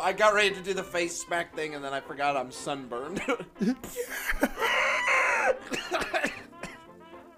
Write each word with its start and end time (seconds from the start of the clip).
I 0.00 0.12
got 0.12 0.34
ready 0.34 0.54
to 0.54 0.60
do 0.60 0.74
the 0.74 0.82
face 0.82 1.20
smack 1.20 1.54
thing, 1.54 1.74
and 1.74 1.84
then 1.84 1.92
I 1.92 2.00
forgot 2.00 2.36
I'm 2.36 2.50
sunburned. 2.50 3.20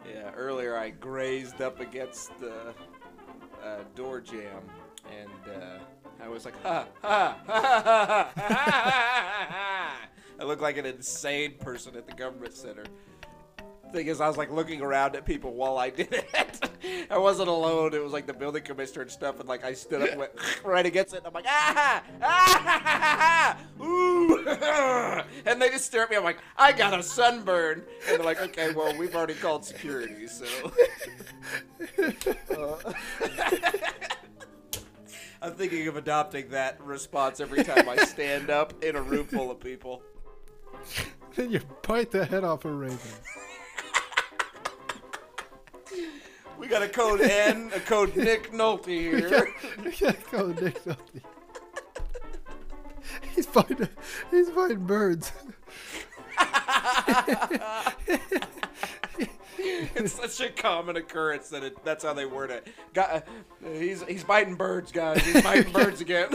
yeah, 0.06 0.30
earlier 0.36 0.76
I 0.76 0.90
grazed 0.90 1.60
up 1.60 1.80
against 1.80 2.38
the 2.40 2.74
uh, 3.64 3.78
door 3.94 4.20
jam, 4.20 4.62
and 5.10 5.62
uh, 5.62 5.78
I 6.22 6.28
was 6.28 6.44
like, 6.44 6.60
ha 6.62 6.86
ha 7.02 7.38
ha 7.46 7.62
ha 7.62 7.82
ha 7.84 8.04
ha 8.04 8.64
ha 8.64 9.46
ha. 9.50 10.08
I 10.40 10.44
look 10.44 10.60
like 10.60 10.76
an 10.76 10.86
insane 10.86 11.54
person 11.60 11.96
at 11.96 12.06
the 12.06 12.14
government 12.14 12.54
center. 12.54 12.84
Thing 13.92 14.06
is, 14.06 14.22
I 14.22 14.26
was 14.26 14.38
like 14.38 14.50
looking 14.50 14.80
around 14.80 15.16
at 15.16 15.26
people 15.26 15.52
while 15.52 15.76
I 15.76 15.90
did 15.90 16.10
it. 16.10 16.70
I 17.10 17.18
wasn't 17.18 17.50
alone. 17.50 17.92
It 17.92 18.02
was 18.02 18.12
like 18.12 18.26
the 18.26 18.32
building 18.32 18.62
commissioner 18.62 19.02
and 19.02 19.10
stuff, 19.10 19.38
and 19.38 19.46
like 19.46 19.64
I 19.64 19.74
stood 19.74 20.00
up 20.00 20.08
and 20.08 20.18
went 20.18 20.32
right 20.64 20.86
against 20.86 21.12
it. 21.12 21.18
And 21.18 21.26
I'm 21.26 21.32
like, 21.34 21.44
ah, 21.46 22.02
ah, 22.22 23.58
ooh, 23.82 24.38
and 25.46 25.60
they 25.60 25.68
just 25.68 25.84
stare 25.84 26.04
at 26.04 26.10
me. 26.10 26.16
I'm 26.16 26.24
like, 26.24 26.38
I 26.56 26.72
got 26.72 26.98
a 26.98 27.02
sunburn, 27.02 27.84
and 28.08 28.18
they're 28.18 28.24
like, 28.24 28.40
okay, 28.40 28.72
well, 28.72 28.96
we've 28.96 29.14
already 29.14 29.34
called 29.34 29.64
security, 29.64 30.26
so. 30.26 30.46
Uh, 32.56 32.92
I'm 35.42 35.52
thinking 35.54 35.86
of 35.88 35.96
adopting 35.96 36.48
that 36.50 36.80
response 36.80 37.40
every 37.40 37.62
time 37.62 37.88
I 37.88 37.96
stand 37.96 38.48
up 38.48 38.82
in 38.82 38.96
a 38.96 39.02
room 39.02 39.26
full 39.26 39.50
of 39.50 39.60
people. 39.60 40.02
Then 41.34 41.50
you 41.50 41.60
bite 41.86 42.10
the 42.10 42.24
head 42.24 42.44
off 42.44 42.64
a 42.64 42.72
raven. 42.72 42.98
We 46.58 46.68
got 46.68 46.82
a 46.82 46.88
code 46.88 47.20
N, 47.20 47.70
a 47.74 47.80
code 47.80 48.16
Nick 48.16 48.52
Nolte 48.52 48.86
here. 48.86 49.48
yeah, 50.00 50.12
call 50.12 50.48
Nick 50.48 50.82
Nolte. 50.84 51.22
He's 53.34 53.46
fighting. 53.46 53.88
He's 54.30 54.50
fighting 54.50 54.86
birds. 54.86 55.32
it's 59.58 60.12
such 60.12 60.40
a 60.40 60.50
common 60.50 60.96
occurrence 60.96 61.48
that 61.50 61.62
it, 61.62 61.84
that's 61.84 62.04
how 62.04 62.12
they 62.12 62.26
word 62.26 62.50
it. 62.50 62.66
Got, 62.94 63.10
uh, 63.10 63.20
he's 63.72 64.02
he's 64.04 64.24
biting 64.24 64.54
birds, 64.54 64.92
guys. 64.92 65.24
He's 65.24 65.42
biting 65.42 65.72
birds 65.72 66.00
again. 66.00 66.28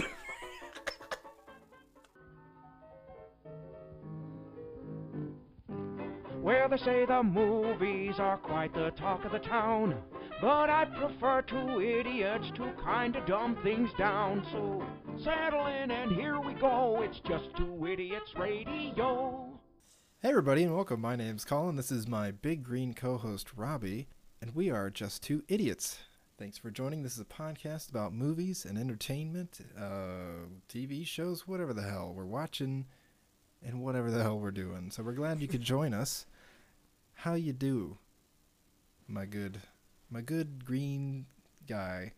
Where 6.48 6.70
they 6.70 6.78
say 6.78 7.06
the 7.06 7.24
movies 7.24 8.20
are 8.20 8.38
quite 8.38 8.74
the 8.74 8.92
talk 8.92 9.26
of 9.26 9.34
the 9.34 9.40
town. 9.40 10.02
But 10.40 10.70
I 10.70 10.86
prefer 10.86 11.42
two 11.42 11.82
idiots 11.82 12.50
to 12.56 12.72
kinda 12.86 13.22
dumb 13.28 13.58
things 13.64 13.90
down. 13.98 14.48
So 14.54 14.82
settle 15.22 15.68
in 15.68 15.92
and 15.92 16.10
here 16.14 16.40
we 16.40 16.54
go. 16.54 17.02
It's 17.02 17.20
just 17.28 17.54
two 17.58 17.86
idiots 17.86 18.34
radio. 18.38 19.60
Hey 20.22 20.30
everybody 20.30 20.64
and 20.64 20.74
welcome. 20.74 21.02
My 21.02 21.18
name's 21.18 21.44
Colin. 21.44 21.76
This 21.76 21.92
is 21.92 22.08
my 22.08 22.32
big 22.32 22.64
green 22.64 22.94
co-host 22.94 23.50
Robbie, 23.58 24.08
and 24.42 24.56
we 24.56 24.70
are 24.70 24.90
just 24.90 25.22
two 25.22 25.44
idiots. 25.50 26.00
Thanks 26.38 26.58
for 26.58 26.72
joining. 26.72 27.04
This 27.04 27.16
is 27.16 27.20
a 27.20 27.26
podcast 27.26 27.90
about 27.90 28.14
movies 28.14 28.64
and 28.64 28.78
entertainment, 28.78 29.60
uh, 29.78 30.48
TV 30.70 31.06
shows, 31.06 31.46
whatever 31.46 31.74
the 31.74 31.82
hell 31.82 32.14
we're 32.16 32.24
watching, 32.24 32.86
and 33.62 33.82
whatever 33.82 34.10
the 34.10 34.24
hell 34.24 34.40
we're 34.40 34.52
doing. 34.52 34.92
So 34.92 35.04
we're 35.04 35.12
glad 35.12 35.42
you 35.42 35.50
could 35.50 35.62
join 35.76 35.94
us. 35.94 36.26
How 37.22 37.34
you 37.34 37.52
do, 37.52 37.98
my 39.08 39.26
good, 39.26 39.62
my 40.10 40.22
good 40.22 40.64
green 40.64 41.26
guy? 41.68 42.14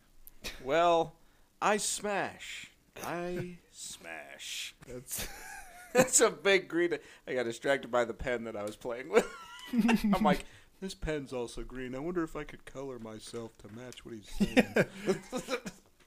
well, 0.62 1.14
I 1.60 1.78
smash. 1.78 2.70
I 3.02 3.56
smash. 3.72 4.74
That's 4.86 5.26
That's 5.94 6.20
a 6.20 6.30
big 6.30 6.68
green. 6.68 6.98
I 7.26 7.32
got 7.34 7.44
distracted 7.44 7.90
by 7.90 8.04
the 8.04 8.12
pen 8.12 8.44
that 8.44 8.56
I 8.56 8.62
was 8.62 8.76
playing 8.76 9.08
with. 9.08 9.26
I'm 9.72 10.22
like, 10.22 10.44
this 10.82 10.94
pen's 10.94 11.32
also 11.32 11.62
green. 11.62 11.94
I 11.94 11.98
wonder 11.98 12.22
if 12.22 12.36
I 12.36 12.44
could 12.44 12.66
color 12.66 12.98
myself 12.98 13.52
to 13.58 13.68
match 13.74 14.04
what 14.04 14.14
he's 14.14 14.28
saying. 14.28 14.86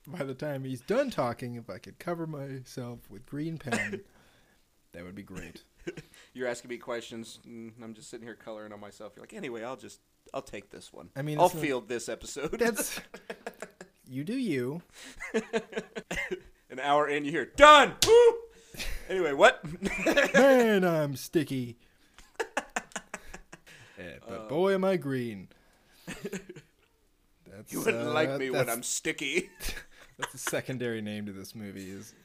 by 0.07 0.23
the 0.23 0.35
time 0.35 0.63
he's 0.63 0.81
done 0.81 1.09
talking, 1.09 1.55
if 1.55 1.69
I 1.69 1.79
could 1.79 1.97
cover 1.97 2.27
myself 2.27 2.99
with 3.09 3.25
green 3.25 3.57
pen, 3.57 4.01
that 4.93 5.03
would 5.03 5.15
be 5.15 5.23
great. 5.23 5.63
You're 6.33 6.47
asking 6.47 6.69
me 6.69 6.77
questions, 6.77 7.39
and 7.45 7.73
I'm 7.83 7.93
just 7.93 8.09
sitting 8.09 8.25
here 8.25 8.35
coloring 8.35 8.73
on 8.73 8.79
myself. 8.79 9.13
You're 9.15 9.23
like, 9.23 9.33
anyway, 9.33 9.63
I'll 9.63 9.75
just, 9.75 9.99
I'll 10.33 10.41
take 10.41 10.69
this 10.71 10.91
one. 10.91 11.09
I 11.15 11.21
mean, 11.21 11.37
I'll 11.39 11.49
not- 11.49 11.61
field 11.61 11.87
this 11.87 12.09
episode. 12.09 12.57
That's 12.59 12.99
you 14.09 14.23
do 14.23 14.33
you. 14.33 14.81
An 16.71 16.79
hour 16.81 17.07
in, 17.07 17.23
you 17.25 17.31
hear 17.31 17.45
done. 17.45 17.93
Woo! 18.07 18.33
Anyway, 19.09 19.33
what? 19.33 19.63
Man, 20.33 20.83
I'm 20.83 21.15
sticky. 21.15 21.77
Yeah, 23.99 24.15
but 24.27 24.39
Uh, 24.41 24.47
boy, 24.47 24.73
am 24.73 24.83
I 24.83 24.97
green. 24.97 25.49
That's, 26.07 27.71
you 27.71 27.79
wouldn't 27.79 28.07
uh, 28.07 28.11
like 28.11 28.39
me 28.39 28.49
when 28.49 28.69
I'm 28.69 28.81
sticky. 28.81 29.49
That's 30.17 30.31
the 30.31 30.37
secondary 30.39 31.01
name 31.01 31.27
to 31.27 31.31
this 31.31 31.53
movie. 31.53 31.91
Is 31.91 32.15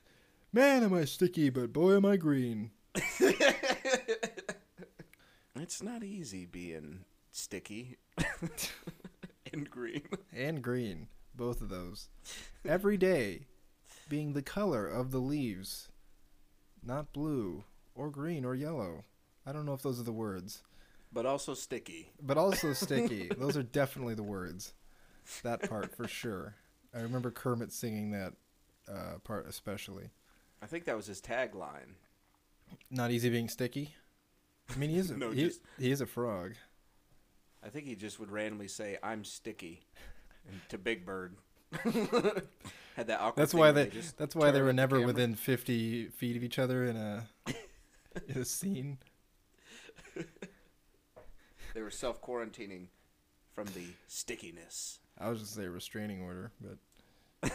man, 0.52 0.82
am 0.82 0.94
I 0.94 1.04
sticky? 1.04 1.50
But 1.50 1.72
boy, 1.74 1.96
am 1.96 2.06
I 2.06 2.16
green. 2.16 2.70
It's 5.68 5.82
not 5.82 6.02
easy 6.02 6.46
being 6.46 7.00
sticky 7.30 7.98
and 9.52 9.68
green. 9.68 10.00
And 10.34 10.62
green, 10.62 11.08
both 11.34 11.60
of 11.60 11.68
those. 11.68 12.08
Every 12.66 12.96
day, 12.96 13.42
being 14.08 14.32
the 14.32 14.40
color 14.40 14.86
of 14.88 15.10
the 15.10 15.18
leaves, 15.18 15.90
not 16.82 17.12
blue 17.12 17.64
or 17.94 18.08
green 18.08 18.46
or 18.46 18.54
yellow. 18.54 19.04
I 19.44 19.52
don't 19.52 19.66
know 19.66 19.74
if 19.74 19.82
those 19.82 20.00
are 20.00 20.04
the 20.04 20.10
words, 20.10 20.62
But 21.12 21.26
also 21.26 21.52
sticky. 21.52 22.12
but 22.22 22.38
also 22.38 22.72
sticky. 22.72 23.30
those 23.36 23.54
are 23.58 23.62
definitely 23.62 24.14
the 24.14 24.22
words. 24.22 24.72
That 25.42 25.68
part 25.68 25.94
for 25.94 26.08
sure. 26.08 26.54
I 26.94 27.00
remember 27.00 27.30
Kermit 27.30 27.72
singing 27.74 28.12
that 28.12 28.32
uh, 28.90 29.18
part 29.22 29.46
especially. 29.46 30.08
I 30.62 30.66
think 30.66 30.86
that 30.86 30.96
was 30.96 31.08
his 31.08 31.20
tagline. 31.20 31.96
Not 32.90 33.10
easy 33.10 33.28
being 33.28 33.50
sticky. 33.50 33.94
I 34.70 34.76
mean, 34.78 34.90
he 34.90 34.98
is 34.98 35.10
a, 35.10 35.16
No, 35.18 35.30
he, 35.30 35.44
just- 35.46 35.60
he 35.78 35.90
is 35.90 36.00
a 36.00 36.06
frog. 36.06 36.54
I 37.64 37.68
think 37.70 37.86
he 37.86 37.94
just 37.96 38.20
would 38.20 38.30
randomly 38.30 38.68
say, 38.68 38.98
"I'm 39.02 39.24
sticky," 39.24 39.82
to 40.68 40.78
Big 40.78 41.04
Bird. 41.04 41.34
Had 42.96 43.06
that 43.08 43.20
awkward. 43.20 43.42
That's 43.42 43.52
thing 43.52 43.60
why 43.60 43.72
where 43.72 43.84
they. 43.84 43.90
just 43.90 44.16
That's 44.16 44.34
why 44.36 44.50
they 44.52 44.60
were 44.60 44.66
with 44.68 44.76
the 44.76 44.82
never 44.82 44.96
camera. 44.96 45.06
within 45.08 45.34
fifty 45.34 46.06
feet 46.06 46.36
of 46.36 46.44
each 46.44 46.58
other 46.58 46.84
in 46.84 46.96
a 46.96 47.26
in 48.28 48.38
a 48.38 48.44
scene. 48.44 48.98
They 51.74 51.82
were 51.82 51.90
self 51.90 52.22
quarantining 52.22 52.86
from 53.52 53.66
the 53.74 53.84
stickiness. 54.06 55.00
I 55.18 55.28
was 55.28 55.40
just 55.40 55.54
say 55.54 55.66
restraining 55.66 56.22
order, 56.22 56.52
but 56.60 57.52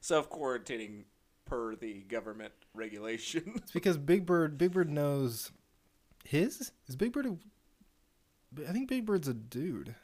self 0.00 0.30
quarantining 0.30 1.04
per 1.54 1.76
the 1.76 2.00
government 2.02 2.52
regulation. 2.74 3.52
it's 3.56 3.70
because 3.70 3.96
Big 3.96 4.26
Bird. 4.26 4.58
Big 4.58 4.72
Bird 4.72 4.90
knows 4.90 5.52
his 6.24 6.72
is 6.88 6.96
Big 6.96 7.12
Bird. 7.12 7.26
A, 7.26 8.68
I 8.68 8.72
think 8.72 8.88
Big 8.88 9.06
Bird's 9.06 9.28
a 9.28 9.34
dude. 9.34 9.94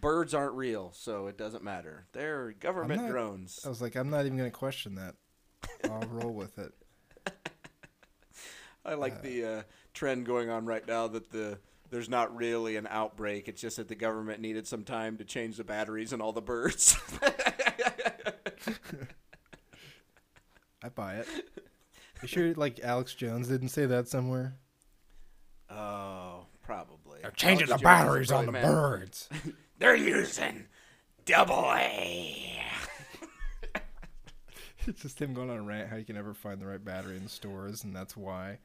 Birds 0.00 0.34
aren't 0.34 0.54
real, 0.54 0.92
so 0.94 1.26
it 1.26 1.36
doesn't 1.36 1.64
matter. 1.64 2.06
They're 2.12 2.52
government 2.52 3.02
not- 3.02 3.10
drones. 3.10 3.60
I 3.64 3.68
was 3.68 3.82
like, 3.82 3.96
I'm 3.96 4.10
not 4.10 4.26
even 4.26 4.38
gonna 4.38 4.50
question 4.50 4.94
that. 4.94 5.16
I'll 5.84 6.08
roll 6.10 6.32
with 6.34 6.58
it. 6.58 6.72
I 8.84 8.94
like 8.94 9.20
the 9.22 9.44
uh, 9.44 9.62
trend 9.94 10.26
going 10.26 10.48
on 10.48 10.64
right 10.64 10.86
now 10.86 11.08
that 11.08 11.32
the 11.32 11.58
there's 11.90 12.08
not 12.08 12.36
really 12.36 12.76
an 12.76 12.86
outbreak. 12.88 13.48
It's 13.48 13.60
just 13.60 13.78
that 13.78 13.88
the 13.88 13.96
government 13.96 14.40
needed 14.40 14.68
some 14.68 14.84
time 14.84 15.16
to 15.16 15.24
change 15.24 15.56
the 15.56 15.64
batteries 15.64 16.12
in 16.12 16.20
all 16.20 16.32
the 16.32 16.42
birds. 16.42 16.96
I 20.82 20.88
buy 20.88 21.16
it. 21.16 21.26
You 22.22 22.28
sure, 22.28 22.54
like 22.54 22.80
Alex 22.80 23.14
Jones 23.14 23.48
didn't 23.48 23.68
say 23.68 23.86
that 23.86 24.08
somewhere? 24.08 24.54
oh, 25.70 26.46
probably. 26.62 27.20
They're 27.22 27.30
changing 27.32 27.68
Alex 27.68 27.82
the 27.82 27.84
Jones 27.88 28.04
batteries 28.04 28.32
on 28.32 28.46
the 28.46 28.52
brilliant 28.52 28.72
man. 28.74 28.82
birds. 28.82 29.28
They're 29.78 29.96
using 29.96 30.66
double 31.24 31.70
A. 31.72 32.62
It's 34.88 35.02
just 35.02 35.20
him 35.20 35.34
going 35.34 35.50
on 35.50 35.56
a 35.56 35.62
rant 35.62 35.88
how 35.88 35.96
you 35.96 36.04
can 36.04 36.14
never 36.14 36.32
find 36.32 36.60
the 36.60 36.66
right 36.66 36.82
battery 36.84 37.16
in 37.16 37.26
stores, 37.26 37.82
and 37.82 37.94
that's 37.94 38.16
why. 38.16 38.58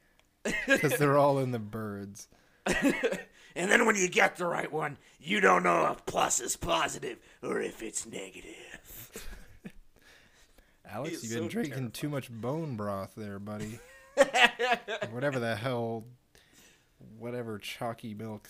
Because 0.68 0.96
they're 0.96 1.18
all 1.18 1.38
in 1.40 1.50
the 1.50 1.58
birds. 1.58 2.28
And 3.54 3.70
then 3.70 3.84
when 3.84 3.96
you 3.96 4.08
get 4.08 4.36
the 4.36 4.46
right 4.46 4.72
one, 4.72 4.96
you 5.20 5.40
don't 5.40 5.62
know 5.62 5.86
if 5.92 6.06
plus 6.06 6.40
is 6.40 6.56
positive 6.56 7.18
or 7.42 7.60
if 7.60 7.82
it's 7.82 8.06
negative. 8.06 9.28
Alex, 10.92 11.22
you've 11.22 11.32
been 11.32 11.44
so 11.44 11.48
drinking 11.48 11.90
too 11.92 12.08
much 12.08 12.30
bone 12.30 12.76
broth 12.76 13.14
there, 13.16 13.38
buddy. 13.38 13.78
whatever 15.10 15.38
the 15.38 15.56
hell, 15.56 16.04
whatever 17.18 17.58
chalky 17.58 18.12
milk, 18.12 18.48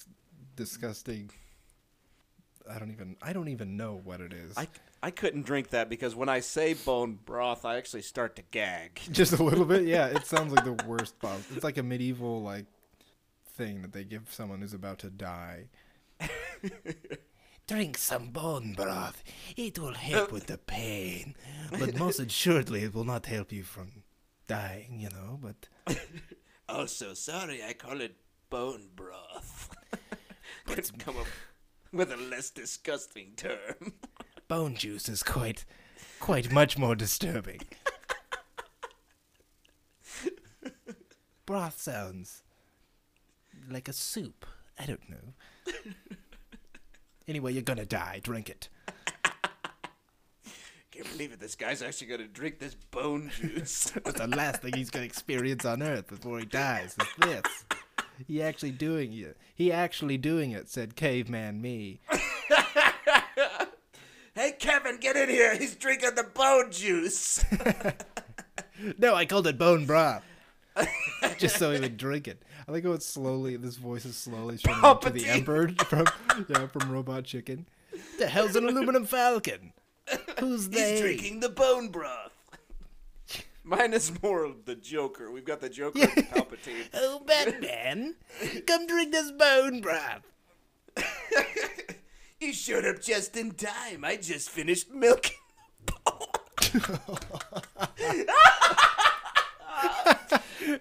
disgusting. 0.57 1.31
I 2.69 2.79
don't 2.79 2.91
even. 2.91 3.17
I 3.23 3.33
don't 3.33 3.49
even 3.49 3.77
know 3.77 4.01
what 4.03 4.21
it 4.21 4.33
is. 4.33 4.57
I, 4.57 4.67
I 5.03 5.11
couldn't 5.11 5.43
drink 5.43 5.71
that 5.71 5.89
because 5.89 6.15
when 6.17 6.29
I 6.29 6.41
say 6.41 6.75
bone 6.75 7.19
broth, 7.25 7.65
I 7.65 7.77
actually 7.77 8.03
start 8.03 8.37
to 8.37 8.43
gag. 8.51 9.01
Just 9.13 9.33
a 9.35 9.43
little 9.43 9.65
bit. 9.65 9.85
Yeah, 9.85 10.07
it 10.07 10.27
sounds 10.27 10.53
like 10.53 10.65
the 10.65 10.85
worst 10.87 11.19
possible. 11.21 11.55
It's 11.55 11.65
like 11.65 11.79
a 11.79 11.83
medieval 11.83 12.43
like 12.43 12.67
thing 13.55 13.83
that 13.83 13.93
they 13.93 14.05
give 14.05 14.33
someone 14.33 14.61
who's 14.61 14.75
about 14.75 14.99
to 15.01 15.11
die. 15.11 15.67
Drink 17.73 17.97
some 17.97 18.29
bone 18.29 18.75
broth. 18.75 19.25
It 19.57 19.79
will 19.79 19.95
help 19.95 20.31
with 20.31 20.47
the 20.47 20.59
pain, 20.59 21.35
but 21.71 21.97
most 21.99 22.21
assuredly, 22.27 22.83
it 22.83 22.95
will 22.95 23.05
not 23.05 23.25
help 23.25 23.51
you 23.51 23.63
from 23.63 24.03
dying. 24.47 24.99
You 25.01 25.09
know, 25.09 25.41
but 25.41 25.69
Oh, 26.69 26.85
so 26.85 27.15
sorry. 27.15 27.63
I 27.65 27.73
call 27.73 28.03
it 28.03 28.17
bone 28.51 28.91
broth. 28.95 29.71
Couldn't 30.67 30.99
come 30.99 31.17
up 31.17 31.27
with 31.95 32.13
a 32.13 32.17
less 32.19 32.51
disgusting 32.51 33.33
term. 33.37 33.95
bone 34.49 34.75
juice 34.75 35.09
is 35.09 35.23
quite, 35.23 35.65
quite 36.21 36.53
much 36.53 36.77
more 36.77 36.95
disturbing. 36.95 37.63
Broth 41.47 41.81
sounds 41.81 42.43
like 43.71 43.89
a 43.89 43.95
soup. 43.95 44.45
I 44.79 44.85
don't 44.85 45.09
know. 45.09 45.73
Anyway, 47.33 47.53
you're 47.55 47.63
gonna 47.63 47.87
die. 47.87 48.21
Drink 48.23 48.51
it. 48.51 48.69
Can't 50.91 51.11
believe 51.11 51.33
it. 51.33 51.41
This 51.41 51.55
guy's 51.55 51.81
actually 51.81 52.09
gonna 52.09 52.29
drink 52.29 52.59
this 52.59 52.75
bone 52.75 53.31
juice. 53.41 53.91
That's 54.05 54.21
the 54.21 54.27
last 54.27 54.61
thing 54.61 54.75
he's 54.75 54.91
gonna 54.91 55.07
experience 55.07 55.65
on 55.65 55.83
Earth 55.83 56.09
before 56.09 56.39
he 56.39 56.45
dies. 56.45 56.95
Is 57.01 57.07
this? 57.19 57.65
He 58.27 58.43
actually 58.43 58.73
doing 58.73 59.15
it. 59.15 59.39
He 59.55 59.73
actually 59.73 60.19
doing 60.19 60.51
it," 60.51 60.69
said 60.69 60.95
Caveman 60.95 61.63
Me. 61.63 62.01
hey, 64.35 64.53
Kevin, 64.59 64.99
get 65.01 65.17
in 65.17 65.31
here. 65.31 65.57
He's 65.57 65.75
drinking 65.75 66.15
the 66.15 66.25
bone 66.25 66.71
juice. 66.71 67.43
No, 68.99 69.15
I 69.15 69.25
called 69.25 69.47
it 69.47 69.57
bone 69.57 69.87
broth. 69.87 70.23
Just 71.39 71.57
so 71.57 71.73
he 71.73 71.81
would 71.81 71.97
drink 71.97 72.29
it. 72.29 72.43
I 72.67 72.73
like 72.73 72.85
how 72.85 72.93
it's 72.93 73.07
slowly. 73.07 73.57
This 73.57 73.77
voice 73.77 74.05
is 74.05 74.17
slowly 74.17 74.59
turning 74.59 74.99
to 75.01 75.11
the 75.11 75.27
Emperor 75.29 75.69
from 75.87 76.07
yeah 76.49 76.67
from 76.67 76.91
Robot 76.91 77.25
Chicken. 77.25 77.67
The 78.19 78.27
hell's 78.27 78.57
an 78.57 78.65
aluminum 78.69 79.05
falcon? 79.05 79.73
Who's 80.39 80.69
they? 80.69 80.93
He's 80.93 81.01
drinking 81.01 81.41
the 81.41 81.49
bone 81.49 81.89
broth. 81.89 82.33
Mine 83.65 83.93
is 83.93 84.13
more 84.23 84.45
of 84.45 84.65
the 84.65 84.75
Joker. 84.75 85.31
We've 85.31 85.45
got 85.45 85.61
the 85.61 85.69
Joker 85.69 86.01
and 86.01 86.11
Palpatine. 86.31 86.89
Oh, 86.95 87.23
Batman, 87.25 88.17
come 88.67 88.87
drink 88.87 89.13
this 89.13 89.31
bone 89.31 89.81
broth. 89.81 90.23
You 92.41 92.53
showed 92.53 92.85
up 92.85 93.01
just 93.01 93.37
in 93.37 93.53
time. 93.53 94.05
I 94.05 94.17
just 94.17 94.51
finished 94.51 94.91
milking. 94.91 95.37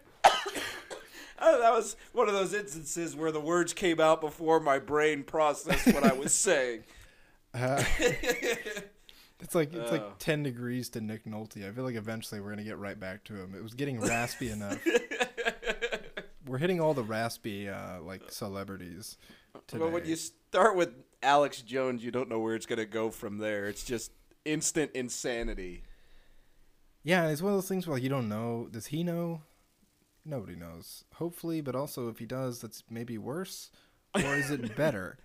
Oh, 1.44 1.60
that 1.60 1.72
was 1.74 1.96
one 2.14 2.28
of 2.28 2.36
those 2.36 2.54
instances 2.54 3.16
where 3.16 3.32
the 3.32 3.40
words 3.40 3.74
came 3.74 4.00
out 4.00 4.22
before 4.22 4.60
my 4.60 4.78
brain 4.78 5.24
processed 5.24 5.88
what 5.88 6.04
I 6.04 6.14
was 6.14 6.34
saying. 6.34 6.84
Uh, 7.54 7.84
it's 8.00 9.54
like 9.54 9.74
it's 9.74 9.90
Oh. 9.90 9.94
like 9.94 10.18
ten 10.20 10.42
degrees 10.42 10.88
to 10.92 11.02
Nick 11.02 11.26
Nolte. 11.26 11.68
I 11.68 11.72
feel 11.74 11.84
like 11.84 11.96
eventually 11.96 12.40
we're 12.40 12.52
gonna 12.52 12.64
get 12.64 12.78
right 12.78 12.98
back 12.98 13.26
to 13.26 13.34
him. 13.36 13.54
It 13.54 13.62
was 13.62 13.74
getting 13.74 14.00
raspy 14.00 14.52
enough. 14.52 14.80
We're 16.48 16.60
hitting 16.60 16.80
all 16.80 16.94
the 16.94 17.04
raspy 17.04 17.68
uh, 17.68 18.02
like 18.02 18.32
celebrities 18.32 19.18
today. 19.68 19.82
Well, 19.84 19.92
when 19.92 20.06
you 20.06 20.16
start 20.16 20.78
with 20.78 20.92
Alex 21.22 21.62
Jones, 21.62 22.04
you 22.06 22.12
don't 22.12 22.30
know 22.30 22.40
where 22.40 22.56
it's 22.56 22.66
going 22.66 22.80
to 22.80 22.86
go 22.86 23.10
from 23.12 23.38
there. 23.38 23.68
It's 23.68 23.84
just 23.84 24.12
instant 24.46 24.92
insanity. 24.94 25.84
Yeah, 27.04 27.28
it's 27.30 27.42
one 27.42 27.52
of 27.54 27.58
those 27.58 27.68
things 27.68 27.86
where 27.86 27.96
like, 27.96 28.04
you 28.04 28.10
don't 28.10 28.28
know. 28.30 28.68
Does 28.72 28.88
he 28.88 29.04
know? 29.04 29.42
Nobody 30.26 30.56
knows. 30.56 31.04
Hopefully, 31.16 31.62
but 31.62 31.76
also 31.76 32.08
if 32.10 32.20
he 32.20 32.26
does, 32.26 32.62
that's 32.62 32.84
maybe 32.90 33.18
worse, 33.18 33.72
or 34.16 34.36
is 34.36 34.52
it 34.52 34.76
better? 34.76 35.18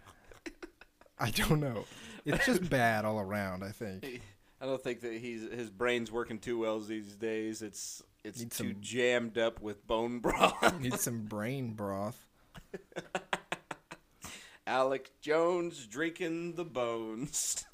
I 1.19 1.31
don't 1.31 1.61
know. 1.61 1.85
It's 2.25 2.45
just 2.47 2.69
bad 2.69 3.05
all 3.05 3.21
around. 3.21 3.63
I 3.63 3.71
think. 3.73 4.21
I 4.61 4.65
don't 4.67 4.83
think 4.83 5.01
that 5.03 5.13
he's 5.15 5.43
his 5.53 5.69
brain's 5.71 6.11
working 6.11 6.39
too 6.39 6.59
well 6.59 6.81
these 6.81 7.15
days. 7.15 7.61
It's 7.63 8.03
it's 8.25 8.39
Need 8.41 8.51
too 8.53 8.69
some- 8.73 8.77
jammed 8.81 9.39
up 9.39 9.61
with 9.61 9.87
bone 9.87 10.19
broth. 10.21 10.81
Need 10.81 10.95
some 10.99 11.23
brain 11.27 11.73
broth. 11.75 12.27
Alex 14.67 15.11
Jones 15.21 15.87
drinking 15.87 16.55
the 16.55 16.65
bones. 16.65 17.65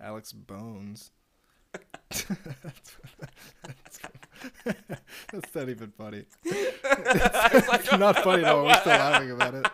Alex 0.00 0.32
Bones. 0.32 1.10
That's 2.10 2.26
not 5.54 5.68
even 5.68 5.92
funny. 5.96 6.24
It's 6.88 7.68
like, 7.68 7.98
not 7.98 8.22
funny 8.22 8.44
at 8.44 8.52
all. 8.52 8.64
We're 8.64 8.80
still 8.80 8.92
laughing 8.98 9.30
about 9.30 9.54
it. 9.54 9.66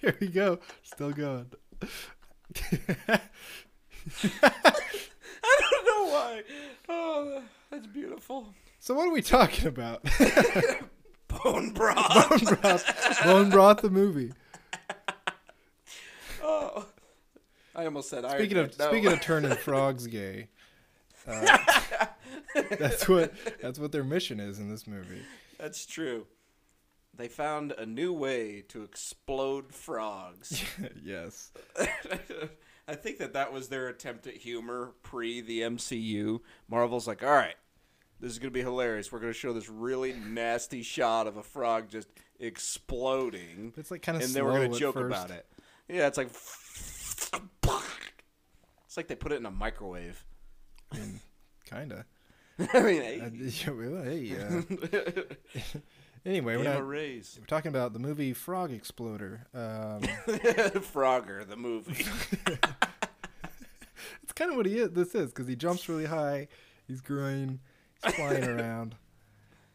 Here 0.00 0.16
we 0.20 0.28
go. 0.28 0.58
Still 0.82 1.12
going. 1.12 1.46
I 3.12 3.20
don't 5.60 5.86
know 5.86 6.04
why. 6.12 6.42
Oh, 6.88 7.42
that's 7.70 7.86
beautiful. 7.86 8.54
So 8.80 8.94
what 8.94 9.08
are 9.08 9.12
we 9.12 9.22
talking 9.22 9.66
about? 9.66 10.02
Bone 11.28 11.72
broth. 11.72 12.30
Bone 12.30 12.56
broth. 12.60 13.22
Bone 13.24 13.50
broth 13.50 13.80
the 13.82 13.90
movie. 13.90 14.32
oh. 16.42 16.86
I 17.74 17.84
almost 17.86 18.08
said 18.08 18.24
Speaking 18.30 18.56
Man. 18.56 18.66
of 18.66 18.74
speaking 18.74 19.12
of 19.12 19.20
turning 19.20 19.50
frogs 19.56 20.06
gay, 20.06 20.48
uh, 21.26 21.58
that's 22.78 23.08
what 23.08 23.32
that's 23.60 23.78
what 23.78 23.92
their 23.92 24.04
mission 24.04 24.40
is 24.40 24.58
in 24.58 24.68
this 24.68 24.86
movie. 24.86 25.22
That's 25.58 25.86
true. 25.86 26.26
They 27.16 27.28
found 27.28 27.72
a 27.72 27.86
new 27.86 28.12
way 28.12 28.64
to 28.68 28.82
explode 28.82 29.72
frogs. 29.72 30.64
yes. 31.02 31.52
I 32.88 32.94
think 32.94 33.18
that 33.18 33.32
that 33.34 33.52
was 33.52 33.68
their 33.68 33.88
attempt 33.88 34.26
at 34.26 34.34
humor 34.34 34.94
pre 35.02 35.40
the 35.40 35.60
MCU. 35.60 36.40
Marvel's 36.68 37.06
like, 37.06 37.22
all 37.22 37.30
right, 37.30 37.54
this 38.20 38.32
is 38.32 38.38
going 38.38 38.52
to 38.52 38.54
be 38.54 38.62
hilarious. 38.62 39.12
We're 39.12 39.20
going 39.20 39.32
to 39.32 39.38
show 39.38 39.52
this 39.52 39.68
really 39.68 40.12
nasty 40.12 40.82
shot 40.82 41.26
of 41.26 41.36
a 41.36 41.42
frog 41.42 41.88
just 41.88 42.08
exploding. 42.40 43.72
It's 43.76 43.90
like 43.90 44.02
kind 44.02 44.16
of 44.16 44.24
and 44.24 44.32
then 44.32 44.44
we're 44.44 44.58
going 44.58 44.72
to 44.72 44.78
joke 44.78 44.96
first. 44.96 45.06
about 45.06 45.30
it. 45.30 45.46
Yeah, 45.88 46.08
it's 46.08 46.18
like. 46.18 46.30
It's 48.94 48.96
like 48.96 49.08
they 49.08 49.16
put 49.16 49.32
it 49.32 49.36
in 49.36 49.46
a 49.46 49.50
microwave. 49.50 50.24
I 50.92 50.98
mean, 50.98 51.20
kinda. 51.68 52.06
I 52.72 52.80
mean, 52.80 53.02
hey, 53.02 53.20
Uh, 53.20 53.30
yeah, 53.34 53.70
well, 53.70 54.02
hey, 54.04 54.36
uh, 54.38 55.22
anyway, 56.26 56.56
we're, 56.56 56.62
not, 56.64 56.86
we're 56.86 57.20
talking 57.46 57.68
about 57.70 57.92
the 57.92 57.98
movie 57.98 58.32
Frog 58.32 58.70
Exploder. 58.72 59.46
Um, 59.52 60.00
Frogger, 60.92 61.46
the 61.48 61.56
movie. 61.56 62.04
it's 64.22 64.32
kind 64.34 64.50
of 64.50 64.56
what 64.56 64.66
he 64.66 64.78
is. 64.78 64.90
This 64.90 65.14
is 65.14 65.30
because 65.30 65.46
he 65.48 65.56
jumps 65.56 65.88
really 65.88 66.06
high. 66.06 66.48
He's 66.86 67.00
growing. 67.00 67.60
He's 68.04 68.14
flying 68.14 68.44
around. 68.44 68.94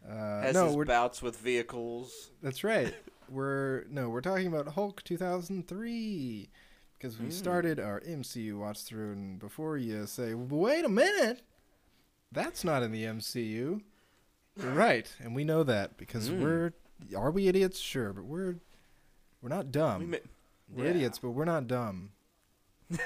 Uh, 0.09 0.41
Has 0.41 0.53
no, 0.55 0.67
his 0.67 0.75
we're, 0.75 0.85
bouts 0.85 1.21
with 1.21 1.37
vehicles. 1.37 2.31
that's 2.41 2.63
right. 2.63 2.93
We're 3.29 3.83
no, 3.89 4.09
we're 4.09 4.21
talking 4.21 4.47
about 4.47 4.69
Hulk 4.69 5.03
2003 5.03 6.49
because 6.97 7.19
we 7.19 7.27
Mm. 7.27 7.33
started 7.33 7.79
our 7.79 7.99
MCU 8.01 8.57
watch 8.57 8.81
through, 8.83 9.11
and 9.11 9.39
before 9.39 9.77
you 9.77 10.05
say, 10.07 10.33
"Wait 10.33 10.83
a 10.83 10.89
minute," 10.89 11.41
that's 12.31 12.63
not 12.63 12.83
in 12.83 12.91
the 12.91 13.03
MCU. 13.05 13.81
You're 14.55 14.71
right, 14.73 15.11
and 15.21 15.35
we 15.35 15.43
know 15.43 15.63
that 15.63 15.97
because 15.97 16.29
Mm. 16.29 16.41
we're 16.41 16.73
are 17.15 17.31
we 17.31 17.47
idiots? 17.47 17.79
Sure, 17.79 18.11
but 18.13 18.25
we're 18.25 18.55
we're 19.41 19.49
not 19.49 19.71
dumb. 19.71 19.99
We 19.99 20.05
ma- 20.07 20.17
We're 20.69 20.85
Yeah. 20.85 20.89
idiots, 20.91 21.19
but 21.19 21.31
we're 21.31 21.45
not 21.45 21.67
dumb. 21.67 22.11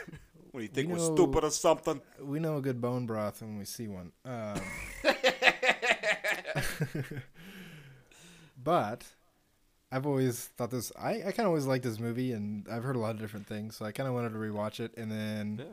What 0.51 0.60
do 0.60 0.63
you 0.65 0.70
think? 0.70 0.88
We 0.89 0.94
we're 0.94 1.00
know- 1.00 1.15
stupid 1.15 1.44
or 1.46 1.50
something? 1.50 2.00
We 2.22 2.39
know 2.39 2.58
a 2.58 2.62
good 2.62 2.80
bone 2.80 3.08
broth 3.08 3.42
when 3.42 3.58
we 3.58 3.65
see 3.65 3.88
one. 3.88 4.12
Um, 4.24 4.62
but 8.63 9.03
I've 9.92 10.06
always 10.06 10.46
thought 10.58 10.72
this. 10.72 10.92
I, 10.98 11.15
I 11.15 11.22
kind 11.32 11.42
of 11.42 11.48
always 11.48 11.65
liked 11.65 11.84
this 11.84 12.00
movie, 12.00 12.32
and 12.34 12.68
I've 12.70 12.84
heard 12.84 12.96
a 12.96 13.00
lot 13.00 13.15
of 13.15 13.22
different 13.22 13.48
things, 13.48 13.75
so 13.75 13.86
I 13.86 13.92
kind 13.92 14.08
of 14.08 14.13
wanted 14.15 14.30
to 14.30 14.36
rewatch 14.39 14.80
it. 14.80 14.94
And 14.98 15.12
then 15.12 15.58
Yeah. 15.60 15.65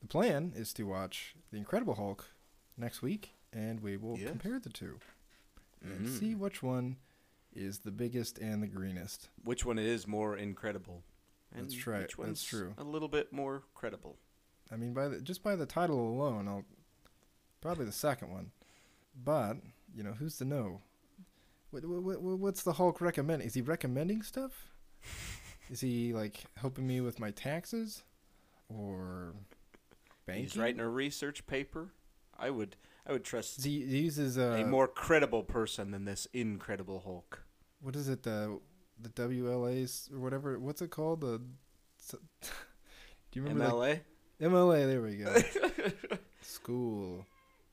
the 0.00 0.06
plan 0.08 0.52
is 0.54 0.72
to 0.74 0.84
watch 0.84 1.34
The 1.50 1.58
Incredible 1.58 1.94
Hulk 1.94 2.26
next 2.78 3.02
week, 3.02 3.34
and 3.52 3.80
we 3.80 3.96
will 3.96 4.18
Yes. 4.18 4.28
compare 4.30 4.58
the 4.58 4.70
two 4.70 4.98
and 5.82 6.06
Mm. 6.06 6.18
see 6.18 6.34
which 6.34 6.62
one 6.62 6.96
is 7.52 7.80
the 7.80 7.90
biggest 7.90 8.38
and 8.38 8.62
the 8.62 8.66
greenest. 8.66 9.28
Which 9.42 9.64
one 9.64 9.78
is 9.78 10.06
more 10.06 10.36
incredible? 10.36 11.02
That's 11.52 11.86
right, 11.86 12.16
Which 12.18 12.26
that's 12.28 12.44
true. 12.44 12.74
A 12.78 12.84
little 12.84 13.08
bit 13.08 13.32
more 13.32 13.64
credible. 13.74 14.18
I 14.70 14.76
mean, 14.76 14.92
by 14.92 15.08
the, 15.08 15.20
just 15.22 15.42
by 15.42 15.56
the 15.56 15.64
title 15.66 15.98
alone, 15.98 16.46
I'll 16.46 16.66
probably 17.60 17.86
the 17.86 17.92
second 17.92 18.30
one. 18.30 18.52
But 19.14 19.58
you 19.94 20.02
know, 20.02 20.12
who's 20.12 20.36
to 20.38 20.44
know? 20.44 20.82
What, 21.70 21.84
what, 21.86 22.02
what, 22.22 22.38
what's 22.38 22.62
the 22.62 22.74
Hulk 22.74 23.00
recommend? 23.00 23.42
Is 23.42 23.54
he 23.54 23.62
recommending 23.62 24.22
stuff? 24.22 24.68
Is 25.70 25.80
he 25.80 26.12
like 26.12 26.44
helping 26.56 26.86
me 26.86 27.00
with 27.00 27.18
my 27.18 27.30
taxes, 27.30 28.04
or 28.68 29.34
Banky? 30.26 30.36
He's 30.40 30.56
writing 30.56 30.80
a 30.80 30.88
research 30.88 31.46
paper. 31.46 31.92
I 32.38 32.50
would 32.50 32.76
I 33.06 33.12
would 33.12 33.24
trust 33.24 33.64
he 33.64 33.70
uses 33.70 34.38
uh, 34.38 34.58
a 34.60 34.64
more 34.64 34.86
credible 34.88 35.42
person 35.42 35.90
than 35.90 36.04
this 36.04 36.26
incredible 36.32 37.02
Hulk. 37.04 37.42
what 37.80 37.96
is 37.96 38.08
it 38.08 38.22
the 38.22 38.60
the 39.00 39.08
WLA's 39.10 40.08
or 40.12 40.18
whatever 40.18 40.58
what's 40.58 40.82
it 40.82 40.90
called? 40.90 41.20
The 41.20 41.40
do 42.12 42.18
you 43.32 43.42
remember 43.42 43.64
MLA, 43.64 44.00
that 44.38 44.50
MLA 44.50 44.86
there 44.86 45.02
we 45.02 45.16
go. 45.16 45.34
School. 46.42 47.26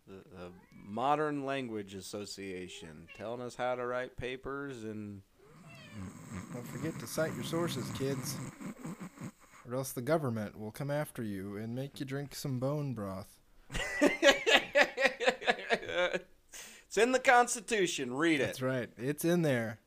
The, 0.07 0.37
the 0.37 0.51
Modern 0.71 1.45
Language 1.45 1.95
Association, 1.95 3.07
telling 3.17 3.41
us 3.41 3.55
how 3.55 3.73
to 3.73 3.87
write 3.87 4.17
papers 4.17 4.83
and 4.83 5.21
don't 6.53 6.67
forget 6.67 6.97
to 6.99 7.07
cite 7.07 7.33
your 7.35 7.43
sources 7.43 7.89
kids 7.97 8.37
or 9.67 9.75
else 9.75 9.91
the 9.91 10.01
government 10.01 10.59
will 10.59 10.71
come 10.71 10.91
after 10.91 11.23
you 11.23 11.57
and 11.57 11.73
make 11.73 11.99
you 11.99 12.05
drink 12.05 12.35
some 12.35 12.59
bone 12.59 12.93
broth 12.93 13.39
it's 16.95 17.03
in 17.03 17.11
the 17.11 17.19
Constitution. 17.19 18.13
Read 18.13 18.39
it. 18.39 18.45
that's 18.45 18.61
right 18.61 18.89
it's 18.97 19.25
in 19.25 19.41
there 19.41 19.79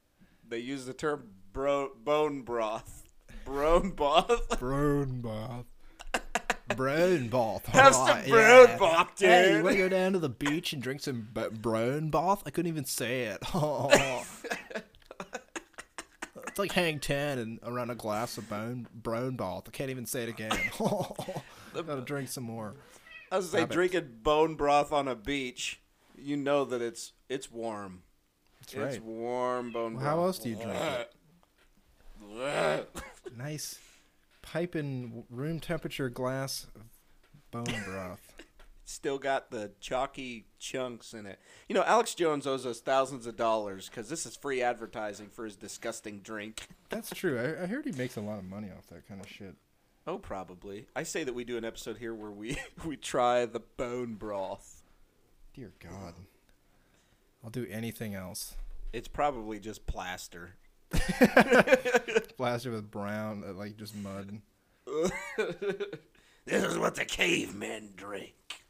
They 0.47 0.59
use 0.59 0.85
the 0.85 0.93
term 0.93 1.31
bro- 1.55 1.93
bone 2.05 2.43
broth. 2.43 3.05
Bone 3.47 3.93
broth. 3.93 4.61
bone 4.61 5.23
broth 5.23 5.65
Brown 6.77 7.29
bath. 7.29 7.65
Have 7.73 7.95
some 7.95 8.09
alright, 8.09 8.29
brown 8.29 8.69
yeah. 8.69 8.77
broth, 8.77 9.17
dude. 9.17 9.29
Hey, 9.31 9.57
you 9.57 9.63
want 9.63 9.77
to 9.77 9.83
go 9.83 9.89
down 9.89 10.13
to 10.13 10.19
the 10.19 10.29
beach 10.29 10.75
and 10.75 10.83
drink 10.83 11.01
some 11.01 11.27
b- 11.33 11.47
brown 11.51 12.11
bath? 12.11 12.43
I 12.45 12.51
couldn't 12.51 12.69
even 12.69 12.85
say 12.85 13.23
it. 13.23 13.39
it's 16.47 16.59
like 16.59 16.73
hang 16.73 17.01
ten 17.01 17.39
and 17.39 17.59
around 17.63 17.89
a 17.89 17.95
glass 17.95 18.37
of 18.37 18.51
bone 18.51 18.87
brown 18.93 19.37
bath. 19.37 19.63
I 19.67 19.71
can't 19.71 19.89
even 19.89 20.05
say 20.05 20.25
it 20.25 20.29
again. 20.29 20.53
Gotta 20.79 22.03
drink 22.03 22.29
some 22.29 22.45
more. 22.45 22.75
I 23.33 23.39
was 23.39 23.51
say 23.51 23.65
drinking 23.65 24.19
bone 24.23 24.55
broth 24.55 24.93
on 24.93 25.09
a 25.09 25.15
beach. 25.15 25.81
You 26.21 26.37
know 26.37 26.65
that 26.65 26.83
it's 26.83 27.13
it's 27.29 27.51
warm. 27.51 28.03
That's 28.61 28.75
It's 28.75 28.95
right. 28.99 29.03
warm 29.05 29.71
bone 29.73 29.95
Well, 29.95 30.03
broth. 30.03 30.15
how 30.17 30.25
else 30.25 30.39
do 30.39 30.49
you 30.51 30.57
drink 30.57 30.71
it? 30.81 31.13
Nice 33.37 33.79
piping 34.43 35.25
room 35.31 35.61
temperature 35.61 36.09
glass 36.09 36.67
of 36.75 36.83
bone 37.51 37.83
broth. 37.85 38.35
Still 38.85 39.19
got 39.19 39.51
the 39.51 39.73
chalky 39.81 40.47
chunks 40.59 41.13
in 41.13 41.27
it. 41.27 41.39
You 41.69 41.75
know, 41.75 41.83
Alex 41.85 42.15
Jones 42.15 42.47
owes 42.47 42.65
us 42.65 42.81
thousands 42.81 43.27
of 43.27 43.37
dollars 43.37 43.89
because 43.89 44.09
this 44.09 44.25
is 44.25 44.35
free 44.35 44.63
advertising 44.63 45.29
for 45.29 45.45
his 45.45 45.57
disgusting 45.57 46.21
drink. 46.21 46.67
That's 46.89 47.11
true. 47.11 47.39
I, 47.39 47.65
I 47.65 47.67
heard 47.67 47.85
he 47.85 47.93
makes 47.93 48.17
a 48.17 48.23
lot 48.23 48.39
of 48.39 48.45
money 48.45 48.69
off 48.77 48.87
that 48.89 49.07
kind 49.07 49.21
of 49.21 49.29
shit. 49.29 49.55
Oh, 50.07 50.17
probably. 50.19 50.87
I 50.97 51.03
say 51.03 51.23
that 51.25 51.35
we 51.35 51.45
do 51.45 51.59
an 51.59 51.67
episode 51.67 51.99
here 51.99 52.15
where 52.15 52.31
we 52.31 52.57
we 52.85 52.97
try 52.97 53.45
the 53.45 53.61
bone 53.61 54.15
broth. 54.15 54.83
Dear 55.59 55.73
God. 55.81 56.15
I'll 57.43 57.51
do 57.51 57.67
anything 57.69 58.15
else. 58.15 58.55
It's 58.93 59.09
probably 59.09 59.59
just 59.59 59.89
plaster. 59.89 60.55
Plaster 62.37 62.71
with 62.71 62.93
brown, 62.93 63.43
uh, 63.45 63.55
like 63.55 63.77
just 63.77 63.97
mud. 63.97 64.41
This 66.47 66.65
is 66.65 66.79
what 66.79 66.95
the 66.95 67.05
cavemen 67.05 67.91
drink. 67.97 68.65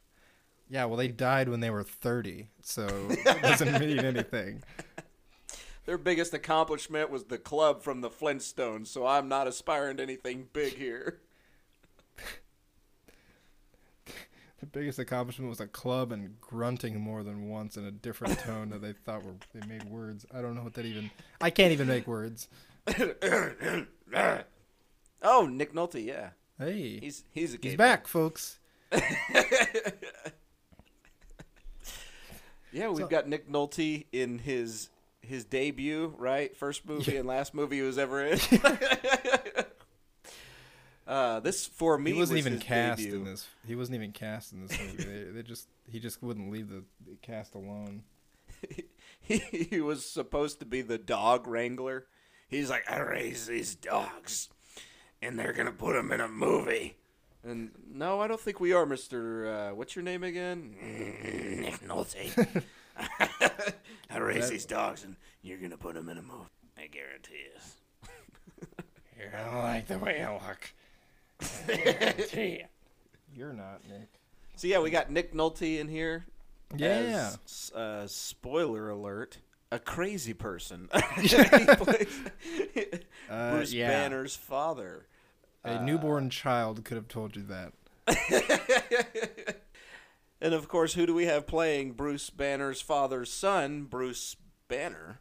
Yeah, 0.68 0.86
well, 0.86 0.96
they 0.96 1.08
died 1.08 1.48
when 1.48 1.60
they 1.60 1.70
were 1.70 1.84
30, 1.84 2.48
so 2.62 2.88
it 3.10 3.42
doesn't 3.42 3.78
mean 3.78 3.98
anything. 4.04 4.64
Their 5.84 5.98
biggest 5.98 6.34
accomplishment 6.34 7.08
was 7.10 7.24
the 7.24 7.38
club 7.38 7.82
from 7.82 8.00
the 8.00 8.10
Flintstones, 8.10 8.88
so 8.88 9.06
I'm 9.06 9.28
not 9.28 9.46
aspiring 9.46 9.98
to 9.98 10.02
anything 10.02 10.48
big 10.52 10.76
here. 10.76 11.20
The 14.60 14.66
biggest 14.66 14.98
accomplishment 14.98 15.48
was 15.48 15.60
a 15.60 15.66
club 15.68 16.10
and 16.10 16.40
grunting 16.40 17.00
more 17.00 17.22
than 17.22 17.48
once 17.48 17.76
in 17.76 17.84
a 17.84 17.90
different 17.92 18.38
tone 18.44 18.70
that 18.70 18.82
they 18.82 18.92
thought 18.92 19.24
were 19.24 19.34
they 19.54 19.64
made 19.66 19.84
words. 19.84 20.26
I 20.34 20.40
don't 20.42 20.54
know 20.56 20.62
what 20.64 20.74
that 20.74 20.84
even. 20.84 21.10
I 21.40 21.50
can't 21.50 21.72
even 21.72 21.86
make 21.86 22.06
words. 22.08 22.48
oh, 22.88 23.86
Nick 25.46 25.72
Nolte, 25.74 26.04
yeah. 26.04 26.30
Hey, 26.58 26.98
He's 27.00 27.22
he's 27.32 27.54
a 27.54 27.58
he's 27.62 27.76
back, 27.76 28.06
folks. 28.08 28.58
Yeah, 32.70 32.88
we've 32.88 32.98
So- 32.98 33.08
got 33.08 33.26
Nick 33.26 33.48
Nolte 33.48 34.04
in 34.12 34.38
his 34.38 34.90
his 35.22 35.44
debut, 35.44 36.14
right? 36.18 36.54
First 36.56 36.86
movie 36.86 37.16
and 37.16 37.26
last 37.26 37.54
movie 37.54 37.76
he 37.76 37.82
was 37.82 37.96
ever 37.98 38.24
in. 38.26 38.38
uh, 41.08 41.40
this 41.40 41.66
for 41.66 41.98
me 41.98 42.12
He 42.12 42.18
wasn't 42.18 42.36
was 42.36 42.46
even 42.46 42.52
his 42.54 42.62
cast 42.62 43.00
debut. 43.00 43.16
in 43.18 43.24
this. 43.24 43.48
He 43.66 43.74
wasn't 43.74 43.96
even 43.96 44.12
cast 44.12 44.52
in 44.52 44.64
this 44.66 44.78
movie. 44.78 45.02
they, 45.02 45.24
they 45.32 45.42
just 45.42 45.66
he 45.90 45.98
just 45.98 46.22
wouldn't 46.22 46.50
leave 46.52 46.68
the, 46.68 46.84
the 47.04 47.16
cast 47.22 47.54
alone. 47.56 48.02
he, 49.20 49.38
he 49.38 49.80
was 49.80 50.04
supposed 50.04 50.58
to 50.60 50.64
be 50.66 50.82
the 50.82 50.98
dog 50.98 51.46
wrangler. 51.48 52.06
He's 52.48 52.70
like, 52.70 52.90
I 52.90 53.00
raise 53.00 53.46
these 53.46 53.74
dogs, 53.74 54.48
and 55.22 55.38
they're 55.38 55.52
gonna 55.52 55.72
put 55.72 55.94
them 55.94 56.12
in 56.12 56.20
a 56.20 56.28
movie. 56.28 56.96
And 57.44 57.70
no, 57.90 58.20
I 58.20 58.26
don't 58.26 58.40
think 58.40 58.58
we 58.60 58.72
are, 58.72 58.84
Mister. 58.86 59.48
Uh, 59.70 59.74
what's 59.74 59.94
your 59.96 60.02
name 60.02 60.22
again? 60.24 60.74
Nick 61.60 61.80
Nolte. 61.86 62.62
I 64.10 64.18
raise 64.18 64.44
That- 64.44 64.50
these 64.50 64.64
dogs, 64.66 65.04
and 65.04 65.16
you're 65.42 65.58
gonna 65.58 65.76
put 65.76 65.94
them 65.94 66.08
in 66.08 66.18
a 66.18 66.22
movie. 66.22 66.48
I 66.76 66.86
guarantee 66.88 67.34
it. 67.54 67.62
You're 69.18 69.30
gonna 69.30 69.58
like 69.58 69.86
the 69.88 69.98
way 69.98 70.22
I 70.22 70.32
look. 70.32 70.72
You're 73.34 73.52
not, 73.52 73.80
Nick. 73.88 74.08
So 74.56 74.66
yeah, 74.66 74.80
we 74.80 74.90
got 74.90 75.10
Nick 75.10 75.32
Nolte 75.34 75.78
in 75.78 75.88
here. 75.88 76.26
Yeah. 76.76 77.32
as, 77.44 77.72
uh, 77.74 78.06
spoiler 78.06 78.90
alert. 78.90 79.38
A 79.70 79.78
crazy 79.78 80.34
person. 80.34 80.88
he 81.20 81.36
Uh, 83.30 83.50
Bruce 83.52 83.72
yeah. 83.72 83.88
Banner's 83.88 84.34
father. 84.34 85.06
A 85.64 85.82
newborn 85.84 86.30
child 86.30 86.84
could 86.84 86.96
have 86.96 87.08
told 87.08 87.36
you 87.36 87.44
that. 87.44 87.72
And 90.40 90.54
of 90.54 90.68
course, 90.68 90.94
who 90.94 91.04
do 91.06 91.14
we 91.14 91.26
have 91.26 91.46
playing 91.46 91.92
Bruce 91.92 92.30
Banner's 92.30 92.80
father's 92.80 93.30
son, 93.30 93.84
Bruce 93.84 94.36
Banner? 94.68 95.20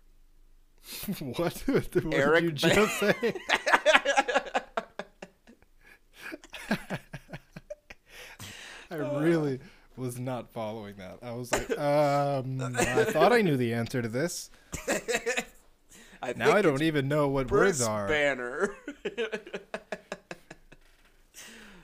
what? 1.19 1.63
what 1.65 1.91
did 1.91 2.13
Eric 2.13 2.43
you 2.43 2.51
just 2.51 3.00
say? 3.00 3.33
I 8.91 8.95
really 8.95 9.59
was 9.95 10.19
not 10.19 10.51
following 10.51 10.95
that. 10.97 11.19
I 11.21 11.31
was 11.33 11.51
like, 11.51 11.69
um, 11.77 12.62
I 12.77 13.03
thought 13.05 13.33
I 13.33 13.41
knew 13.41 13.57
the 13.57 13.74
answer 13.74 14.01
to 14.01 14.07
this. 14.07 14.50
I 16.21 16.33
Now 16.36 16.53
I 16.53 16.62
don't 16.62 16.81
even 16.81 17.07
know 17.07 17.27
what 17.27 17.47
Bruce 17.47 17.79
words 17.79 17.81
are. 17.81 18.07
Banner. 18.07 18.75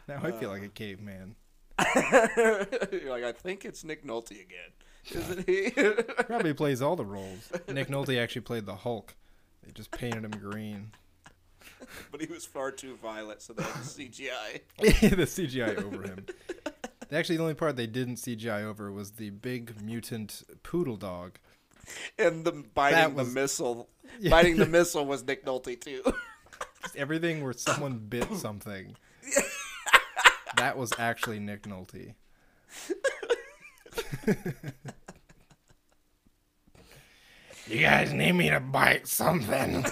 Now 0.06 0.20
I 0.22 0.32
feel 0.32 0.50
like 0.50 0.64
a 0.64 0.68
caveman. 0.68 1.36
You're 1.96 3.10
like, 3.10 3.24
I 3.24 3.32
think 3.32 3.64
it's 3.64 3.86
Nick 3.86 4.06
Nolte 4.06 4.32
again, 4.32 4.72
isn't 5.12 5.48
he? 5.48 5.70
Probably 6.26 6.54
plays 6.54 6.82
all 6.82 6.98
the 6.98 7.06
roles. 7.06 7.50
Nick 7.70 7.88
Nolte 7.88 8.22
actually 8.22 8.42
played 8.42 8.66
the 8.66 8.76
Hulk. 8.76 9.16
They 9.64 9.72
just 9.72 9.92
painted 9.92 10.26
him 10.26 10.32
green. 10.32 10.92
but 12.12 12.22
he 12.22 12.28
was 12.28 12.46
far 12.46 12.72
too 12.72 12.96
violent, 12.96 13.42
so 13.42 13.54
that 13.54 13.66
was 13.78 13.98
CGI. 13.98 14.62
the 14.78 15.26
CGI 15.26 15.84
over 15.84 16.04
him. 16.04 16.26
Actually, 17.12 17.38
the 17.38 17.44
only 17.44 17.54
part 17.54 17.76
they 17.76 17.88
didn't 17.88 18.16
CGI 18.16 18.64
over 18.64 18.92
was 18.92 19.12
the 19.12 19.30
big 19.30 19.82
mutant 19.82 20.44
poodle 20.64 20.98
dog. 20.98 21.38
And 22.18 22.44
the 22.46 22.52
biting 22.74 22.98
That 23.00 23.14
was- 23.14 23.28
the 23.34 23.40
missile, 23.40 23.90
Yeah. 24.20 24.30
biting 24.32 24.56
the 24.58 24.66
missile 24.66 25.06
was 25.06 25.24
Nick 25.24 25.46
Nolte 25.46 25.80
too. 25.80 26.02
Just 26.82 26.96
everything 26.96 27.44
where 27.44 27.54
someone 27.54 27.98
bit 28.00 28.32
something. 28.36 28.96
that 30.58 30.78
was 30.78 30.92
actually 30.98 31.40
Nick 31.40 31.64
Nolte. 31.64 32.14
you 37.68 37.80
guys 37.80 38.12
need 38.14 38.34
me 38.34 38.50
to 38.50 38.60
bite 38.60 39.08
something. 39.08 39.86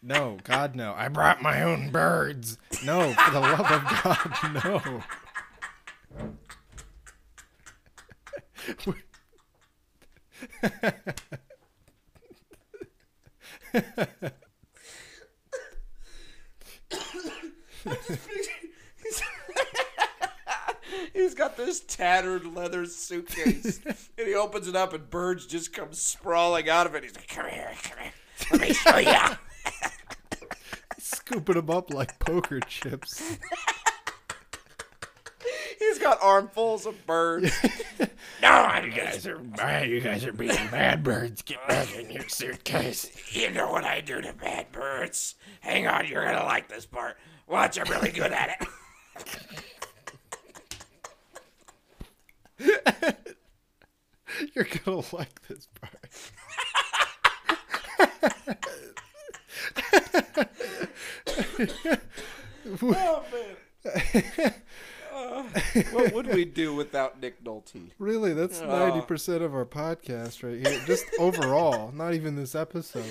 No, 0.00 0.38
God, 0.44 0.76
no. 0.76 0.94
I 0.96 1.08
brought 1.08 1.42
my 1.42 1.62
own 1.62 1.90
birds. 1.90 2.56
No, 2.84 3.12
for 3.12 3.30
the 3.30 3.40
love 3.40 3.70
of 3.70 3.84
God, 4.02 4.36
no. 4.64 5.02
He's 21.12 21.34
got 21.34 21.56
this 21.56 21.80
tattered 21.80 22.46
leather 22.46 22.86
suitcase, 22.86 23.80
and 23.84 24.26
he 24.26 24.34
opens 24.34 24.68
it 24.68 24.76
up, 24.76 24.92
and 24.92 25.10
birds 25.10 25.46
just 25.46 25.72
come 25.72 25.92
sprawling 25.92 26.68
out 26.68 26.86
of 26.86 26.94
it. 26.94 27.02
He's 27.02 27.16
like, 27.16 27.28
"Come 27.28 27.48
here, 27.48 27.72
come 27.82 27.98
here, 27.98 28.12
let 28.52 28.60
me 28.60 28.72
show 28.72 28.98
you." 28.98 29.38
Scooping 31.10 31.54
them 31.54 31.70
up 31.70 31.90
like 31.92 32.18
poker 32.18 32.60
chips. 32.60 33.18
He's 33.20 33.38
He's 35.78 35.98
got 35.98 36.20
armfuls 36.20 36.84
of 36.86 37.06
birds. 37.06 37.52
No, 38.40 38.80
you 38.84 38.92
guys 38.92 39.26
are 39.26 39.38
bad. 39.40 39.88
You 39.90 40.00
guys 40.00 40.24
are 40.24 40.32
being 40.32 40.54
bad 40.70 41.02
birds. 41.02 41.42
Get 41.42 41.58
back 41.66 41.92
in 41.96 42.08
your 42.08 42.28
suitcase. 42.28 43.10
You 43.34 43.50
know 43.50 43.72
what 43.72 43.82
I 43.82 44.00
do 44.00 44.20
to 44.20 44.32
bad 44.32 44.70
birds. 44.70 45.34
Hang 45.58 45.88
on, 45.88 46.06
you're 46.06 46.24
gonna 46.24 46.44
like 46.44 46.68
this 46.68 46.86
part. 46.86 47.16
Watch, 47.48 47.80
I'm 47.80 47.90
really 47.90 48.12
good 48.12 48.30
at 48.32 48.68
it. 52.60 53.16
You're 54.54 54.68
gonna 54.84 55.02
like 55.12 55.42
this 55.48 55.66
part. 55.80 55.94
Oh 62.82 63.24
man. 63.32 64.54
Uh, 65.14 65.42
what 65.92 66.12
would 66.12 66.26
we 66.28 66.44
do 66.44 66.74
without 66.74 67.20
Nick 67.20 67.42
Nolte? 67.42 67.90
Really, 67.98 68.34
that's 68.34 68.60
Oh. 68.60 68.66
ninety 68.68 69.04
percent 69.06 69.42
of 69.42 69.54
our 69.54 69.64
podcast 69.64 70.42
right 70.42 70.64
here. 70.66 70.80
Just 70.86 71.04
overall, 71.18 71.90
not 71.92 72.14
even 72.14 72.36
this 72.36 72.54
episode. 72.54 73.04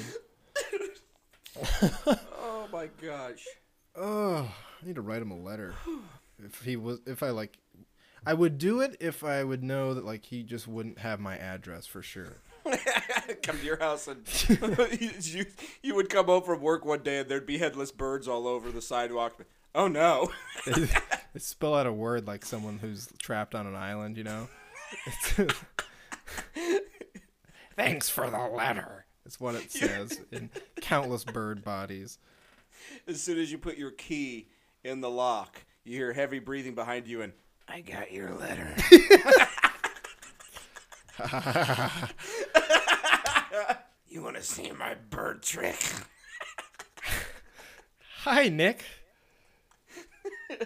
Oh 1.80 2.68
my 2.72 2.90
gosh. 3.02 3.46
Oh, 3.96 4.54
I 4.82 4.86
need 4.86 4.96
to 4.96 5.02
write 5.02 5.22
him 5.22 5.32
a 5.32 5.38
letter. 5.38 5.74
If 6.44 6.62
he 6.62 6.76
was, 6.76 7.00
if 7.06 7.24
I 7.24 7.30
like, 7.32 7.58
I 8.26 8.34
would 8.34 8.58
do 8.58 8.82
it 8.82 8.96
if 9.00 9.24
I 9.24 9.44
would 9.44 9.64
know 9.64 9.94
that 9.94 10.06
like 10.06 10.26
he 10.26 10.44
just 10.44 10.68
wouldn't 10.68 11.00
have 11.00 11.20
my 11.20 11.38
address 11.38 11.88
for 11.88 12.02
sure. 12.02 12.38
come 13.44 13.60
to 13.60 13.66
your 13.66 13.80
house 13.80 14.08
and 14.08 14.28
you, 15.26 15.46
you 15.82 15.96
would 15.96 16.10
come 16.10 16.26
home 16.28 16.44
from 16.44 16.62
work 16.62 16.86
one 16.86 17.04
day 17.04 17.20
and 17.20 17.30
there'd 17.30 17.46
be 17.46 17.58
headless 17.58 17.92
birds 17.92 18.28
all 18.28 18.48
over 18.48 18.72
the 18.72 18.82
sidewalk. 18.82 19.46
Oh 19.76 19.88
no. 19.88 20.32
They, 20.66 20.88
they 21.34 21.40
spell 21.40 21.76
out 21.76 21.86
a 21.88 21.94
word 21.94 22.26
like 22.28 22.44
someone 22.46 22.80
who's 22.80 23.10
trapped 23.20 23.54
on 23.56 23.68
an 23.68 23.76
island. 23.76 24.18
You 24.18 24.24
know, 24.24 24.48
Thanks 27.76 28.10
for 28.10 28.30
the 28.30 28.40
letter. 28.40 29.06
it's 29.26 29.40
what 29.40 29.56
it 29.56 29.72
says 29.72 30.20
in 30.32 30.50
countless 30.82 31.24
bird 31.24 31.64
bodies. 31.64 32.18
As 33.08 33.22
soon 33.22 33.38
as 33.38 33.52
you 33.52 33.58
put 33.58 33.78
your 33.78 33.92
key 33.92 34.48
in 34.84 35.02
the 35.02 35.10
lock, 35.10 35.64
you 35.84 35.96
hear 35.98 36.14
heavy 36.14 36.40
breathing 36.40 36.74
behind 36.76 37.08
you 37.08 37.22
and 37.22 37.34
I 37.68 37.82
got 37.82 38.12
your 38.12 38.34
letter. 38.34 38.74
You 44.18 44.24
want 44.24 44.36
to 44.36 44.42
see 44.42 44.72
my 44.72 44.96
bird 45.12 45.44
trick? 45.44 45.80
Hi, 48.24 48.50
Nick. 48.50 48.84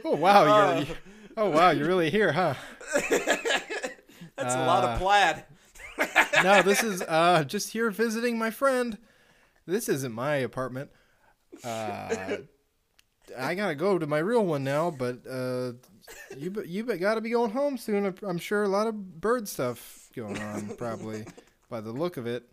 Oh 0.06 0.16
wow, 0.16 0.78
you're. 0.78 0.86
Oh 1.38 1.50
wow, 1.50 1.72
you're 1.72 1.88
really 1.88 2.10
here, 2.10 2.34
huh? 2.34 2.56
that's 3.10 4.54
a 4.54 4.66
lot 4.66 4.84
of 4.84 5.00
plaid. 5.00 5.46
No, 6.44 6.62
this 6.62 6.84
is 6.84 7.02
uh 7.02 7.46
just 7.46 7.72
here 7.72 7.90
visiting 7.90 8.38
my 8.38 8.52
friend. 8.52 8.98
This 9.66 9.88
isn't 9.88 10.14
my 10.14 10.36
apartment. 10.36 10.92
Uh, 11.64 12.38
I 13.38 13.56
gotta 13.56 13.76
go 13.76 13.98
to 13.98 14.08
my 14.08 14.20
real 14.20 14.46
one 14.46 14.66
now, 14.66 14.92
but 14.92 15.20
uh, 15.30 15.74
you 16.38 16.54
you 16.66 16.84
gotta 16.84 17.22
be 17.22 17.30
going 17.30 17.52
home 17.52 17.78
soon. 17.78 18.14
I'm 18.24 18.38
sure 18.38 18.64
a 18.64 18.70
lot 18.70 18.88
of 18.88 19.20
bird 19.22 19.48
stuff 19.48 20.10
going 20.16 20.38
on, 20.42 20.76
probably 20.78 21.26
by 21.70 21.80
the 21.80 21.92
look 21.92 22.18
of 22.18 22.28
it. 22.28 22.51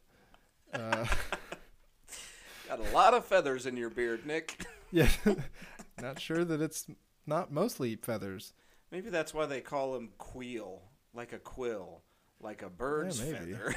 Uh, 0.73 1.07
Got 2.69 2.81
a 2.81 2.95
lot 2.95 3.15
of 3.15 3.25
feathers 3.25 3.65
in 3.67 3.77
your 3.77 3.89
beard, 3.91 4.27
Nick. 4.27 4.67
yeah, 4.93 5.09
not 6.03 6.21
sure 6.21 6.45
that 6.45 6.61
it's 6.61 6.87
not 7.27 7.51
mostly 7.51 7.97
feathers. 7.97 8.53
Maybe 8.93 9.09
that's 9.11 9.33
why 9.33 9.47
they 9.47 9.61
call 9.61 9.97
him 9.97 10.11
queel, 10.19 10.83
like 11.15 11.33
a 11.33 11.39
quill, 11.39 12.03
like 12.41 12.63
a 12.63 12.69
bird's 12.69 13.21
maybe. 13.23 13.55
feather. 13.55 13.77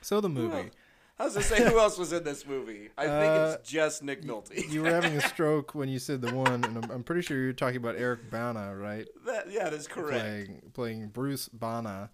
So 0.00 0.22
the 0.22 0.28
movie. 0.30 0.70
I 1.18 1.24
was 1.24 1.34
gonna 1.34 1.44
say 1.44 1.62
who 1.68 1.78
else 1.78 1.98
was 1.98 2.12
in 2.12 2.24
this 2.24 2.46
movie. 2.46 2.88
I 2.96 3.02
think 3.02 3.12
Uh, 3.32 3.56
it's 3.58 3.68
just 3.68 4.02
Nick 4.02 4.22
Nolte. 4.22 4.70
You 4.70 4.82
were 4.82 4.90
having 4.90 5.14
a 5.16 5.20
stroke 5.20 5.74
when 5.74 5.88
you 5.90 5.98
said 5.98 6.22
the 6.22 6.34
one, 6.34 6.64
and 6.64 6.82
I'm, 6.82 6.90
I'm 6.90 7.02
pretty 7.02 7.20
sure 7.22 7.36
you're 7.36 7.52
talking 7.52 7.76
about 7.76 7.96
Eric 7.96 8.30
Bana, 8.30 8.74
right? 8.74 9.06
that, 9.26 9.50
yeah, 9.50 9.68
that's 9.68 9.86
correct. 9.88 10.20
Playing 10.20 10.62
playing 10.72 11.08
Bruce 11.08 11.48
Bana. 11.50 12.10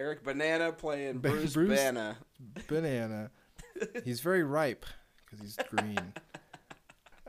Eric 0.00 0.24
Banana 0.24 0.72
playing 0.72 1.18
Bruce, 1.18 1.52
Bruce- 1.52 1.78
Banner. 1.78 2.16
banana. 2.68 3.30
He's 4.04 4.20
very 4.20 4.42
ripe 4.42 4.86
because 5.24 5.40
he's 5.44 5.58
green. 5.68 6.12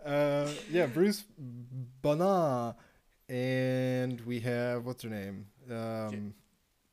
Uh, 0.05 0.49
yeah, 0.71 0.85
Bruce 0.85 1.23
Banana, 1.37 2.75
and 3.29 4.21
we 4.21 4.39
have 4.39 4.85
what's 4.85 5.03
her 5.03 5.09
name? 5.09 5.47
Um, 5.69 6.33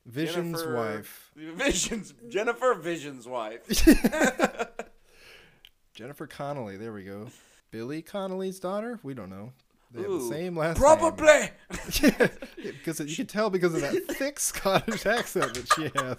Vision's 0.04 0.60
Jennifer- 0.60 0.74
wife, 0.76 1.30
Vision's 1.36 2.12
Jennifer 2.28 2.74
Vision's 2.74 3.26
wife. 3.28 3.62
Jennifer 5.94 6.26
Connelly. 6.26 6.76
There 6.76 6.92
we 6.92 7.04
go. 7.04 7.28
Billy 7.70 8.02
Connolly's 8.02 8.58
daughter. 8.60 8.98
We 9.02 9.14
don't 9.14 9.30
know. 9.30 9.52
They 9.90 10.02
have 10.02 10.10
the 10.10 10.20
same 10.20 10.56
last 10.56 10.78
Probably. 10.78 11.26
name. 11.26 11.48
Yeah, 12.02 12.28
because 12.56 13.00
you 13.00 13.16
can 13.16 13.26
tell 13.26 13.48
because 13.50 13.74
of 13.74 13.80
that 13.80 14.06
thick 14.16 14.38
Scottish 14.38 15.06
accent 15.06 15.54
that 15.54 15.68
she 15.74 15.90
has. 15.94 16.18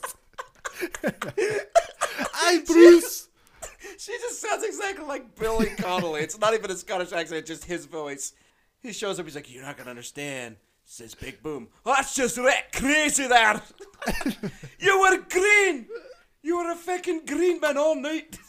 Hi, 2.33 2.59
Bruce. 2.65 3.27
She 3.97 4.11
just 4.13 4.41
sounds 4.41 4.63
exactly 4.63 5.05
like 5.05 5.35
Billy 5.35 5.67
Connolly. 5.77 6.21
It's 6.21 6.39
not 6.39 6.53
even 6.53 6.71
a 6.71 6.75
Scottish 6.75 7.11
accent, 7.11 7.39
it's 7.41 7.49
just 7.49 7.65
his 7.65 7.85
voice. 7.85 8.33
He 8.81 8.93
shows 8.93 9.19
up, 9.19 9.25
he's 9.25 9.35
like, 9.35 9.53
You're 9.53 9.63
not 9.63 9.77
gonna 9.77 9.89
understand. 9.89 10.55
Says 10.85 11.13
Big 11.13 11.43
Boom. 11.43 11.67
That's 11.85 12.15
just 12.15 12.37
right 12.39 12.63
crazy 12.73 13.27
there. 13.27 13.61
you 14.79 14.99
were 14.99 15.17
green. 15.29 15.85
You 16.41 16.57
were 16.57 16.71
a 16.71 16.75
fucking 16.75 17.25
green 17.27 17.59
man 17.59 17.77
all 17.77 17.95
night. 17.95 18.39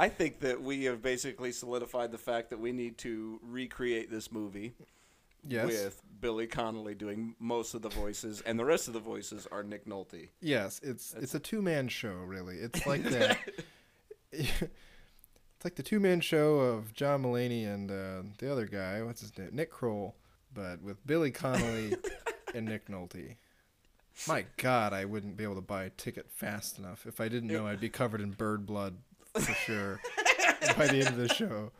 I 0.00 0.08
think 0.08 0.40
that 0.40 0.62
we 0.62 0.84
have 0.84 1.02
basically 1.02 1.52
solidified 1.52 2.10
the 2.10 2.16
fact 2.18 2.48
that 2.50 2.58
we 2.58 2.72
need 2.72 2.96
to 2.98 3.38
recreate 3.42 4.10
this 4.10 4.32
movie 4.32 4.72
Yes. 5.46 5.66
with 5.66 6.02
Billy 6.22 6.46
Connolly 6.46 6.94
doing 6.94 7.34
most 7.38 7.74
of 7.74 7.82
the 7.82 7.90
voices, 7.90 8.40
and 8.42 8.58
the 8.58 8.64
rest 8.64 8.88
of 8.88 8.94
the 8.94 9.00
voices 9.00 9.46
are 9.52 9.62
Nick 9.62 9.84
Nolte. 9.86 10.28
Yes, 10.40 10.80
it's 10.82 11.14
it's 11.14 11.34
a 11.34 11.38
two 11.38 11.60
man 11.60 11.88
show 11.88 12.14
really. 12.14 12.56
It's 12.56 12.86
like 12.92 13.02
that. 13.04 13.38
it's 14.32 15.64
like 15.64 15.74
the 15.74 15.82
two 15.82 16.00
man 16.00 16.20
show 16.22 16.60
of 16.60 16.94
John 16.94 17.22
Mulaney 17.22 17.66
and 17.66 17.90
uh, 17.90 18.22
the 18.38 18.50
other 18.50 18.66
guy. 18.66 19.02
What's 19.02 19.20
his 19.20 19.36
name? 19.36 19.50
Nick 19.52 19.70
Kroll, 19.70 20.14
but 20.54 20.80
with 20.82 21.06
Billy 21.06 21.30
Connolly 21.30 21.94
and 22.54 22.66
Nick 22.66 22.88
Nolte. 22.88 23.36
My 24.26 24.44
God, 24.56 24.92
I 24.94 25.04
wouldn't 25.04 25.36
be 25.36 25.44
able 25.44 25.54
to 25.56 25.60
buy 25.60 25.84
a 25.84 25.90
ticket 25.90 26.30
fast 26.30 26.78
enough 26.78 27.06
if 27.06 27.20
I 27.20 27.28
didn't 27.28 27.48
know 27.50 27.66
I'd 27.66 27.80
be 27.80 27.88
covered 27.88 28.20
in 28.20 28.32
bird 28.32 28.66
blood 28.66 28.96
for 29.34 29.52
sure 29.66 30.00
by 30.76 30.86
the 30.86 30.98
end 30.98 31.08
of 31.08 31.16
the 31.16 31.28
show. 31.34 31.70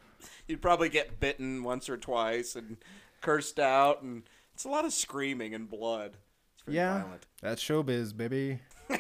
You'd 0.47 0.63
probably 0.63 0.89
get 0.89 1.21
bitten 1.21 1.63
once 1.63 1.89
or 1.89 1.97
twice 1.97 2.57
and 2.57 2.77
cursed 3.21 3.59
out, 3.61 4.03
and 4.03 4.23
it's 4.55 4.65
a 4.65 4.69
lot 4.69 4.85
of 4.85 4.93
screaming 4.93 5.55
and 5.55 5.69
blood. 5.71 6.17
It's 6.55 6.65
very 6.65 6.77
Yeah, 6.77 7.03
violent. 7.03 7.27
that's 7.41 7.63
showbiz, 7.63 8.17
baby. 8.17 8.61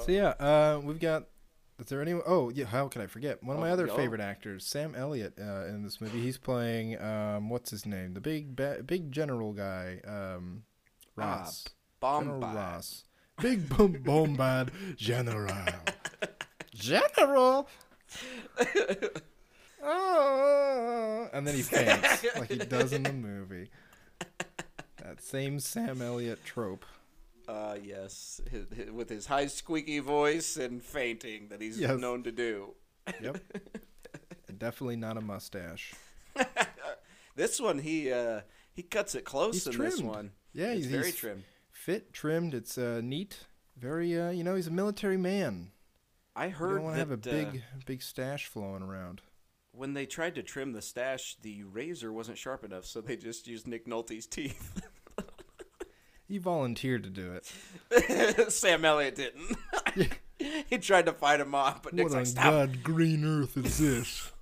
So 0.00 0.04
yeah, 0.08 0.28
uh, 0.40 0.80
we've 0.82 1.00
got. 1.00 1.24
Is 1.78 1.86
there 1.86 2.00
anyone? 2.00 2.22
Oh 2.26 2.48
yeah, 2.48 2.64
how 2.66 2.88
could 2.88 3.02
I 3.02 3.06
forget? 3.06 3.42
One 3.42 3.56
of 3.56 3.60
my 3.60 3.70
Oh, 3.70 3.72
other 3.74 3.86
no. 3.86 3.96
favorite 3.96 4.20
actors, 4.20 4.64
Sam 4.64 4.94
Elliott, 4.94 5.34
uh, 5.38 5.66
in 5.66 5.82
this 5.82 6.00
movie. 6.00 6.20
He's 6.20 6.38
playing 6.38 7.00
um, 7.02 7.50
what's 7.50 7.70
his 7.70 7.84
name? 7.84 8.14
The 8.14 8.20
big 8.20 8.56
ba- 8.56 8.82
big 8.86 9.12
general 9.12 9.52
guy, 9.52 10.00
um, 10.06 10.62
Ross. 11.16 11.64
General 12.00 12.40
Ross. 12.40 13.04
Big 13.40 13.68
boom 13.68 13.94
bombad 14.04 14.70
general. 14.96 15.50
general. 16.74 17.68
oh, 19.82 21.28
and 21.32 21.46
then 21.46 21.54
he 21.54 21.62
faints 21.62 22.24
like 22.38 22.50
he 22.50 22.58
does 22.58 22.92
in 22.92 23.02
the 23.02 23.12
movie. 23.12 23.70
That 25.02 25.20
same 25.20 25.58
Sam 25.60 26.00
Elliott 26.00 26.44
trope. 26.44 26.84
Uh, 27.46 27.76
yes, 27.82 28.40
his, 28.50 28.66
his- 28.74 28.90
with 28.90 29.10
his 29.10 29.26
high 29.26 29.46
squeaky 29.46 29.98
voice 29.98 30.56
and 30.56 30.82
fainting 30.82 31.48
that 31.48 31.60
he's 31.60 31.78
Yes. 31.78 31.98
known 31.98 32.22
to 32.22 32.32
do. 32.32 32.74
Yep. 33.20 33.38
Definitely 34.56 34.96
not 34.96 35.16
a 35.16 35.20
mustache. 35.20 35.94
This 37.36 37.60
one, 37.60 37.80
he 37.80 38.12
uh, 38.12 38.42
he 38.74 38.82
cuts 38.84 39.16
it 39.16 39.24
close 39.24 39.54
He's 39.54 39.66
in 39.66 39.76
this 39.82 40.00
one. 40.00 40.30
Yeah, 40.52 40.66
it's 40.66 40.84
he's, 40.84 40.86
very 40.86 41.10
trim. 41.10 41.42
Fit, 41.84 42.12
trimmed. 42.14 42.54
It's 42.54 42.78
uh, 42.78 43.00
neat. 43.04 43.40
Very, 43.76 44.18
uh, 44.18 44.30
you 44.30 44.42
know, 44.42 44.54
he's 44.54 44.68
a 44.68 44.72
military 44.72 45.18
man. 45.18 45.70
I 46.34 46.46
You 46.46 46.52
heard 46.52 46.74
don't 46.76 46.84
want 46.84 46.94
to 46.94 46.98
have 47.00 47.10
a 47.10 47.14
uh, 47.14 47.16
big, 47.16 47.62
big 47.84 48.02
stash 48.02 48.46
flowing 48.46 48.82
around. 48.82 49.20
when 49.72 49.92
they 49.92 50.06
tried 50.06 50.34
to 50.36 50.42
trim 50.42 50.72
the 50.72 50.82
stash, 50.82 51.36
the 51.42 51.62
razor 51.64 52.12
wasn't 52.12 52.38
sharp 52.38 52.64
enough, 52.64 52.86
so 52.86 53.00
they 53.00 53.16
just 53.16 53.46
used 53.46 53.66
Nick 53.66 53.86
Nolte's 53.86 54.26
teeth. 54.26 54.82
He 56.26 56.38
volunteered 56.38 57.02
to 57.04 57.10
do 57.10 57.32
it. 57.34 58.50
Sam 58.50 58.82
Elliott 58.82 59.14
didn't. 59.14 59.58
he 60.70 60.78
tried 60.78 61.04
to 61.04 61.12
fight 61.12 61.38
him 61.38 61.54
off, 61.54 61.82
but 61.82 61.92
Nick's 61.92 62.12
what 62.12 62.18
like, 62.20 62.26
stop. 62.26 62.44
God 62.44 62.82
green 62.82 63.26
earth 63.26 63.58
is 63.58 63.76
this? 63.78 64.32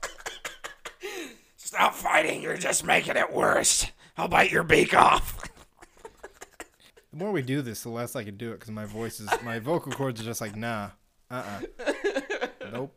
Stop 1.57 1.94
fighting. 1.94 2.40
You're 2.40 2.57
just 2.57 2.85
making 2.87 3.16
it 3.16 3.33
worse. 3.33 3.85
I'll 4.16 4.28
bite 4.28 4.52
your 4.52 4.62
beak 4.62 4.94
off. 4.94 5.51
The 7.12 7.18
more 7.18 7.31
we 7.31 7.42
do 7.42 7.61
this, 7.61 7.83
the 7.83 7.90
less 7.90 8.16
I 8.16 8.25
can 8.25 8.37
do 8.37 8.53
it 8.53 8.61
because 8.61 8.70
my 8.70 8.87
voice 8.87 9.20
is, 9.20 9.29
my 9.42 9.59
vocal 9.61 9.92
cords 9.92 10.20
are 10.20 10.25
just 10.25 10.40
like, 10.40 10.57
nah, 10.57 10.90
uh, 11.31 11.61
uh 11.79 12.46
nope. 12.72 12.94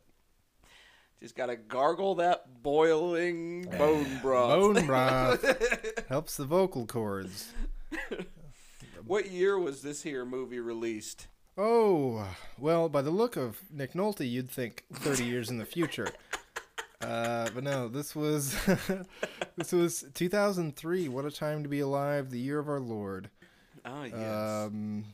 Just 1.19 1.35
gotta 1.35 1.55
gargle 1.55 2.15
that 2.15 2.63
boiling 2.63 3.63
bone 3.77 4.19
broth. 4.21 4.49
Bone 4.49 4.85
broth 4.85 6.05
helps 6.09 6.37
the 6.37 6.45
vocal 6.45 6.85
cords. 6.85 7.53
What 9.05 9.31
year 9.31 9.57
was 9.59 9.81
this 9.81 10.03
here 10.03 10.25
movie 10.25 10.59
released? 10.59 11.27
Oh, 11.57 12.27
well, 12.57 12.89
by 12.89 13.01
the 13.01 13.11
look 13.11 13.37
of 13.37 13.59
Nick 13.71 13.93
Nolte, 13.93 14.29
you'd 14.29 14.51
think 14.51 14.83
30 14.93 15.23
years 15.23 15.49
in 15.49 15.57
the 15.57 15.65
future. 15.65 16.09
Uh, 17.01 17.49
but 17.53 17.63
no, 17.63 17.87
this 17.87 18.15
was 18.15 18.55
this 19.55 19.71
was 19.71 20.05
2003. 20.13 21.07
What 21.07 21.25
a 21.25 21.31
time 21.31 21.63
to 21.63 21.69
be 21.69 21.79
alive! 21.81 22.29
The 22.29 22.39
year 22.39 22.59
of 22.59 22.67
our 22.67 22.79
Lord. 22.79 23.29
Oh 23.85 24.03
yes. 24.03 24.67
Um, 24.67 25.05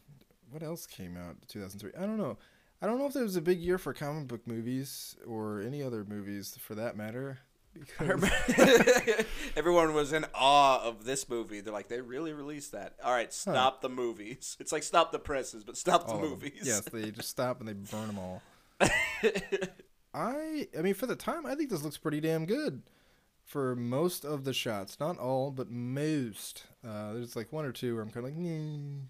what 0.49 0.63
else 0.63 0.85
came 0.85 1.17
out 1.17 1.35
2003? 1.47 1.91
I 2.01 2.05
don't 2.05 2.17
know. 2.17 2.37
I 2.81 2.87
don't 2.87 2.97
know 2.97 3.05
if 3.05 3.13
there 3.13 3.23
was 3.23 3.35
a 3.35 3.41
big 3.41 3.59
year 3.59 3.77
for 3.77 3.93
comic 3.93 4.27
book 4.27 4.47
movies 4.47 5.15
or 5.27 5.61
any 5.61 5.83
other 5.83 6.03
movies 6.03 6.57
for 6.59 6.75
that 6.75 6.95
matter. 6.97 7.39
Because 7.73 8.29
Everyone 9.55 9.93
was 9.93 10.11
in 10.11 10.25
awe 10.35 10.83
of 10.83 11.05
this 11.05 11.29
movie. 11.29 11.61
They're 11.61 11.71
like, 11.71 11.87
they 11.87 12.01
really 12.01 12.33
released 12.33 12.73
that. 12.73 12.95
All 13.01 13.13
right, 13.13 13.31
stop 13.31 13.79
the 13.79 13.87
movies. 13.87 14.57
It's 14.59 14.73
like 14.73 14.83
stop 14.83 15.13
the 15.13 15.19
presses, 15.19 15.63
but 15.63 15.77
stop 15.77 16.05
the 16.05 16.11
all 16.11 16.21
of 16.21 16.29
movies. 16.31 16.63
Yes, 16.63 16.81
they 16.81 17.11
just 17.11 17.29
stop 17.29 17.61
and 17.61 17.69
they 17.69 17.73
burn 17.73 18.07
them 18.07 18.19
all. 18.19 18.41
I 20.13 20.67
I 20.77 20.81
mean 20.81 20.95
for 20.95 21.05
the 21.05 21.15
time 21.15 21.45
I 21.45 21.55
think 21.55 21.69
this 21.69 21.81
looks 21.81 21.97
pretty 21.97 22.19
damn 22.19 22.45
good 22.45 22.81
for 23.51 23.75
most 23.75 24.23
of 24.23 24.45
the 24.45 24.53
shots, 24.53 24.97
not 24.99 25.17
all, 25.17 25.51
but 25.51 25.69
most. 25.69 26.63
Uh, 26.87 27.13
there's 27.13 27.35
like 27.35 27.51
one 27.51 27.65
or 27.65 27.73
two 27.73 27.93
where 27.95 28.01
I'm 28.03 28.09
kind 28.09 28.25
of 28.25 28.31
like, 28.31 28.39
nah, 28.39 29.01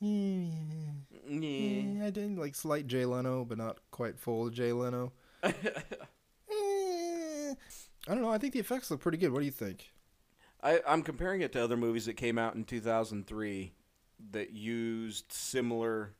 yeah, 0.00 0.92
Yeah. 1.28 1.82
yeah, 2.00 2.06
I 2.06 2.10
did 2.10 2.38
like 2.38 2.54
slight 2.54 2.86
Jay 2.86 3.04
Leno, 3.04 3.44
but 3.44 3.58
not 3.58 3.78
quite 3.90 4.18
full 4.18 4.48
Jay 4.50 4.72
Leno. 4.72 5.12
Eh, 6.48 7.54
I 8.08 8.14
don't 8.14 8.22
know. 8.22 8.30
I 8.30 8.38
think 8.38 8.52
the 8.52 8.60
effects 8.60 8.90
look 8.90 9.00
pretty 9.00 9.18
good. 9.18 9.32
What 9.32 9.40
do 9.40 9.44
you 9.46 9.50
think? 9.52 9.92
I, 10.62 10.80
I'm 10.86 11.02
comparing 11.02 11.40
it 11.42 11.52
to 11.52 11.62
other 11.62 11.76
movies 11.76 12.06
that 12.06 12.14
came 12.14 12.38
out 12.38 12.54
in 12.54 12.64
2003 12.64 13.72
that 14.32 14.52
used 14.52 15.30
similar 15.32 16.12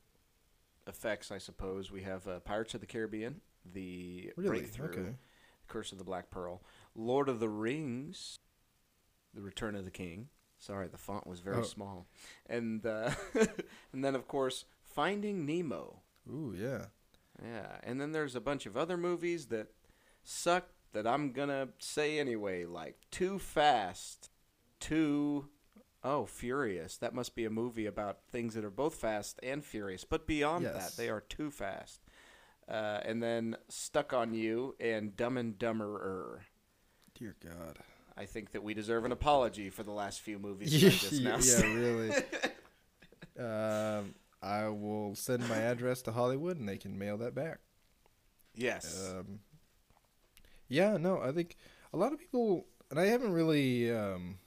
effects. 0.87 1.31
I 1.31 1.39
suppose 1.39 1.91
we 1.91 2.03
have 2.03 2.27
uh, 2.29 2.41
Pirates 2.41 2.75
of 2.75 2.81
the 2.81 2.87
Caribbean, 2.87 3.41
The 3.73 4.33
Really? 4.37 4.61
Breakthrough, 4.61 4.89
Okay. 4.91 5.15
Curse 5.69 5.93
of 5.93 5.99
the 5.99 6.05
Black 6.05 6.31
Pearl, 6.31 6.63
Lord 6.97 7.29
of 7.29 7.39
the 7.41 7.49
Rings, 7.49 8.39
The 9.35 9.43
Return 9.43 9.75
of 9.77 9.85
the 9.85 9.91
King. 9.91 10.29
Sorry, 10.59 10.89
the 10.89 10.97
font 10.99 11.27
was 11.27 11.41
very 11.41 11.59
Oh. 11.59 11.63
small, 11.63 12.07
and 12.47 12.85
uh, 12.87 13.11
and 13.93 14.03
then 14.05 14.15
of 14.15 14.27
course 14.27 14.65
Finding 14.83 15.45
Nemo. 15.45 16.01
Ooh, 16.29 16.55
yeah. 16.59 16.87
Yeah, 17.45 17.77
and 17.83 18.01
then 18.01 18.13
there's 18.13 18.35
a 18.35 18.41
bunch 18.41 18.65
of 18.65 18.77
other 18.79 18.97
movies 18.97 19.47
that 19.47 19.69
suck 20.25 20.69
that 20.93 21.07
I'm 21.07 21.33
gonna 21.33 21.69
say 21.79 22.19
anyway, 22.19 22.65
like 22.65 22.97
Too 23.11 23.39
Fast, 23.39 24.31
Too 24.81 25.49
Oh 26.03 26.25
Furious. 26.25 26.97
That 26.97 27.15
must 27.15 27.35
be 27.35 27.45
a 27.45 27.51
movie 27.51 27.85
about 27.85 28.21
things 28.31 28.55
that 28.55 28.65
are 28.65 28.71
both 28.71 28.95
fast 28.95 29.39
and 29.43 29.63
furious, 29.63 30.05
but 30.05 30.27
beyond 30.27 30.65
Yes. 30.65 30.73
that, 30.97 30.97
they 31.03 31.11
are 31.11 31.21
too 31.21 31.51
fast. 31.51 32.01
Uh, 32.69 33.01
and 33.05 33.23
then 33.23 33.57
Stuck 33.69 34.13
on 34.15 34.33
You 34.33 34.75
and 34.81 35.15
Dumb 35.17 35.37
and 35.37 35.59
Dumberer. 35.59 36.41
Dear 37.19 37.35
God. 37.43 37.79
I 38.17 38.25
think 38.25 38.53
that 38.53 38.63
we 38.63 38.75
deserve 38.75 39.05
an 39.05 39.13
apology 39.13 39.71
for 39.71 39.83
the 39.83 39.91
last 39.91 40.21
few 40.21 40.39
movies 40.39 40.73
I 40.85 40.87
yeah, 41.13 41.37
just 41.37 41.63
really. 41.63 42.11
um, 43.39 44.15
I 44.43 44.69
will 44.69 45.15
send 45.15 45.49
my 45.49 45.57
address 45.57 46.03
to 46.03 46.13
Hollywood, 46.13 46.59
and 46.59 46.69
they 46.69 46.79
can 46.79 46.99
mail 46.99 47.17
that 47.19 47.35
back. 47.35 47.59
yes. 48.55 49.11
Um, 49.11 49.41
yeah, 50.69 50.97
no, 50.97 51.21
I 51.21 51.33
think 51.33 51.57
a 51.93 51.97
lot 51.97 52.13
of 52.13 52.19
people, 52.19 52.67
and 52.91 52.99
I 52.99 53.07
haven't 53.07 53.33
really 53.33 53.95
um, 53.95 54.39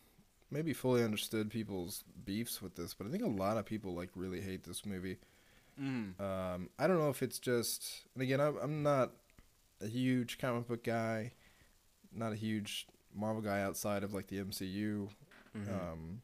maybe 0.52 0.74
fully 0.74 1.04
understood 1.04 1.50
people's 1.50 2.04
beefs 2.26 2.62
with 2.62 2.76
this, 2.76 2.94
but 2.94 3.08
I 3.08 3.10
think 3.10 3.24
a 3.24 3.28
lot 3.28 3.58
of 3.58 3.66
people 3.66 3.94
like 3.94 4.10
really 4.16 4.42
hate 4.42 4.64
this 4.64 4.86
movie. 4.86 5.18
Mm. 5.82 6.20
Um, 6.20 6.70
I 6.78 6.88
don't 6.88 6.98
know 6.98 7.10
if 7.10 7.24
it's 7.24 7.40
just, 7.40 8.04
and 8.14 8.24
again, 8.24 8.42
I'm, 8.42 8.58
I'm 8.58 8.84
not 8.84 9.12
a 9.82 9.88
huge 9.88 10.38
comic 10.40 10.68
book 10.68 10.84
guy, 10.84 11.32
not 12.14 12.32
a 12.32 12.36
huge 12.36 12.88
Marvel 13.16 13.42
guy 13.42 13.62
outside 13.62 14.04
of 14.04 14.14
like 14.14 14.28
the 14.28 14.38
MCU. 14.38 15.10
Mm-hmm. 15.58 15.70
Um, 15.70 16.22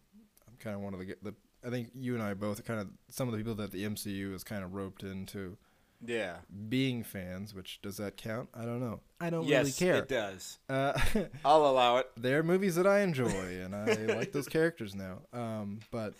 I'm 0.47 0.55
kind 0.59 0.75
of 0.75 0.81
one 0.81 0.93
of 0.93 0.99
the, 0.99 1.15
the. 1.21 1.33
I 1.65 1.69
think 1.69 1.89
you 1.95 2.13
and 2.13 2.21
I 2.21 2.33
both 2.35 2.59
are 2.59 2.63
kind 2.63 2.79
of 2.79 2.89
some 3.09 3.27
of 3.27 3.31
the 3.31 3.37
people 3.37 3.55
that 3.55 3.71
the 3.71 3.85
MCU 3.85 4.31
has 4.33 4.43
kind 4.43 4.63
of 4.63 4.75
roped 4.75 5.03
into 5.03 5.57
yeah. 6.05 6.37
being 6.69 7.03
fans. 7.03 7.53
Which 7.53 7.81
does 7.81 7.97
that 7.97 8.17
count? 8.17 8.49
I 8.53 8.65
don't 8.65 8.79
know. 8.79 8.99
I 9.19 9.29
don't 9.29 9.45
yes, 9.45 9.65
really 9.65 9.71
care. 9.71 10.03
it 10.03 10.09
does. 10.09 10.59
Uh, 10.69 10.93
I'll 11.45 11.65
allow 11.65 11.97
it. 11.97 12.09
they're 12.17 12.43
movies 12.43 12.75
that 12.75 12.85
I 12.85 12.99
enjoy, 12.99 13.29
and 13.29 13.75
I 13.75 13.85
like 14.15 14.31
those 14.31 14.47
characters 14.47 14.93
now. 14.93 15.21
Um, 15.33 15.79
but 15.91 16.13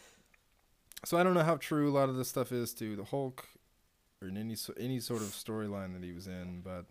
so 1.04 1.18
I 1.18 1.24
don't 1.24 1.36
know 1.36 1.44
how 1.44 1.58
true 1.58 1.90
a 1.90 1.94
lot 1.94 2.10
of 2.10 2.16
this 2.16 2.28
stuff 2.28 2.52
is 2.52 2.74
to 2.76 2.96
the 2.96 3.04
Hulk 3.04 3.48
or 4.22 4.28
in 4.28 4.38
any 4.38 4.56
any 4.80 5.00
sort 5.00 5.22
of 5.22 5.28
storyline 5.28 5.94
that 5.94 6.04
he 6.04 6.14
was 6.14 6.28
in, 6.28 6.64
but 6.64 6.86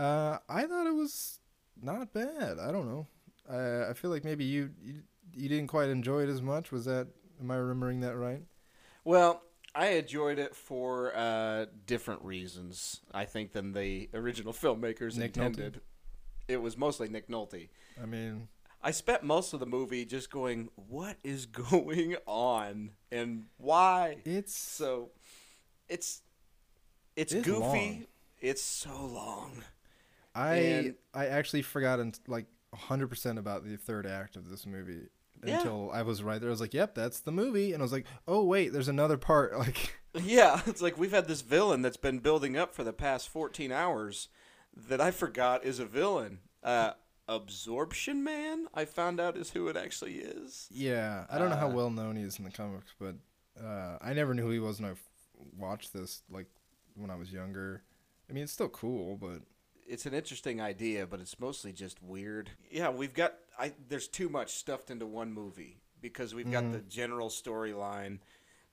uh, 0.00 0.38
I 0.48 0.66
thought 0.66 0.86
it 0.86 0.94
was 0.94 1.38
not 1.82 2.12
bad. 2.12 2.58
I 2.58 2.72
don't 2.72 2.86
know. 2.88 3.06
I 3.48 3.90
I 3.90 3.92
feel 3.94 4.10
like 4.10 4.24
maybe 4.24 4.44
you, 4.44 4.70
you 4.82 5.02
you 5.32 5.48
didn't 5.48 5.68
quite 5.68 5.88
enjoy 5.88 6.22
it 6.22 6.28
as 6.28 6.42
much. 6.42 6.72
Was 6.72 6.84
that? 6.86 7.08
Am 7.40 7.50
I 7.50 7.56
remembering 7.56 8.00
that 8.00 8.16
right? 8.16 8.42
Well, 9.04 9.42
I 9.74 9.88
enjoyed 9.88 10.38
it 10.38 10.56
for 10.56 11.14
uh, 11.14 11.66
different 11.86 12.22
reasons, 12.22 13.00
I 13.12 13.24
think, 13.26 13.52
than 13.52 13.72
the 13.72 14.08
original 14.14 14.52
filmmakers 14.54 15.16
Nick 15.18 15.34
Nolte? 15.34 15.46
intended. 15.46 15.80
It 16.48 16.62
was 16.62 16.76
mostly 16.78 17.08
Nick 17.08 17.28
Nolte. 17.28 17.68
I 18.02 18.06
mean, 18.06 18.48
I 18.82 18.90
spent 18.92 19.22
most 19.22 19.52
of 19.52 19.60
the 19.60 19.66
movie 19.66 20.04
just 20.04 20.30
going, 20.30 20.70
"What 20.76 21.16
is 21.22 21.46
going 21.70 22.16
on 22.26 22.92
and 23.12 23.46
why?" 23.58 24.18
it's 24.24 24.56
So, 24.56 25.10
it's 25.88 26.22
it's 27.14 27.32
It 27.32 27.38
is 27.38 27.44
goofy. 27.44 27.60
long. 27.60 28.06
It's 28.40 28.62
so 28.62 28.90
long. 29.06 29.62
I 30.36 30.54
And- 30.56 30.94
I 31.14 31.26
actually 31.26 31.62
forgot 31.62 31.98
in, 32.00 32.12
like 32.26 32.46
hundred 32.74 33.08
percent 33.08 33.38
about 33.38 33.64
the 33.64 33.76
third 33.76 34.06
act 34.06 34.36
of 34.36 34.50
this 34.50 34.66
movie 34.66 35.08
Yeah. 35.42 35.56
until 35.58 35.90
I 35.92 36.02
was 36.02 36.22
right 36.22 36.38
there. 36.40 36.50
I 36.50 36.52
was 36.52 36.60
like, 36.60 36.74
"Yep, 36.74 36.94
that's 36.94 37.20
the 37.20 37.32
movie," 37.32 37.72
and 37.72 37.82
I 37.82 37.84
was 37.84 37.92
like, 37.92 38.06
"Oh 38.28 38.44
wait, 38.44 38.72
there's 38.72 38.88
another 38.88 39.16
part." 39.16 39.52
Like, 39.58 39.94
Yeah, 40.14 40.60
it's 40.66 40.82
like 40.82 40.98
we've 40.98 41.12
had 41.12 41.26
this 41.28 41.40
villain 41.42 41.80
that's 41.82 41.96
been 41.96 42.18
building 42.18 42.56
up 42.56 42.74
for 42.74 42.84
the 42.84 42.92
past 42.92 43.28
14 43.30 43.70
hours 43.72 44.28
that 44.74 45.00
I 45.00 45.10
forgot 45.10 45.64
is 45.64 45.78
a 45.78 45.86
villain. 45.86 46.40
Uh, 46.62 46.92
Absorption 47.28 48.22
Man, 48.24 48.66
I 48.74 48.84
found 48.84 49.20
out 49.20 49.36
is 49.36 49.50
who 49.50 49.68
it 49.68 49.76
actually 49.76 50.16
is. 50.18 50.68
yeah, 50.70 51.26
I 51.30 51.38
don't 51.38 51.50
know 51.50 51.56
how 51.56 51.68
Uh, 51.70 51.74
well 51.74 51.90
known 51.90 52.16
he 52.16 52.22
is 52.22 52.38
in 52.38 52.44
the 52.44 52.50
comics, 52.50 52.92
but 52.98 53.14
uh, 53.62 53.98
I 54.00 54.12
never 54.14 54.32
knew 54.34 54.42
who 54.42 54.50
he 54.50 54.58
was 54.58 54.80
when 54.80 54.88
I 54.90 54.92
f- 54.92 55.08
watched 55.56 55.92
this 55.92 56.22
like 56.30 56.46
when 56.94 57.10
I 57.10 57.16
was 57.16 57.32
younger. 57.32 57.82
I 58.28 58.32
mean, 58.32 58.44
it's 58.44 58.52
still 58.52 58.68
cool, 58.68 59.16
but 59.16 59.42
It's 59.88 60.06
an 60.06 60.14
interesting 60.14 60.60
idea, 60.60 61.06
but 61.06 61.20
it's 61.20 61.38
mostly 61.38 61.72
just 61.72 62.02
weird. 62.02 62.50
Yeah, 62.70 62.90
we've 62.90 63.14
got 63.14 63.34
I 63.58 63.72
there's 63.88 64.08
too 64.08 64.28
much 64.28 64.54
stuffed 64.54 64.90
into 64.90 65.06
one 65.06 65.32
movie 65.32 65.78
because 66.00 66.34
we've 66.34 66.50
got 66.50 66.72
the 66.72 66.78
mm. 66.78 66.88
general 66.88 67.28
storyline 67.28 68.18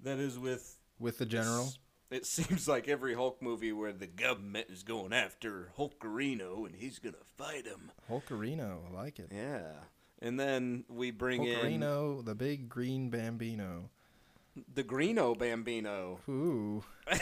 that 0.02 0.20
is 0.20 0.38
with 0.40 0.78
with 1.00 1.18
the 1.18 1.26
general, 1.26 1.66
s- 1.66 1.78
It 2.12 2.26
seems 2.26 2.68
like 2.68 2.88
every 2.88 3.14
Hulk 3.16 3.42
movie 3.42 3.72
where 3.72 3.94
the 3.94 4.08
government 4.08 4.68
is 4.70 4.84
going 4.84 5.14
after 5.14 5.72
Hulkerino 5.78 6.66
and 6.66 6.76
he's 6.76 7.00
gonna 7.00 7.18
fight 7.38 7.66
him. 7.66 7.92
Hulkerino, 8.10 8.80
I 8.90 8.94
like 8.94 9.20
it. 9.20 9.30
Yeah. 9.34 9.72
And 10.22 10.40
then 10.40 10.86
we 10.90 11.12
bring 11.12 11.44
in 11.44 11.60
Hulkerino, 11.60 12.24
the 12.24 12.36
big 12.36 12.70
green 12.70 13.10
bambino. 13.10 13.90
the 14.74 14.84
Greeno 14.84 15.38
Bambino 15.38 16.20
Ooh, 16.30 16.84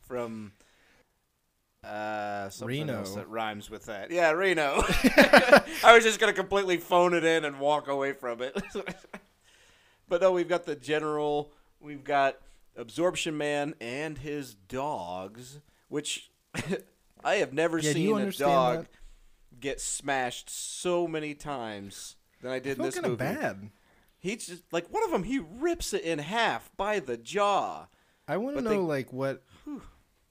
from 0.00 0.52
uh 1.84 2.48
something 2.50 2.80
Reno. 2.86 2.98
else 2.98 3.14
that 3.14 3.28
rhymes 3.28 3.68
with 3.70 3.86
that. 3.86 4.10
Yeah, 4.10 4.30
Reno. 4.30 4.82
I 5.84 5.92
was 5.94 6.04
just 6.04 6.20
gonna 6.20 6.32
completely 6.32 6.76
phone 6.76 7.14
it 7.14 7.24
in 7.24 7.44
and 7.44 7.58
walk 7.58 7.88
away 7.88 8.12
from 8.12 8.40
it. 8.42 8.56
but 10.08 10.20
no, 10.22 10.32
we've 10.32 10.48
got 10.48 10.64
the 10.64 10.76
general, 10.76 11.52
we've 11.80 12.04
got 12.04 12.38
Absorption 12.76 13.36
Man 13.36 13.74
and 13.80 14.18
his 14.18 14.54
dogs, 14.54 15.60
which 15.88 16.30
I 17.24 17.34
have 17.36 17.52
never 17.52 17.78
Yeah, 17.78 17.92
seen 17.92 18.18
a 18.18 18.30
dog 18.32 18.82
that? 18.84 19.60
get 19.60 19.80
smashed 19.80 20.48
so 20.50 21.06
many 21.08 21.34
times 21.34 22.16
than 22.40 22.50
I 22.52 22.56
I 22.56 22.58
did 22.60 22.70
in 22.72 22.76
felt 22.76 22.86
this 22.86 22.94
kind 22.94 23.06
of 23.06 23.10
movie. 23.20 23.34
bad. 23.34 23.70
He's 24.18 24.46
just 24.46 24.62
like 24.72 24.86
one 24.92 25.02
of 25.04 25.10
them. 25.10 25.24
He 25.24 25.40
rips 25.40 25.92
it 25.92 26.02
in 26.02 26.20
half 26.20 26.70
by 26.76 27.00
the 27.00 27.16
jaw. 27.16 27.88
I 28.28 28.36
want 28.36 28.56
to 28.56 28.62
know 28.62 28.70
they- 28.70 28.76
like 28.76 29.12
what 29.12 29.42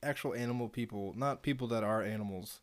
actual 0.04 0.34
animal 0.34 0.70
people, 0.70 1.14
not 1.16 1.42
people 1.42 1.68
that 1.68 1.84
are 1.84 2.02
animals. 2.02 2.60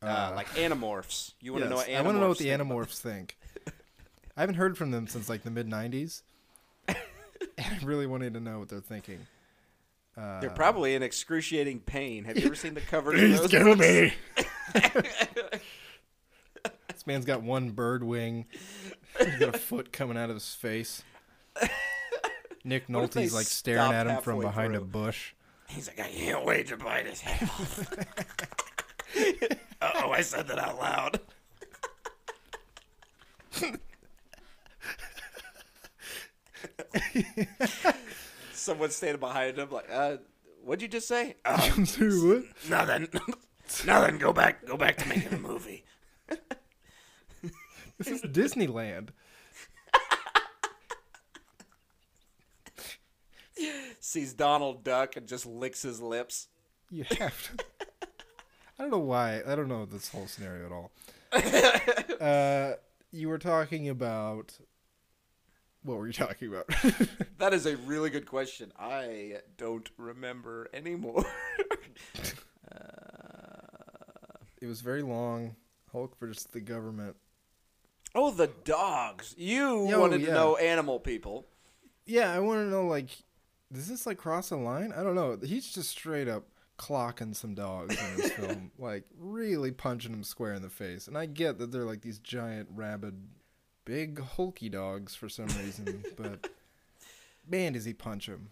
Uh, 0.00 0.32
like 0.36 0.48
animorphs. 0.50 1.32
You 1.40 1.52
want 1.52 1.64
to 1.64 1.70
yes, 1.70 1.70
know 1.70 1.76
what 1.76 1.88
I 1.90 2.02
want 2.02 2.16
to 2.16 2.20
know 2.20 2.28
what 2.28 2.38
the 2.38 2.48
animorphs 2.48 2.98
think. 2.98 3.36
I 4.36 4.40
haven't 4.40 4.54
heard 4.54 4.78
from 4.78 4.92
them 4.92 5.08
since 5.08 5.28
like 5.28 5.42
the 5.42 5.50
mid 5.50 5.68
'90s, 5.68 6.22
and 6.88 6.96
I 7.58 7.78
really 7.84 8.06
wanted 8.06 8.34
to 8.34 8.40
know 8.40 8.60
what 8.60 8.68
they're 8.68 8.80
thinking. 8.80 9.26
Uh, 10.16 10.40
They're 10.40 10.50
probably 10.50 10.94
in 10.96 11.02
excruciating 11.02 11.80
pain. 11.80 12.24
Have 12.24 12.36
you 12.36 12.46
ever 12.46 12.56
seen 12.56 12.74
the 12.74 12.80
covers 12.80 13.14
of 13.14 13.20
Please 13.20 13.40
those? 13.40 13.50
kill 13.50 13.76
me. 13.76 14.12
This 16.88 17.06
man's 17.06 17.24
got 17.24 17.42
one 17.42 17.70
bird 17.70 18.02
wing. 18.02 18.46
He's 19.18 19.36
got 19.36 19.54
a 19.54 19.58
foot 19.58 19.92
coming 19.92 20.16
out 20.16 20.30
of 20.30 20.36
his 20.36 20.54
face. 20.54 21.04
Nick 22.64 22.88
Nolte's 22.88 23.32
like 23.32 23.46
staring 23.46 23.92
at 23.92 24.08
him 24.08 24.20
from 24.20 24.40
behind 24.40 24.74
a 24.74 24.80
bush. 24.80 25.34
He's 25.68 25.88
like, 25.88 26.00
I 26.00 26.10
can't 26.10 26.44
wait 26.44 26.66
to 26.68 26.76
bite 26.76 27.06
his 27.06 27.20
head 27.20 27.48
off. 27.48 27.94
oh, 29.82 30.10
I 30.10 30.20
said 30.22 30.48
that 30.48 30.58
out 30.58 30.78
loud. 30.78 31.20
Someone 38.52 38.90
standing 38.90 39.20
behind 39.20 39.58
him, 39.58 39.70
like, 39.70 39.88
uh, 39.92 40.16
what'd 40.64 40.82
you 40.82 40.88
just 40.88 41.08
say? 41.08 41.36
I'm 41.44 41.86
sorry, 41.86 42.18
what? 42.20 42.44
Nothing. 42.68 43.08
Nothing. 43.86 44.18
Go 44.18 44.32
back. 44.32 44.66
Go 44.66 44.76
back 44.76 44.96
to 44.98 45.08
making 45.08 45.32
a 45.32 45.38
movie. 45.38 45.84
This 47.98 48.08
is 48.08 48.22
Disneyland. 48.22 49.08
Sees 54.00 54.32
Donald 54.32 54.84
Duck 54.84 55.16
and 55.16 55.26
just 55.26 55.46
licks 55.46 55.82
his 55.82 56.00
lips. 56.00 56.48
You 56.90 57.04
have 57.18 57.56
to. 57.56 57.64
I 58.78 58.82
don't 58.82 58.90
know 58.90 58.98
why. 58.98 59.42
I 59.46 59.54
don't 59.56 59.68
know 59.68 59.84
this 59.84 60.08
whole 60.08 60.26
scenario 60.26 60.66
at 60.66 60.72
all. 60.72 60.92
uh, 62.20 62.74
you 63.10 63.28
were 63.28 63.38
talking 63.38 63.88
about. 63.88 64.56
What 65.82 65.98
were 65.98 66.06
you 66.06 66.12
talking 66.12 66.48
about? 66.48 66.66
That 67.38 67.54
is 67.54 67.66
a 67.66 67.76
really 67.76 68.10
good 68.10 68.26
question. 68.26 68.72
I 68.76 69.36
don't 69.56 69.88
remember 69.96 70.68
anymore. 70.74 71.24
it 74.60 74.66
was 74.66 74.80
very 74.80 75.02
long. 75.02 75.54
Hulk 75.92 76.18
versus 76.18 76.48
the 76.50 76.60
government. 76.60 77.14
oh, 78.14 78.32
the 78.32 78.48
dogs. 78.64 79.36
You 79.38 79.88
Yo, 79.88 80.00
wanted 80.00 80.22
yeah. 80.22 80.26
to 80.26 80.32
know 80.32 80.56
animal 80.56 80.98
people. 80.98 81.46
Yeah, 82.06 82.32
I 82.32 82.40
want 82.40 82.58
to 82.58 82.64
know 82.70 82.88
like, 82.88 83.10
does 83.72 83.88
this 83.88 84.06
like 84.06 84.18
cross 84.18 84.50
a 84.50 84.56
line? 84.56 84.92
I 84.96 85.02
don't 85.02 85.14
know. 85.14 85.38
He's 85.42 85.70
just 85.72 85.90
straight 85.90 86.28
up 86.28 86.44
clocking 86.78 87.34
some 87.34 87.54
dogs 87.54 87.96
in 88.00 88.16
this 88.16 88.32
film, 88.34 88.70
like 88.78 89.04
really 89.18 89.72
punching 89.72 90.12
them 90.12 90.22
square 90.24 90.54
in 90.54 90.62
the 90.62 90.68
face. 90.70 91.08
And 91.08 91.18
I 91.18 91.26
get 91.26 91.58
that 91.58 91.72
they're 91.72 91.84
like 91.84 92.02
these 92.02 92.18
giant, 92.18 92.68
rabid, 92.74 93.14
big, 93.84 94.20
hulky 94.20 94.68
dogs 94.68 95.14
for 95.14 95.28
some 95.28 95.46
reason, 95.46 96.04
but 96.16 96.48
man, 97.48 97.72
does 97.72 97.84
he 97.84 97.92
punch 97.92 98.26
him? 98.26 98.48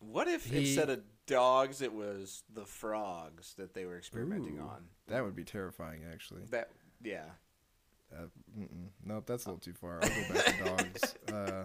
What 0.00 0.28
if 0.28 0.46
He- 0.46 0.58
instead 0.58 0.90
of 0.90 1.00
dogs, 1.26 1.80
it 1.82 1.92
was 1.92 2.42
the 2.52 2.64
frogs 2.64 3.54
that 3.58 3.74
they 3.74 3.84
were 3.84 3.96
experimenting 3.96 4.58
Ooh. 4.58 4.62
on? 4.62 4.84
That 5.08 5.24
would 5.24 5.36
be 5.36 5.44
terrifying, 5.44 6.00
actually. 6.10 6.42
That, 6.50 6.70
yeah. 7.02 7.24
Uh. 8.12 8.24
Nope, 9.04 9.24
that's 9.26 9.44
a 9.46 9.50
little 9.50 9.60
too 9.60 9.74
far. 9.74 10.00
I'll 10.02 10.08
go 10.08 10.34
back 10.34 10.44
to 10.58 10.64
dogs. 10.64 11.14
Uh, 11.32 11.64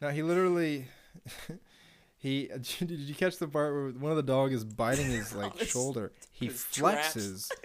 now 0.00 0.08
he 0.08 0.22
literally, 0.22 0.88
he 2.16 2.48
did 2.78 2.90
you 2.90 3.14
catch 3.14 3.38
the 3.38 3.48
part 3.48 3.72
where 3.74 3.88
one 3.90 4.10
of 4.12 4.16
the 4.16 4.22
dog 4.22 4.52
is 4.52 4.64
biting 4.64 5.06
his 5.06 5.32
like 5.34 5.56
his- 5.58 5.68
shoulder? 5.68 6.12
He 6.30 6.48
flexes 6.48 7.50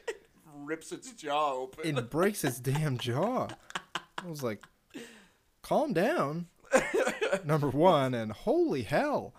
Rips 0.59 0.91
its 0.91 1.11
jaw 1.13 1.53
open. 1.53 1.97
and 1.97 2.09
breaks 2.09 2.41
his 2.41 2.59
damn 2.59 2.97
jaw. 2.97 3.47
I 3.95 4.27
was 4.27 4.41
like, 4.41 4.63
calm 5.61 5.93
down. 5.93 6.47
Number 7.45 7.69
one, 7.69 8.13
and 8.15 8.31
holy 8.31 8.81
hell, 8.81 9.33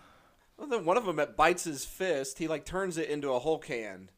well, 0.56 0.68
then 0.68 0.84
one 0.84 0.96
of 0.96 1.04
them 1.06 1.18
it 1.18 1.36
bites 1.36 1.64
his 1.64 1.84
fist. 1.84 2.38
He 2.38 2.46
like 2.48 2.64
turns 2.64 2.96
it 2.96 3.08
into 3.10 3.30
a 3.32 3.40
Hulk 3.40 3.66
hand. 3.66 4.12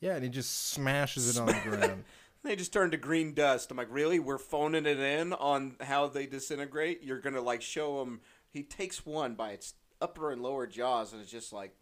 yeah, 0.00 0.14
and 0.14 0.22
he 0.22 0.28
just 0.30 0.68
smashes 0.68 1.36
it 1.36 1.40
on 1.40 1.46
the 1.46 1.54
ground. 1.64 2.04
They 2.44 2.54
just 2.56 2.72
turn 2.72 2.90
to 2.90 2.96
green 2.96 3.34
dust. 3.34 3.70
I'm 3.70 3.76
like, 3.76 3.88
really? 3.90 4.18
We're 4.18 4.36
phoning 4.38 4.84
it 4.84 4.98
in 4.98 5.32
on 5.32 5.76
how 5.80 6.08
they 6.08 6.26
disintegrate. 6.26 7.02
You're 7.02 7.20
gonna 7.20 7.40
like 7.40 7.62
show 7.62 8.02
him. 8.02 8.20
He 8.52 8.62
takes 8.62 9.06
one 9.06 9.34
by 9.34 9.50
its 9.52 9.74
upper 10.00 10.30
and 10.30 10.42
lower 10.42 10.66
jaws, 10.66 11.12
and 11.12 11.22
it's 11.22 11.30
just 11.30 11.52
like, 11.52 11.74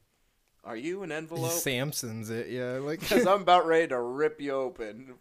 are 0.63 0.77
you 0.77 1.03
an 1.03 1.11
He 1.11 1.17
envelope? 1.17 1.51
Samsons 1.51 2.31
it, 2.31 2.49
yeah, 2.49 2.79
like 2.79 3.01
Because 3.09 3.27
I'm 3.27 3.43
about 3.43 3.67
ready 3.67 3.89
to 3.89 4.01
rip 4.01 4.41
you 4.41 4.53
open. 4.53 5.15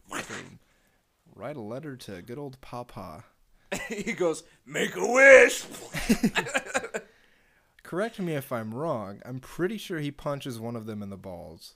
write 1.36 1.56
a 1.56 1.62
letter 1.62 1.96
to 1.96 2.22
good 2.22 2.38
old 2.38 2.62
Papa. 2.62 3.24
he 3.88 4.14
goes, 4.14 4.44
make 4.66 4.96
a 4.96 5.12
wish. 5.12 5.66
Correct 7.84 8.20
me 8.20 8.34
if 8.34 8.52
I'm 8.52 8.74
wrong. 8.74 9.22
I'm 9.26 9.40
pretty 9.40 9.78
sure 9.78 10.00
he 10.00 10.12
punches 10.12 10.60
one 10.60 10.76
of 10.76 10.86
them 10.86 11.02
in 11.02 11.10
the 11.10 11.18
balls. 11.18 11.74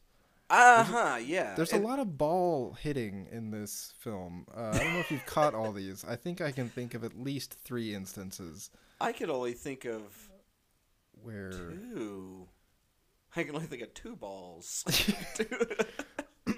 Uh 0.54 0.84
huh. 0.84 1.20
Yeah. 1.24 1.56
There's 1.56 1.74
a 1.74 1.80
lot 1.80 2.00
of 2.00 2.18
ball 2.18 2.74
hitting 2.80 3.28
in 3.32 3.52
this 3.52 3.94
film. 3.98 4.46
Uh, 4.56 4.72
I 4.74 4.78
don't 4.78 4.94
know 4.94 5.00
if 5.00 5.10
you've 5.10 5.26
caught 5.26 5.56
all 5.56 5.72
these. 5.72 6.06
I 6.08 6.16
think 6.16 6.42
I 6.42 6.52
can 6.52 6.70
think 6.70 6.94
of 6.94 7.04
at 7.04 7.20
least 7.20 7.56
three 7.64 7.96
instances 7.96 8.70
I 9.04 9.12
could 9.12 9.30
only 9.30 9.52
think 9.52 9.84
of 9.84 10.02
where 11.22 11.52
two. 11.52 12.48
I 13.36 13.44
can 13.44 13.56
only 13.56 13.68
think 13.68 13.82
of 13.82 13.94
two 13.94 14.16
balls. 14.16 14.86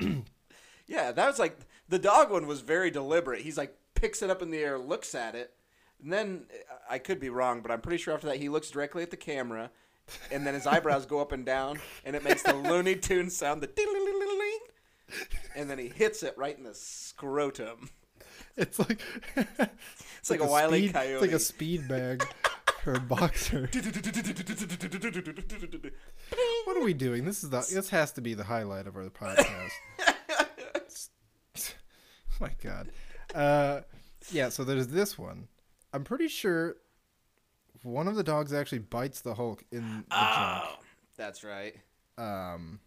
yeah, 0.88 1.12
that 1.12 1.28
was 1.28 1.40
like 1.40 1.58
the 1.90 1.98
dog 1.98 2.32
one 2.32 2.46
was 2.46 2.62
very 2.62 2.92
deliberate. 2.92 3.42
He's 3.42 3.58
like 3.58 3.76
picks 3.96 4.22
it 4.22 4.30
up 4.30 4.42
in 4.44 4.52
the 4.52 4.60
air, 4.60 4.78
looks 4.78 5.16
at 5.16 5.34
it, 5.34 5.54
and 6.04 6.14
then 6.14 6.46
I 6.88 7.00
could 7.00 7.20
be 7.20 7.30
wrong, 7.30 7.62
but 7.62 7.72
I'm 7.72 7.82
pretty 7.82 7.98
sure 7.98 8.14
after 8.14 8.28
that 8.28 8.38
he 8.38 8.50
looks 8.50 8.70
directly 8.70 9.02
at 9.02 9.10
the 9.10 9.18
camera, 9.18 9.72
and 10.32 10.46
then 10.46 10.54
his 10.54 10.68
eyebrows 10.68 11.06
go 11.06 11.20
up 11.20 11.32
and 11.32 11.46
down, 11.46 11.80
and 12.04 12.16
it 12.16 12.24
makes 12.24 12.44
the 12.44 12.54
Looney 12.56 12.96
Tune 12.96 13.30
sound, 13.30 13.62
the 13.62 13.68
ding, 13.68 13.88
and 15.56 15.70
then 15.70 15.78
he 15.78 15.88
hits 15.88 16.24
it 16.24 16.38
right 16.38 16.58
in 16.58 16.64
the 16.64 16.74
scrotum. 16.74 17.90
it's 18.58 18.80
like 18.80 19.02
It's 20.20 20.30
like 20.30 20.42
a 20.42 20.46
Wile 20.48 20.74
E. 20.76 20.88
speed, 20.88 20.96
It's 20.96 21.22
like 21.22 21.30
a 21.30 21.34
Coyote. 21.34 21.40
speed 21.40 21.88
bag 21.88 22.28
for 22.84 22.94
a 22.94 23.00
boxer. 23.00 23.70
What 26.66 26.78
are 26.78 26.84
we 26.84 26.94
doing? 26.94 27.26
This 27.26 27.44
is 27.44 27.50
the 27.52 27.60
this 27.60 27.90
has 27.90 28.12
to 28.14 28.22
be 28.22 28.34
the 28.34 28.44
highlight 28.44 28.88
of 28.88 28.96
our 28.96 29.10
podcast. 29.10 29.70
my 32.40 32.52
god. 32.62 32.90
Uh 33.34 33.82
yeah, 34.32 34.50
so 34.50 34.64
there's 34.64 34.88
this 34.88 35.18
one. 35.18 35.48
I'm 35.94 36.04
pretty 36.04 36.28
sure 36.28 36.78
one 37.86 38.08
of 38.08 38.16
the 38.16 38.24
dogs 38.24 38.52
actually 38.54 38.80
bites 38.80 39.22
the 39.22 39.36
Hulk 39.36 39.64
in 39.72 40.00
the 40.10 40.16
Oh, 40.16 40.76
that's 41.18 41.44
right. 41.44 41.76
Um 42.18 42.80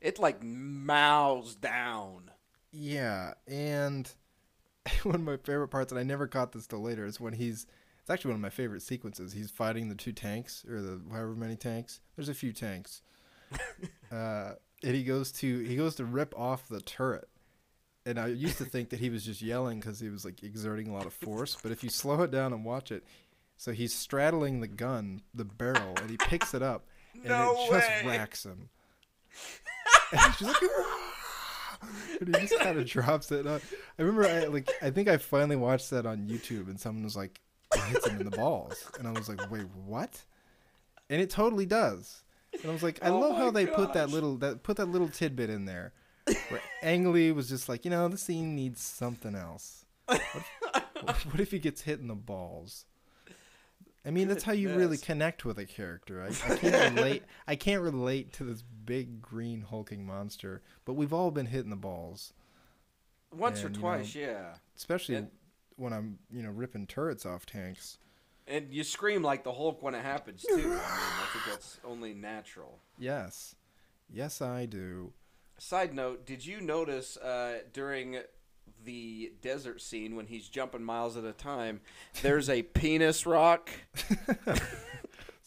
It 0.00 0.18
like 0.18 0.42
mows 0.42 1.54
down. 1.54 2.30
yeah, 2.70 3.34
and 3.46 4.10
one 5.02 5.16
of 5.16 5.20
my 5.22 5.36
favorite 5.38 5.68
parts 5.68 5.92
and 5.92 5.98
I 5.98 6.02
never 6.04 6.26
caught 6.26 6.52
this 6.52 6.66
till 6.66 6.82
later 6.82 7.04
is 7.06 7.20
when 7.20 7.32
he's 7.34 7.66
it's 8.00 8.10
actually 8.10 8.30
one 8.30 8.36
of 8.36 8.42
my 8.42 8.50
favorite 8.50 8.82
sequences. 8.82 9.32
He's 9.32 9.50
fighting 9.50 9.88
the 9.88 9.94
two 9.94 10.12
tanks 10.12 10.64
or 10.68 10.80
the 10.80 11.00
however 11.10 11.34
many 11.34 11.56
tanks. 11.56 12.00
There's 12.16 12.28
a 12.30 12.34
few 12.34 12.52
tanks. 12.52 13.02
uh, 14.12 14.52
and 14.82 14.94
he 14.94 15.04
goes 15.04 15.32
to 15.32 15.58
he 15.64 15.76
goes 15.76 15.94
to 15.96 16.04
rip 16.04 16.34
off 16.38 16.68
the 16.68 16.80
turret. 16.80 17.28
And 18.06 18.18
I 18.18 18.28
used 18.28 18.56
to 18.58 18.64
think 18.64 18.88
that 18.90 19.00
he 19.00 19.10
was 19.10 19.24
just 19.26 19.42
yelling 19.42 19.80
because 19.80 20.00
he 20.00 20.08
was 20.08 20.24
like 20.24 20.42
exerting 20.42 20.88
a 20.88 20.94
lot 20.94 21.04
of 21.04 21.12
force. 21.12 21.58
But 21.62 21.72
if 21.72 21.84
you 21.84 21.90
slow 21.90 22.22
it 22.22 22.30
down 22.30 22.54
and 22.54 22.64
watch 22.64 22.90
it, 22.90 23.04
so 23.58 23.72
he's 23.72 23.92
straddling 23.94 24.60
the 24.60 24.66
gun, 24.68 25.20
the 25.34 25.44
barrel, 25.44 25.94
and 25.98 26.08
he 26.08 26.16
picks 26.16 26.54
it 26.54 26.62
up, 26.62 26.86
and 27.14 27.24
No 27.26 27.52
it 27.58 27.70
just 27.70 28.04
way. 28.04 28.16
racks 28.16 28.46
him. 28.46 28.70
And 30.10 30.20
he's 30.22 30.38
just 30.38 30.62
like, 30.62 30.70
ah! 30.78 31.08
and 32.20 32.34
he 32.34 32.46
just 32.46 32.58
kind 32.60 32.78
of 32.78 32.86
drops 32.86 33.30
it. 33.30 33.44
And 33.44 33.50
I, 33.50 33.60
remember, 34.02 34.26
I 34.26 34.46
like, 34.46 34.70
I 34.80 34.88
think 34.90 35.06
I 35.06 35.18
finally 35.18 35.54
watched 35.56 35.90
that 35.90 36.06
on 36.06 36.26
YouTube, 36.26 36.68
and 36.68 36.80
someone 36.80 37.04
was 37.04 37.14
like, 37.14 37.40
it 37.74 37.80
hits 37.82 38.06
him 38.06 38.18
in 38.18 38.30
the 38.30 38.34
balls, 38.36 38.90
and 38.98 39.06
I 39.06 39.10
was 39.12 39.28
like, 39.28 39.50
wait, 39.50 39.66
what? 39.84 40.24
And 41.10 41.20
it 41.20 41.28
totally 41.28 41.66
does. 41.66 42.22
And 42.54 42.70
I 42.70 42.72
was 42.72 42.82
like, 42.82 42.98
I 43.04 43.08
Oh 43.08 43.18
love 43.18 43.36
how 43.36 43.50
they 43.50 43.66
put 43.66 43.92
that 43.92 44.08
little 44.08 44.36
that 44.38 44.62
put 44.62 44.78
that 44.78 44.86
little 44.88 45.08
tidbit 45.10 45.50
in 45.50 45.66
there, 45.66 45.92
where 46.48 46.62
Ang 46.82 47.12
Lee 47.12 47.32
was 47.32 47.50
just 47.50 47.68
like, 47.68 47.84
you 47.84 47.90
know, 47.90 48.08
the 48.08 48.16
scene 48.16 48.54
needs 48.56 48.80
something 48.80 49.34
else. 49.34 49.84
What 51.00 51.10
if, 51.16 51.26
what 51.32 51.40
if 51.40 51.50
he 51.52 51.58
gets 51.60 51.82
hit 51.82 52.00
in 52.00 52.08
the 52.08 52.14
balls? 52.16 52.84
I 54.08 54.10
mean, 54.10 54.26
that's 54.28 54.42
how 54.42 54.52
you 54.52 54.74
really 54.74 54.96
connect 54.96 55.44
with 55.44 55.58
a 55.58 55.66
character. 55.66 56.22
I, 56.22 56.28
I 56.52 56.56
can't 56.56 56.94
relate. 56.96 57.22
I 57.46 57.54
can't 57.56 57.82
relate 57.82 58.32
to 58.34 58.44
this 58.44 58.62
big 58.62 59.20
green 59.20 59.60
hulking 59.60 60.06
monster, 60.06 60.62
but 60.86 60.94
we've 60.94 61.12
all 61.12 61.30
been 61.30 61.46
hitting 61.46 61.68
the 61.70 61.76
balls, 61.76 62.32
Once 63.32 63.62
or 63.62 63.66
And, 63.66 63.76
you 63.76 63.82
twice, 63.82 64.14
know- 64.14 64.20
yeah. 64.22 64.54
especially 64.76 65.16
And- 65.16 65.30
when 65.76 65.92
I'm, 65.92 66.18
you 66.32 66.42
know, 66.42 66.50
ripping 66.50 66.86
turrets 66.86 67.24
off 67.26 67.44
tanks. 67.46 67.98
And 68.48 68.72
you 68.72 68.82
scream 68.82 69.22
like 69.22 69.44
the 69.44 69.52
Hulk 69.52 69.82
when 69.82 69.94
it 69.94 70.02
happens 70.02 70.42
too. 70.42 70.54
I 70.54 70.56
mean, 70.56 70.72
I 70.72 71.28
think 71.32 71.44
that's 71.44 71.78
only 71.84 72.14
natural. 72.14 72.78
Yes, 72.98 73.54
Yes, 74.10 74.40
I 74.40 74.64
do. 74.64 75.12
Side 75.58 75.92
note: 75.92 76.24
Did 76.24 76.46
you 76.46 76.62
notice 76.62 77.18
uh, 77.18 77.58
during 77.74 78.20
the 78.84 79.32
desert 79.42 79.80
scene 79.80 80.16
when 80.16 80.26
he's 80.26 80.48
jumping 80.48 80.82
miles 80.82 81.16
at 81.16 81.24
a 81.24 81.32
time, 81.32 81.80
there's 82.22 82.48
a 82.50 82.62
penis 82.62 83.26
rock? 83.26 83.70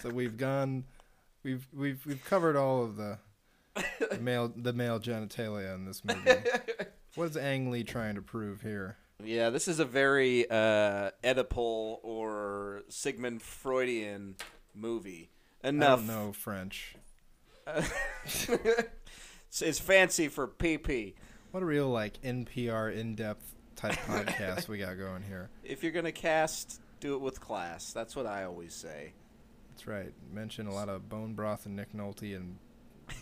So 0.01 0.09
we've 0.09 0.35
gone, 0.35 0.85
we've 1.43 1.67
we've 1.71 2.03
we've 2.07 2.25
covered 2.25 2.55
all 2.55 2.83
of 2.83 2.97
the, 2.97 3.19
the 4.09 4.17
male 4.19 4.51
the 4.55 4.73
male 4.73 4.99
genitalia 4.99 5.75
in 5.75 5.85
this 5.85 6.03
movie. 6.03 6.41
what 7.15 7.25
is 7.29 7.37
Ang 7.37 7.69
Lee 7.69 7.83
trying 7.83 8.15
to 8.15 8.21
prove 8.23 8.61
here? 8.63 8.97
Yeah, 9.23 9.51
this 9.51 9.67
is 9.67 9.79
a 9.79 9.85
very 9.85 10.49
uh, 10.49 11.11
Oedipal 11.23 11.99
or 12.01 12.81
Sigmund 12.89 13.43
Freudian 13.43 14.37
movie. 14.73 15.29
I 15.63 15.67
Enough. 15.67 15.99
don't 15.99 16.07
know 16.07 16.33
French. 16.33 16.95
it's, 18.25 18.49
it's 19.61 19.79
fancy 19.79 20.29
for 20.29 20.47
PP. 20.47 21.13
What 21.51 21.63
a 21.63 21.65
real 21.65 21.89
like 21.89 22.21
NPR 22.21 22.95
in 22.95 23.15
depth 23.15 23.53
type 23.75 23.93
podcast 24.07 24.67
we 24.67 24.77
got 24.77 24.97
going 24.97 25.23
here. 25.23 25.49
If 25.63 25.83
you're 25.83 25.91
gonna 25.91 26.11
cast, 26.11 26.79
do 26.99 27.13
it 27.15 27.21
with 27.21 27.41
class. 27.41 27.91
That's 27.91 28.15
what 28.15 28.25
I 28.25 28.43
always 28.45 28.73
say. 28.73 29.13
That's 29.71 29.87
right. 29.87 30.13
Mention 30.31 30.67
a 30.67 30.73
lot 30.73 30.89
of 30.89 31.09
bone 31.09 31.33
broth 31.33 31.65
and 31.65 31.75
Nick 31.75 31.93
Nolte 31.93 32.35
and 32.35 32.57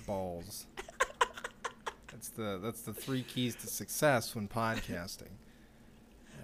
balls. 0.05 0.67
that's 2.11 2.29
the 2.29 2.59
that's 2.61 2.81
the 2.81 2.93
three 2.93 3.23
keys 3.23 3.55
to 3.55 3.67
success 3.67 4.35
when 4.35 4.47
podcasting. 4.47 5.31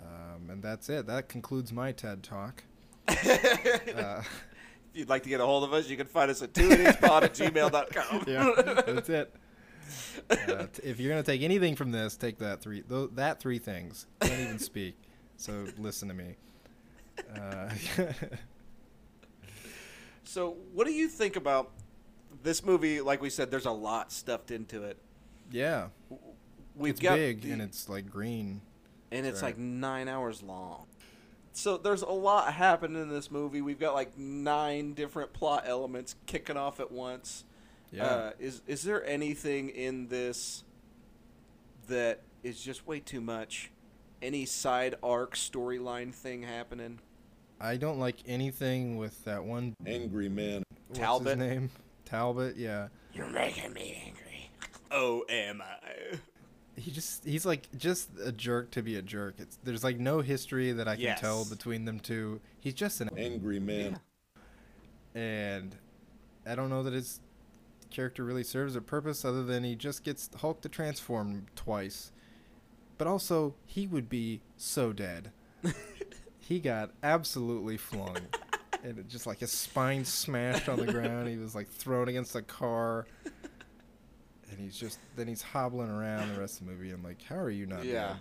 Um, 0.03 0.49
and 0.49 0.63
that's 0.63 0.89
it. 0.89 1.07
That 1.07 1.29
concludes 1.29 1.71
my 1.73 1.91
TED 1.91 2.23
talk. 2.23 2.63
Uh, 3.07 4.21
If 4.93 4.99
you'd 4.99 5.09
like 5.09 5.23
to 5.23 5.29
get 5.29 5.41
a 5.41 5.45
hold 5.45 5.63
of 5.65 5.73
us, 5.73 5.89
you 5.89 5.97
can 5.97 6.07
find 6.07 6.31
us 6.31 6.41
at 6.41 6.53
twoidiotspod 6.53 7.23
at 7.23 7.33
gmail.com. 7.33 8.23
yeah, 8.27 8.81
that's 8.93 9.09
it. 9.09 9.35
Uh, 10.29 10.65
t- 10.71 10.81
if 10.83 10.99
you're 10.99 11.09
gonna 11.09 11.23
take 11.23 11.41
anything 11.41 11.75
from 11.75 11.91
this, 11.91 12.15
take 12.17 12.37
that 12.39 12.61
three 12.61 12.81
th- 12.81 13.09
that 13.15 13.39
three 13.39 13.59
things. 13.59 14.07
Can't 14.21 14.39
even 14.39 14.59
speak, 14.71 14.95
so 15.37 15.65
listen 15.77 16.07
to 16.07 16.13
me. 16.13 16.35
Uh, 17.39 17.69
So, 20.23 20.57
what 20.73 20.87
do 20.87 20.93
you 20.93 21.07
think 21.07 21.35
about 21.35 21.71
this 22.43 22.63
movie? 22.63 22.99
Like 23.01 23.21
we 23.21 23.29
said, 23.29 23.51
there's 23.51 23.65
a 23.67 23.71
lot 23.71 24.11
stuffed 24.11 24.51
into 24.51 24.83
it. 24.83 24.97
yeah, 25.51 25.89
We've 26.75 26.91
it's 26.91 26.99
got 26.99 27.15
big 27.15 27.41
the- 27.41 27.51
and 27.51 27.61
it's 27.61 27.87
like 27.87 28.09
green. 28.09 28.61
and 29.11 29.25
it's 29.25 29.41
right. 29.41 29.49
like 29.49 29.57
nine 29.57 30.07
hours 30.07 30.41
long. 30.41 30.87
So 31.53 31.77
there's 31.77 32.01
a 32.01 32.09
lot 32.09 32.51
happening 32.53 33.01
in 33.01 33.09
this 33.09 33.31
movie. 33.31 33.61
We've 33.61 33.79
got 33.79 33.93
like 33.93 34.17
nine 34.17 34.93
different 34.93 35.31
plot 35.31 35.63
elements 35.67 36.15
kicking 36.25 36.57
off 36.57 36.79
at 36.81 36.91
once. 36.91 37.45
Yeah. 37.95 38.05
Uh, 38.05 38.31
is 38.39 38.61
is 38.67 38.83
there 38.83 39.05
anything 39.05 39.69
in 39.69 40.07
this 40.07 40.63
that 41.87 42.21
is 42.43 42.61
just 42.61 42.85
way 42.87 42.99
too 42.99 43.21
much? 43.21 43.71
Any 44.21 44.45
side 44.45 44.95
arc 45.03 45.35
storyline 45.35 46.13
thing 46.13 46.43
happening? 46.43 46.99
I 47.59 47.77
don't 47.77 47.99
like 47.99 48.17
anything 48.27 48.97
with 48.97 49.23
that 49.25 49.43
one 49.43 49.75
Angry 49.85 50.27
man. 50.29 50.63
what's 50.87 50.99
Talbot? 50.99 51.37
his 51.39 51.47
name? 51.47 51.69
Talbot, 52.05 52.57
yeah. 52.57 52.87
You're 53.13 53.27
making 53.29 53.71
me 53.73 54.01
angry. 54.05 54.49
Oh, 54.91 55.23
am 55.29 55.61
I? 55.61 56.17
He 56.77 56.91
just 56.91 57.23
he's 57.23 57.45
like 57.45 57.67
just 57.77 58.09
a 58.23 58.31
jerk 58.33 58.71
to 58.71 58.81
be 58.83 58.97
a 58.97 59.01
jerk. 59.01 59.35
It's 59.37 59.57
there's 59.63 59.83
like 59.83 59.97
no 59.99 60.19
history 60.19 60.73
that 60.73 60.87
I 60.87 60.95
can 60.95 61.03
Yes. 61.05 61.21
tell 61.21 61.45
between 61.45 61.85
them 61.85 61.99
two. 61.99 62.41
He's 62.59 62.73
just 62.73 62.99
an 62.99 63.09
Angry 63.17 63.59
man. 63.59 63.99
and 65.13 65.75
I 66.45 66.55
don't 66.55 66.69
know 66.69 66.83
that 66.83 66.93
his 66.93 67.19
character 67.95 68.23
really 68.23 68.43
serves 68.43 68.75
a 68.75 68.81
purpose 68.81 69.23
other 69.23 69.43
than 69.43 69.63
he 69.63 69.75
just 69.75 70.03
gets 70.03 70.29
Hulk 70.41 70.61
to 70.61 70.69
transform 70.69 71.45
twice. 71.55 72.11
But 72.97 73.07
also, 73.07 73.55
he 73.65 73.87
would 73.87 74.09
be 74.09 74.41
so 74.57 74.93
dead. 74.93 75.31
he 76.39 76.59
got 76.59 76.91
absolutely 77.03 77.77
flung. 77.77 78.17
and 78.83 78.97
it 78.99 79.07
just 79.07 79.25
like 79.25 79.39
his 79.39 79.51
spine 79.51 80.05
smashed 80.05 80.69
on 80.69 80.77
the 80.77 80.91
ground. 80.91 81.27
He 81.27 81.37
was 81.37 81.55
like 81.55 81.69
thrown 81.69 82.07
against 82.07 82.35
a 82.35 82.41
car. 82.41 83.05
And 84.51 84.59
he's 84.59 84.77
just 84.77 84.99
then 85.15 85.27
he's 85.27 85.41
hobbling 85.41 85.89
around 85.89 86.33
the 86.33 86.39
rest 86.39 86.61
of 86.61 86.67
the 86.67 86.71
movie. 86.73 86.91
I'm 86.91 87.03
like, 87.03 87.21
how 87.23 87.37
are 87.37 87.49
you 87.49 87.65
not 87.65 87.83
Yeah. 87.83 88.07
dead? 88.09 88.17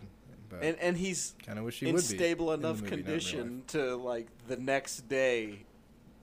But 0.48 0.62
And 0.62 0.78
and 0.78 0.96
he's 0.96 1.34
kind 1.44 1.58
of 1.58 1.64
wish 1.64 1.80
he 1.80 1.86
in 1.88 1.94
would 1.94 2.00
be 2.08 2.16
stable 2.16 2.52
enough 2.52 2.80
movie, 2.80 2.96
condition 2.96 3.62
to 3.68 3.96
like 3.96 4.28
the 4.48 4.56
next 4.56 5.08
day 5.08 5.64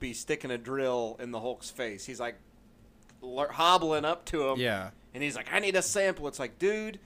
be 0.00 0.12
sticking 0.12 0.50
a 0.50 0.58
drill 0.58 1.16
in 1.20 1.30
the 1.30 1.40
Hulk's 1.40 1.70
face. 1.70 2.04
He's 2.04 2.20
like 2.20 2.36
hobbling 3.22 4.04
up 4.04 4.24
to 4.26 4.48
him. 4.48 4.58
Yeah. 4.58 4.90
And 5.14 5.22
he's 5.22 5.36
like, 5.36 5.52
I 5.52 5.58
need 5.58 5.76
a 5.76 5.82
sample. 5.82 6.26
It's 6.28 6.38
like, 6.38 6.58
dude, 6.58 6.98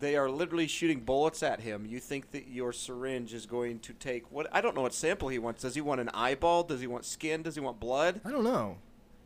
they 0.00 0.16
are 0.16 0.30
literally 0.30 0.66
shooting 0.66 1.00
bullets 1.00 1.42
at 1.42 1.60
him. 1.60 1.86
You 1.86 2.00
think 2.00 2.30
that 2.32 2.48
your 2.48 2.72
syringe 2.72 3.32
is 3.32 3.46
going 3.46 3.78
to 3.80 3.92
take 3.94 4.30
what? 4.30 4.46
I 4.52 4.60
don't 4.60 4.74
know 4.74 4.82
what 4.82 4.94
sample 4.94 5.28
he 5.28 5.38
wants. 5.38 5.62
Does 5.62 5.74
he 5.74 5.80
want 5.80 6.00
an 6.00 6.10
eyeball? 6.12 6.64
Does 6.64 6.80
he 6.80 6.86
want 6.86 7.04
skin? 7.04 7.42
Does 7.42 7.54
he 7.54 7.60
want 7.60 7.80
blood? 7.80 8.20
I 8.24 8.30
don't 8.30 8.44
know. 8.44 8.78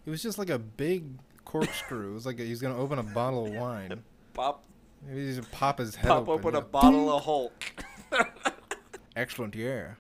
It 0.07 0.11
was 0.11 0.22
just 0.22 0.38
like 0.38 0.50
a 0.50 0.59
big 0.59 1.05
corkscrew. 1.44 2.11
it 2.11 2.14
was 2.14 2.26
like 2.26 2.38
he's 2.38 2.61
gonna 2.61 2.79
open 2.79 2.98
a 2.98 3.03
bottle 3.03 3.46
of 3.46 3.53
wine. 3.53 4.03
Pop, 4.33 4.64
Maybe 5.07 5.26
he's 5.26 5.37
gonna 5.37 5.48
pop 5.50 5.79
his 5.79 5.96
head 5.96 6.09
pop 6.09 6.29
open. 6.29 6.33
open 6.35 6.55
a 6.55 6.59
yeah. 6.59 6.64
bottle 6.70 7.16
of 7.16 7.24
Hulk. 7.24 7.85
Excellent, 9.16 9.55
yeah. 9.57 9.94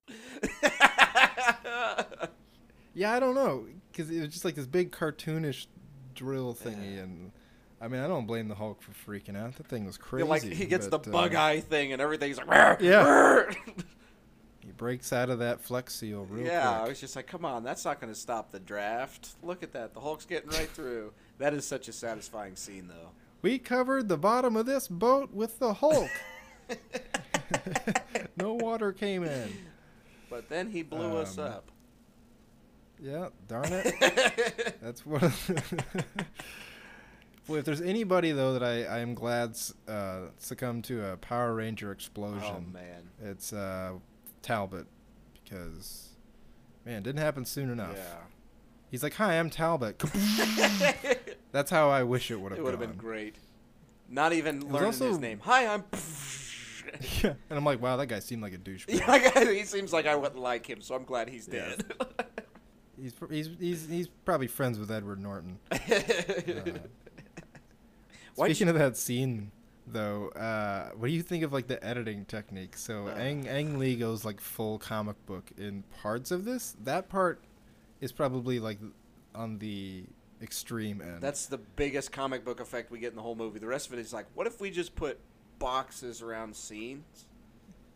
Yeah, 2.94 3.12
I 3.12 3.20
don't 3.20 3.34
know, 3.34 3.66
because 3.90 4.10
it 4.10 4.20
was 4.20 4.30
just 4.30 4.44
like 4.44 4.56
this 4.56 4.66
big 4.66 4.90
cartoonish 4.90 5.66
drill 6.20 6.54
thingy, 6.54 7.02
and 7.02 7.32
I 7.80 7.88
mean, 7.88 8.02
I 8.02 8.06
don't 8.06 8.26
blame 8.26 8.48
the 8.48 8.54
Hulk 8.54 8.82
for 8.82 8.92
freaking 8.92 9.36
out. 9.36 9.56
That 9.56 9.66
thing 9.68 9.86
was 9.86 9.96
crazy. 9.96 10.28
like 10.28 10.42
he 10.42 10.66
gets 10.66 10.86
but, 10.86 11.02
the 11.02 11.10
bug 11.10 11.34
uh, 11.34 11.40
eye 11.40 11.60
thing 11.60 11.92
and 11.94 12.02
everything's 12.02 12.36
like, 12.36 12.46
"Rrr, 12.48 12.80
Yeah. 12.80 13.04
rrr." 13.04 13.56
He 14.62 14.72
breaks 14.72 15.12
out 15.14 15.30
of 15.30 15.38
that 15.38 15.62
flex 15.62 15.94
seal 15.94 16.26
real 16.28 16.44
yeah, 16.46 16.82
I 16.82 16.86
was 16.88 17.00
just 17.00 17.16
like, 17.16 17.26
come 17.26 17.46
on, 17.46 17.64
that's 17.64 17.84
not 17.86 17.98
going 18.00 18.12
to 18.12 18.18
stop 18.18 18.52
the 18.52 18.60
draft. 18.60 19.30
Look 19.42 19.62
at 19.62 19.72
that. 19.72 19.94
The 19.94 20.00
Hulk's 20.00 20.26
getting 20.26 20.50
right 20.50 20.68
through. 20.68 21.12
That 21.38 21.54
is 21.54 21.66
such 21.66 21.88
a 21.88 21.92
satisfying 21.92 22.54
scene, 22.56 22.86
though. 22.86 23.08
We 23.40 23.58
covered 23.58 24.08
the 24.08 24.18
bottom 24.18 24.56
of 24.56 24.66
this 24.66 24.86
boat 24.86 25.32
with 25.32 25.58
the 25.58 25.72
Hulk. 25.72 26.10
no 28.36 28.52
water 28.54 28.92
came 28.92 29.24
in. 29.24 29.50
But 30.28 30.48
then 30.50 30.70
he 30.70 30.82
blew 30.82 31.16
us 31.16 31.38
Um, 31.38 31.44
up. 31.46 31.70
Yeah, 33.02 33.28
darn 33.48 33.66
it. 33.70 34.76
That's 34.82 35.04
what. 35.06 35.22
Boy, 37.46 37.58
if 37.58 37.64
there's 37.64 37.80
anybody 37.80 38.32
though 38.32 38.52
that 38.52 38.62
I, 38.62 38.84
I 38.84 38.98
am 39.00 39.14
glad 39.14 39.56
uh, 39.88 40.26
succumbed 40.38 40.84
to 40.84 41.04
a 41.12 41.16
Power 41.16 41.54
Ranger 41.54 41.90
explosion, 41.92 42.42
Oh, 42.68 42.72
man. 42.72 43.08
it's 43.22 43.52
uh, 43.52 43.92
Talbot, 44.42 44.86
because 45.42 46.10
man, 46.84 46.98
it 46.98 47.02
didn't 47.04 47.20
happen 47.20 47.44
soon 47.44 47.70
enough. 47.70 47.96
Yeah. 47.96 48.16
He's 48.90 49.02
like, 49.02 49.14
"Hi, 49.14 49.38
I'm 49.38 49.50
Talbot." 49.50 49.98
That's 51.52 51.70
how 51.70 51.88
I 51.90 52.02
wish 52.02 52.30
it 52.30 52.40
would 52.40 52.52
It 52.52 52.56
have 52.56 52.64
would 52.64 52.72
have 52.72 52.80
been 52.80 52.96
great. 52.96 53.36
Not 54.08 54.32
even 54.32 54.60
learning 54.70 54.86
also- 54.86 55.08
his 55.08 55.18
name. 55.18 55.40
Hi, 55.44 55.66
I'm. 55.72 55.84
yeah, 57.22 57.34
and 57.48 57.58
I'm 57.58 57.64
like, 57.64 57.80
"Wow, 57.80 57.96
that 57.96 58.06
guy 58.06 58.18
seemed 58.20 58.42
like 58.42 58.52
a 58.54 58.58
douchebag." 58.58 58.98
Yeah, 59.34 59.50
he 59.52 59.64
seems 59.64 59.92
like 59.92 60.06
I 60.06 60.14
wouldn't 60.16 60.40
like 60.40 60.68
him, 60.68 60.80
so 60.82 60.94
I'm 60.94 61.04
glad 61.04 61.28
he's 61.28 61.48
Yeah. 61.50 61.74
He's, 63.00 63.14
he's 63.30 63.50
he's 63.58 63.88
he's 63.88 64.08
probably 64.24 64.46
friends 64.46 64.78
with 64.78 64.90
Edward 64.90 65.20
Norton. 65.20 65.58
Uh, 68.38 68.44
Speaking 68.46 68.68
of 68.68 68.78
that 68.78 68.96
scene, 68.96 69.50
though, 69.86 70.28
uh, 70.28 70.90
what 70.96 71.08
do 71.08 71.12
you 71.12 71.20
think 71.22 71.44
of 71.44 71.52
like 71.52 71.66
the 71.66 71.84
editing 71.84 72.24
technique? 72.24 72.76
So 72.76 73.08
Uh. 73.08 73.12
Ang 73.12 73.46
Ang 73.48 73.78
Lee 73.78 73.96
goes 73.96 74.24
like 74.24 74.40
full 74.40 74.78
comic 74.78 75.16
book 75.26 75.50
in 75.58 75.82
parts 76.00 76.30
of 76.30 76.44
this. 76.44 76.76
That 76.84 77.08
part 77.08 77.42
is 78.00 78.12
probably 78.12 78.58
like 78.60 78.78
on 79.34 79.58
the 79.58 80.04
extreme 80.40 81.02
end. 81.02 81.20
That's 81.20 81.46
the 81.46 81.58
biggest 81.58 82.12
comic 82.12 82.44
book 82.44 82.60
effect 82.60 82.90
we 82.90 82.98
get 82.98 83.10
in 83.10 83.16
the 83.16 83.22
whole 83.22 83.34
movie. 83.34 83.58
The 83.58 83.66
rest 83.66 83.88
of 83.88 83.92
it 83.94 83.98
is 83.98 84.12
like, 84.12 84.26
what 84.34 84.46
if 84.46 84.58
we 84.60 84.70
just 84.70 84.94
put 84.94 85.18
boxes 85.58 86.22
around 86.22 86.56
scenes? 86.56 87.26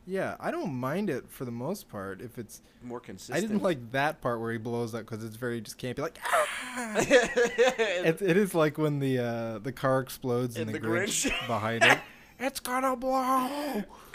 Yeah. 0.07 0.36
I 0.40 0.50
don't 0.50 0.74
mind 0.74 1.11
it 1.11 1.28
for 1.28 1.44
the 1.44 1.50
most 1.50 1.88
part 1.88 2.20
if 2.20 2.38
it's. 2.38 2.62
More 2.82 3.00
consistent. 3.00 3.38
I 3.38 3.40
didn't 3.40 3.62
like 3.62 3.92
that 3.92 4.20
part 4.20 4.40
where 4.40 4.52
he 4.52 4.59
blows 4.59 4.94
up 4.94 5.00
because 5.02 5.24
it's 5.24 5.36
very 5.36 5.61
just 5.61 5.78
campy. 5.78 6.00
Like, 6.00 6.18
ah! 6.26 6.94
it, 6.98 8.20
it 8.20 8.36
is 8.36 8.55
like 8.55 8.76
when 8.76 8.98
the 8.98 9.18
uh, 9.18 9.59
the 9.59 9.72
car 9.72 10.00
explodes 10.00 10.57
and, 10.57 10.68
And 10.68 10.76
the, 10.76 10.80
the 10.80 10.86
Grinch, 10.86 11.30
Grinch. 11.30 11.46
behind 11.46 11.82
it. 11.84 11.98
It's 12.38 12.61
gonna 12.61 12.96
blow. 12.96 13.84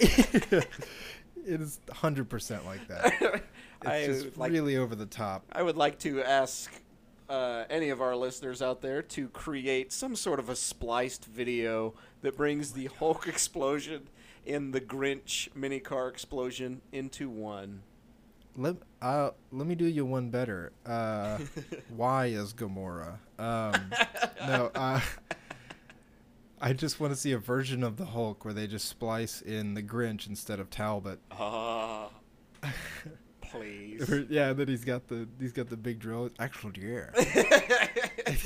it 0.00 0.68
is 1.46 1.80
hundred 1.90 2.28
percent 2.28 2.64
like 2.66 2.86
that. 2.88 3.14
It's 3.84 3.86
I 3.86 4.06
just 4.06 4.36
like 4.36 4.52
really 4.52 4.76
over 4.76 4.94
the 4.94 5.06
top. 5.06 5.44
I 5.50 5.62
would 5.62 5.76
like 5.76 5.98
to 6.00 6.22
ask 6.22 6.70
uh, 7.32 7.64
any 7.70 7.88
of 7.88 8.02
our 8.02 8.14
listeners 8.14 8.60
out 8.60 8.82
there 8.82 9.00
to 9.00 9.28
create 9.28 9.90
some 9.90 10.14
sort 10.14 10.38
of 10.38 10.50
a 10.50 10.54
spliced 10.56 11.24
video 11.24 11.94
that 12.20 12.36
brings 12.36 12.72
the 12.72 12.86
Hulk 12.98 13.26
explosion 13.26 14.08
and 14.46 14.74
the 14.74 14.80
Grinch 14.82 15.48
mini 15.54 15.80
car 15.80 16.08
explosion 16.08 16.82
into 16.92 17.30
one. 17.30 17.82
let 18.54 18.76
uh, 19.00 19.30
let 19.50 19.66
me 19.66 19.74
do 19.74 19.86
you 19.86 20.04
one 20.04 20.28
better. 20.28 20.72
Uh, 20.84 21.38
why 21.96 22.26
is 22.26 22.52
Gamora? 22.52 23.18
Um, 23.38 23.72
no, 24.46 24.70
uh, 24.74 25.00
I 26.60 26.74
just 26.74 27.00
want 27.00 27.14
to 27.14 27.18
see 27.18 27.32
a 27.32 27.38
version 27.38 27.82
of 27.82 27.96
the 27.96 28.04
Hulk 28.04 28.44
where 28.44 28.52
they 28.52 28.66
just 28.66 28.88
splice 28.88 29.40
in 29.40 29.72
the 29.72 29.82
Grinch 29.82 30.28
instead 30.28 30.60
of 30.60 30.68
Talbot. 30.68 31.18
Ah, 31.30 32.10
please. 33.52 34.26
Yeah, 34.30 34.52
then 34.52 34.68
he's 34.68 34.84
got 34.84 35.08
the 35.08 35.28
he's 35.38 35.52
got 35.52 35.68
the 35.68 35.76
big 35.76 35.98
drill. 35.98 36.30
Actually, 36.38 36.72
yeah. 36.80 37.86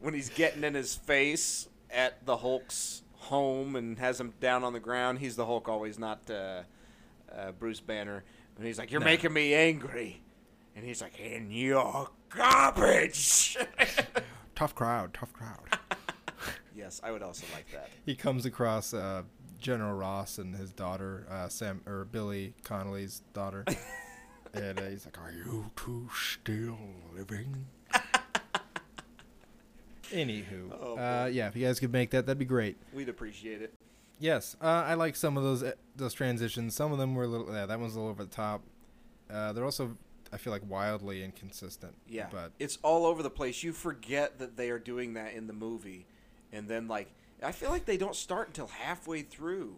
when 0.00 0.14
he's 0.14 0.28
getting 0.28 0.64
in 0.64 0.74
his 0.74 0.94
face 0.94 1.68
at 1.90 2.24
the 2.24 2.36
Hulk's 2.38 3.02
home 3.14 3.76
and 3.76 3.98
has 3.98 4.20
him 4.20 4.32
down 4.40 4.64
on 4.64 4.72
the 4.72 4.80
ground, 4.80 5.18
he's 5.18 5.36
the 5.36 5.46
Hulk 5.46 5.68
always, 5.68 5.98
not 5.98 6.30
uh, 6.30 6.62
uh, 7.34 7.52
Bruce 7.52 7.80
Banner. 7.80 8.24
And 8.56 8.66
he's 8.66 8.78
like, 8.78 8.90
"You're 8.92 9.00
making 9.00 9.32
me 9.32 9.54
angry," 9.54 10.22
and 10.76 10.84
he's 10.84 11.00
like, 11.02 11.18
"In 11.18 11.50
your 11.50 12.08
garbage." 12.28 13.56
tough 14.54 14.74
crowd, 14.74 15.14
tough 15.14 15.32
crowd. 15.32 15.78
yes, 16.74 17.00
I 17.02 17.10
would 17.10 17.22
also 17.22 17.46
like 17.54 17.70
that. 17.72 17.88
he 18.04 18.14
comes 18.14 18.44
across 18.44 18.92
uh, 18.92 19.22
General 19.58 19.94
Ross 19.94 20.38
and 20.38 20.54
his 20.54 20.72
daughter, 20.72 21.26
uh, 21.30 21.48
Sam 21.48 21.80
or 21.86 22.04
Billy 22.04 22.54
Connolly's 22.64 23.22
daughter, 23.32 23.64
and 24.54 24.78
uh, 24.78 24.82
he's 24.88 25.04
like, 25.06 25.18
"Are 25.18 25.32
you 25.32 25.70
two 25.76 26.08
still 26.14 26.78
living?" 27.14 27.66
Anywho, 30.10 30.70
Oh, 30.78 30.96
uh, 30.98 31.26
yeah, 31.26 31.48
if 31.48 31.56
you 31.56 31.66
guys 31.66 31.80
could 31.80 31.92
make 31.92 32.10
that, 32.10 32.26
that'd 32.26 32.38
be 32.38 32.44
great. 32.44 32.76
We'd 32.92 33.08
appreciate 33.08 33.62
it. 33.62 33.72
Yes, 34.18 34.56
uh, 34.60 34.66
I 34.86 34.94
like 34.94 35.16
some 35.16 35.36
of 35.38 35.42
those 35.42 35.62
uh, 35.62 35.72
those 35.96 36.12
transitions. 36.14 36.74
Some 36.74 36.92
of 36.92 36.98
them 36.98 37.14
were 37.14 37.24
a 37.24 37.28
little. 37.28 37.52
Yeah, 37.52 37.66
that 37.66 37.80
one's 37.80 37.94
a 37.94 37.98
little 37.98 38.10
over 38.10 38.24
the 38.24 38.30
top. 38.30 38.62
Uh, 39.30 39.52
they're 39.52 39.64
also, 39.64 39.96
I 40.32 40.36
feel 40.36 40.52
like, 40.52 40.62
wildly 40.68 41.24
inconsistent. 41.24 41.94
Yeah, 42.06 42.26
but 42.30 42.52
it's 42.58 42.78
all 42.82 43.06
over 43.06 43.22
the 43.22 43.30
place. 43.30 43.62
You 43.62 43.72
forget 43.72 44.38
that 44.38 44.56
they 44.56 44.68
are 44.70 44.78
doing 44.78 45.14
that 45.14 45.32
in 45.32 45.46
the 45.46 45.52
movie, 45.54 46.06
and 46.52 46.68
then 46.68 46.88
like 46.88 47.10
I 47.42 47.52
feel 47.52 47.70
like 47.70 47.86
they 47.86 47.96
don't 47.96 48.14
start 48.14 48.48
until 48.48 48.66
halfway 48.68 49.22
through. 49.22 49.76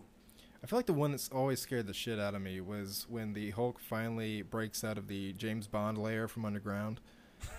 I 0.65 0.67
feel 0.67 0.79
like 0.79 0.87
the 0.87 0.95
one 0.95 1.11
that's 1.11 1.29
always 1.29 1.61
scared 1.61 1.87
the 1.87 1.93
shit 1.93 2.19
out 2.19 2.35
of 2.35 2.41
me 2.41 2.59
was 2.63 3.05
when 3.11 3.35
the 3.35 3.51
Hulk 3.51 3.79
finally 3.79 4.41
breaks 4.41 4.83
out 4.83 4.97
of 4.97 5.09
the 5.09 5.35
James 5.35 5.67
Bond 5.67 5.99
lair 5.99 6.27
from 6.27 6.47
underground. 6.47 7.03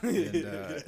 and 0.01 0.43
uh, 0.47 0.79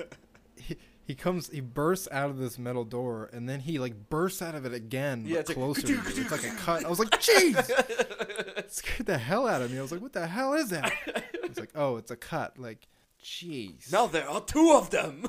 he, 0.55 0.77
he 1.05 1.13
comes, 1.13 1.47
he 1.51 1.59
bursts 1.59 2.07
out 2.11 2.31
of 2.31 2.39
this 2.39 2.57
metal 2.57 2.85
door, 2.85 3.29
and 3.31 3.47
then 3.47 3.59
he 3.59 3.77
like 3.77 4.09
bursts 4.09 4.41
out 4.41 4.55
of 4.55 4.65
it 4.65 4.73
again, 4.73 5.25
Yeah, 5.27 5.35
but 5.35 5.39
it's 5.41 5.49
like, 5.49 5.57
closer 5.57 5.81
to. 5.83 5.93
It's 5.93 6.31
like 6.31 6.43
a 6.43 6.55
cut. 6.55 6.85
I 6.85 6.89
was 6.89 6.97
like, 6.97 7.11
jeez, 7.11 7.55
scared 8.71 9.05
the 9.05 9.19
hell 9.19 9.47
out 9.47 9.61
of 9.61 9.69
me. 9.69 9.77
I 9.77 9.83
was 9.83 9.91
like, 9.91 10.01
what 10.01 10.13
the 10.13 10.25
hell 10.25 10.55
is 10.55 10.69
that? 10.69 10.91
It's 11.43 11.59
like, 11.59 11.69
oh, 11.75 11.97
it's 11.97 12.09
a 12.09 12.15
cut. 12.15 12.57
Like, 12.57 12.87
jeez, 13.23 13.91
now 13.91 14.07
there 14.07 14.27
are 14.27 14.41
two 14.41 14.71
of 14.73 14.89
them. 14.89 15.27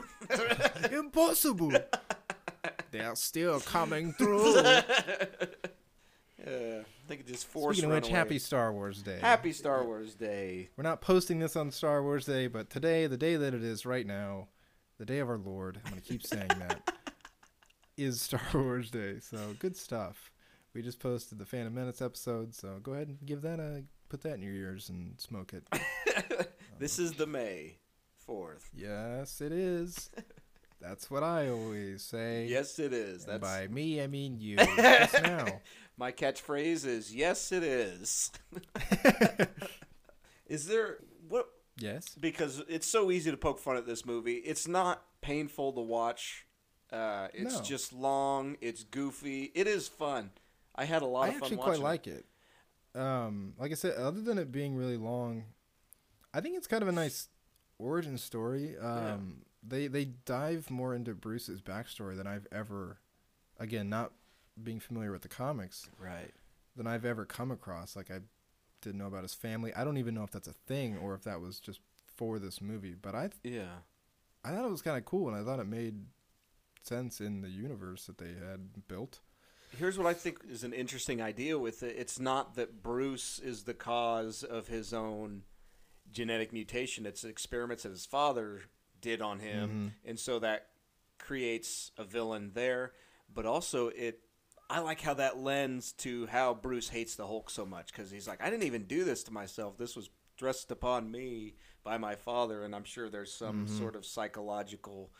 impossible. 0.90 1.74
They're 2.92 3.14
still 3.14 3.60
coming 3.60 4.14
through. 4.14 4.54
Uh, 6.48 6.80
I 6.80 7.08
think 7.08 7.20
it 7.20 7.26
just 7.26 7.46
forced. 7.46 7.78
Speaking 7.78 7.90
of 7.90 7.96
which, 7.96 8.04
Runaway. 8.04 8.18
happy 8.18 8.38
Star 8.38 8.72
Wars 8.72 9.02
Day. 9.02 9.18
Happy 9.20 9.52
Star 9.52 9.84
Wars 9.84 10.14
Day. 10.14 10.68
We're 10.76 10.82
not 10.84 11.00
posting 11.00 11.38
this 11.38 11.56
on 11.56 11.70
Star 11.70 12.02
Wars 12.02 12.24
Day, 12.24 12.46
but 12.46 12.70
today, 12.70 13.06
the 13.06 13.16
day 13.16 13.36
that 13.36 13.54
it 13.54 13.62
is 13.62 13.84
right 13.86 14.06
now, 14.06 14.48
the 14.98 15.04
day 15.04 15.18
of 15.18 15.28
our 15.28 15.38
Lord, 15.38 15.80
I'm 15.84 15.90
going 15.92 16.02
to 16.02 16.08
keep 16.08 16.22
saying 16.24 16.48
that, 16.58 16.92
is 17.96 18.20
Star 18.20 18.40
Wars 18.54 18.90
Day. 18.90 19.18
So 19.20 19.54
good 19.58 19.76
stuff. 19.76 20.30
We 20.74 20.82
just 20.82 21.00
posted 21.00 21.38
the 21.38 21.46
Phantom 21.46 21.74
Menace 21.74 22.00
episode, 22.02 22.54
so 22.54 22.78
go 22.82 22.92
ahead 22.92 23.08
and 23.08 23.18
give 23.24 23.42
that 23.42 23.58
a 23.60 23.82
put 24.08 24.22
that 24.22 24.34
in 24.34 24.42
your 24.42 24.54
ears 24.54 24.88
and 24.88 25.20
smoke 25.20 25.52
it. 25.52 25.64
This 26.78 27.00
is 27.00 27.14
the 27.14 27.26
May 27.26 27.74
fourth. 28.24 28.70
yes, 28.72 29.40
it 29.40 29.50
is. 29.50 30.10
That's 30.80 31.10
what 31.10 31.22
I 31.22 31.48
always 31.48 32.02
say. 32.02 32.46
Yes, 32.46 32.78
it 32.78 32.92
is. 32.92 33.24
And 33.24 33.34
That's 33.34 33.42
by 33.42 33.66
me, 33.68 34.00
I 34.00 34.06
mean 34.06 34.38
you. 34.38 34.56
Just 34.76 35.22
now. 35.22 35.46
my 35.96 36.12
catchphrase. 36.12 36.86
Is 36.86 37.14
yes, 37.14 37.50
it 37.52 37.62
is. 37.64 38.30
is 40.46 40.66
there 40.66 40.98
what? 41.28 41.48
Yes. 41.78 42.14
Because 42.18 42.62
it's 42.68 42.86
so 42.86 43.10
easy 43.10 43.30
to 43.30 43.36
poke 43.36 43.58
fun 43.58 43.76
at 43.76 43.86
this 43.86 44.04
movie. 44.06 44.34
It's 44.36 44.66
not 44.66 45.02
painful 45.20 45.72
to 45.72 45.80
watch. 45.80 46.46
Uh, 46.92 47.28
it's 47.34 47.56
No. 47.56 47.62
just 47.62 47.92
long. 47.92 48.56
It's 48.60 48.82
goofy. 48.84 49.50
It 49.54 49.66
is 49.66 49.88
fun. 49.88 50.30
I 50.74 50.84
had 50.84 51.02
a 51.02 51.06
lot 51.06 51.24
I 51.24 51.28
of 51.28 51.34
fun 51.34 51.42
actually 51.42 51.56
quite 51.58 51.78
like 51.80 52.06
it. 52.06 52.24
Um, 52.94 53.54
like 53.58 53.70
I 53.70 53.74
said, 53.74 53.94
other 53.96 54.20
than 54.20 54.38
it 54.38 54.50
being 54.50 54.74
really 54.74 54.96
long, 54.96 55.44
I 56.32 56.40
think 56.40 56.56
it's 56.56 56.66
kind 56.66 56.82
of 56.82 56.88
a 56.88 56.92
nice 56.92 57.28
origin 57.78 58.16
story. 58.18 58.76
Um, 58.78 59.42
they 59.62 59.86
they 59.88 60.04
dive 60.04 60.70
more 60.70 60.94
into 60.94 61.14
Bruce's 61.14 61.60
backstory 61.60 62.16
than 62.16 62.26
I've 62.26 62.46
ever, 62.52 62.98
again, 63.58 63.88
not 63.88 64.12
being 64.62 64.80
familiar 64.80 65.12
with 65.12 65.22
the 65.22 65.28
comics, 65.28 65.88
Right. 65.98 66.32
than 66.76 66.86
I've 66.86 67.04
ever 67.04 67.24
come 67.24 67.50
across. 67.50 67.94
Like 67.96 68.10
I 68.10 68.20
didn't 68.80 68.98
know 68.98 69.06
about 69.06 69.22
his 69.22 69.34
family. 69.34 69.72
I 69.74 69.84
don't 69.84 69.96
even 69.98 70.14
know 70.14 70.24
if 70.24 70.30
that's 70.30 70.48
a 70.48 70.52
thing 70.52 70.96
or 70.96 71.14
if 71.14 71.22
that 71.24 71.40
was 71.40 71.60
just 71.60 71.80
for 72.16 72.38
this 72.38 72.60
movie. 72.60 72.94
But 72.94 73.14
I 73.14 73.30
Yeah. 73.42 73.78
I 74.44 74.50
thought 74.52 74.64
it 74.64 74.70
was 74.70 74.82
kind 74.82 74.96
of 74.96 75.04
cool, 75.04 75.28
and 75.28 75.36
I 75.36 75.44
thought 75.44 75.60
it 75.60 75.66
made 75.66 76.06
sense 76.82 77.20
in 77.20 77.40
the 77.42 77.50
universe 77.50 78.06
that 78.06 78.18
they 78.18 78.32
had 78.34 78.86
built. 78.88 79.20
Here's 79.76 79.98
what 79.98 80.06
I 80.06 80.14
think 80.14 80.38
is 80.48 80.64
an 80.64 80.72
interesting 80.72 81.20
idea 81.20 81.58
with 81.58 81.82
it. 81.82 81.96
It's 81.98 82.18
not 82.18 82.54
that 82.54 82.82
Bruce 82.82 83.38
is 83.38 83.64
the 83.64 83.74
cause 83.74 84.42
of 84.42 84.68
his 84.68 84.94
own 84.94 85.42
genetic 86.10 86.52
mutation. 86.52 87.04
It's 87.04 87.22
experiments 87.24 87.82
that 87.82 87.90
his 87.90 88.06
father 88.06 88.62
did 89.00 89.20
on 89.22 89.38
him, 89.40 89.92
and 90.04 90.18
so 90.18 90.38
that 90.40 90.66
creates 91.18 91.90
a 91.98 92.04
villain 92.04 92.52
there. 92.54 92.92
But 93.32 93.46
also, 93.46 93.88
it 93.88 94.20
I 94.70 94.80
like 94.80 95.00
how 95.00 95.14
that 95.14 95.38
lends 95.38 95.92
to 96.04 96.26
how 96.26 96.54
Bruce 96.54 96.88
hates 96.90 97.16
the 97.16 97.26
Hulk 97.26 97.50
so 97.50 97.64
much 97.64 97.86
because 97.92 98.10
he's 98.10 98.28
like, 98.28 98.42
I 98.42 98.50
didn't 98.50 98.64
even 98.64 98.84
do 98.84 99.04
this 99.04 99.22
to 99.24 99.32
myself. 99.32 99.78
This 99.78 99.96
was 99.96 100.10
thrust 100.36 100.70
upon 100.70 101.10
me 101.10 101.54
by 101.82 101.98
my 101.98 102.14
father, 102.14 102.64
and 102.64 102.74
I'm 102.74 102.84
sure 102.84 103.08
there's 103.08 103.32
some 103.32 103.66
sort 103.66 103.96
of 103.96 104.04
psychological, 104.06 105.10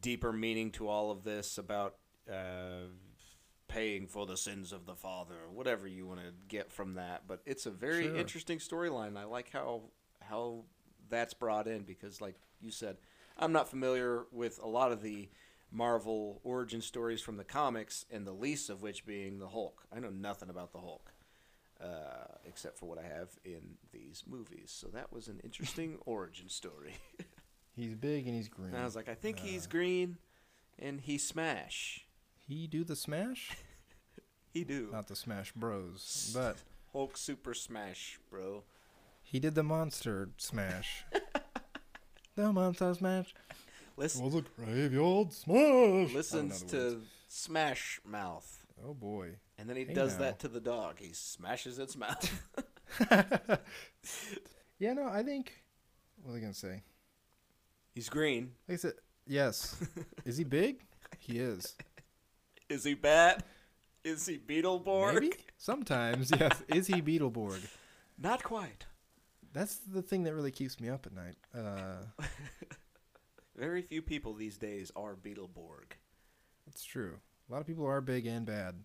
deeper 0.00 0.32
meaning 0.32 0.70
to 0.72 0.88
all 0.88 1.10
of 1.10 1.24
this 1.24 1.58
about. 1.58 1.96
Uh, 2.30 2.86
paying 3.68 4.08
for 4.08 4.26
the 4.26 4.36
sins 4.36 4.72
of 4.72 4.84
the 4.84 4.96
father 4.96 5.34
or 5.46 5.48
whatever 5.52 5.86
you 5.86 6.04
want 6.04 6.18
to 6.18 6.32
get 6.48 6.72
from 6.72 6.94
that 6.94 7.22
but 7.28 7.40
it's 7.46 7.66
a 7.66 7.70
very 7.70 8.06
Sure. 8.08 8.16
interesting 8.16 8.58
storyline 8.58 9.16
i 9.16 9.22
like 9.22 9.48
how 9.52 9.82
how 10.20 10.64
that's 11.10 11.34
brought 11.34 11.66
in 11.66 11.82
because 11.82 12.20
like 12.20 12.36
you 12.60 12.70
said 12.70 12.96
i'm 13.38 13.52
not 13.52 13.68
familiar 13.68 14.24
with 14.32 14.58
a 14.62 14.68
lot 14.68 14.92
of 14.92 15.02
the 15.02 15.28
marvel 15.72 16.40
origin 16.44 16.80
stories 16.80 17.20
from 17.20 17.36
the 17.36 17.44
comics 17.44 18.04
and 18.10 18.26
the 18.26 18.32
least 18.32 18.70
of 18.70 18.82
which 18.82 19.06
being 19.06 19.38
the 19.38 19.48
hulk. 19.48 19.82
I 19.94 20.00
know 20.00 20.10
nothing 20.10 20.50
about 20.50 20.72
the 20.72 20.80
hulk 20.80 21.12
uh, 21.80 22.34
except 22.44 22.78
for 22.78 22.86
what 22.86 22.98
i 22.98 23.02
have 23.02 23.28
in 23.44 23.76
these 23.92 24.24
movies. 24.26 24.72
So 24.76 24.88
that 24.88 25.12
was 25.12 25.28
an 25.28 25.40
interesting 25.44 25.98
origin 26.06 26.48
story. 26.48 26.94
He's 27.76 27.94
big 27.94 28.26
and 28.26 28.34
he's 28.36 28.48
green. 28.48 28.70
and 28.70 28.78
i 28.78 28.84
was 28.84 28.96
like 28.96 29.08
i 29.08 29.14
think 29.14 29.38
he's 29.38 29.66
green 29.66 30.18
and 30.78 31.00
he 31.00 31.16
smash. 31.18 32.04
He 32.48 32.66
do 32.66 32.84
the 32.84 32.96
smash. 32.96 33.56
he 34.52 34.64
do. 34.64 34.88
Not 34.92 35.06
the 35.06 35.14
Smash 35.16 35.52
Bros, 35.52 36.32
but 36.34 36.56
hulk 36.92 37.16
super 37.16 37.54
smash 37.54 38.18
bro 38.28 38.64
he 39.30 39.38
did 39.38 39.54
the 39.54 39.62
monster 39.62 40.28
smash. 40.36 41.04
the 42.34 42.52
monster 42.52 42.92
smash. 42.94 43.32
Listen, 43.96 44.24
Was 44.24 44.34
a 44.34 44.42
graveyard 44.42 45.32
smash. 45.32 46.12
listens 46.12 46.62
in 46.62 46.68
other 46.68 46.90
to 46.94 47.00
Smash 47.28 48.00
Mouth. 48.04 48.64
Oh 48.84 48.94
boy. 48.94 49.36
and 49.58 49.68
then 49.68 49.76
he 49.76 49.84
Hey 49.84 49.94
does 49.94 50.14
now. 50.14 50.20
that 50.24 50.38
to 50.40 50.48
the 50.48 50.60
dog. 50.60 50.98
He 50.98 51.12
smashes 51.12 51.78
its 51.78 51.96
mouth. 51.96 52.30
Yeah, 54.78 54.94
no, 54.94 55.06
I 55.08 55.22
think. 55.22 55.52
What 56.22 56.32
was 56.32 56.38
I 56.38 56.40
gonna 56.40 56.54
say? 56.54 56.82
He's 57.94 58.08
green. 58.08 58.52
Like 58.66 58.76
I 58.76 58.78
said, 58.78 58.94
yes. 59.26 59.76
is 60.24 60.38
he 60.38 60.44
big? 60.44 60.80
He 61.18 61.38
is. 61.38 61.76
Is 62.70 62.84
he 62.84 62.94
bad? 62.94 63.44
Is 64.04 64.24
he 64.26 64.38
Beetleborg? 64.38 65.14
Maybe. 65.14 65.32
Sometimes, 65.58 66.30
yes. 66.38 66.62
Is 66.68 66.86
he 66.86 67.02
Beetleborg? 67.02 67.60
Not 68.18 68.42
quite. 68.42 68.86
That's 69.52 69.76
the 69.76 70.02
thing 70.02 70.22
that 70.24 70.34
really 70.34 70.50
keeps 70.52 70.78
me 70.80 70.88
up 70.88 71.06
at 71.06 71.12
night. 71.12 71.34
Uh, 71.54 72.04
Very 73.56 73.82
few 73.82 74.00
people 74.00 74.32
these 74.34 74.56
days 74.56 74.90
are 74.96 75.14
Beetleborg. 75.16 75.92
it's 76.66 76.84
true. 76.84 77.16
A 77.48 77.52
lot 77.52 77.60
of 77.60 77.66
people 77.66 77.84
are 77.86 78.00
big 78.00 78.26
and 78.26 78.46
bad, 78.46 78.76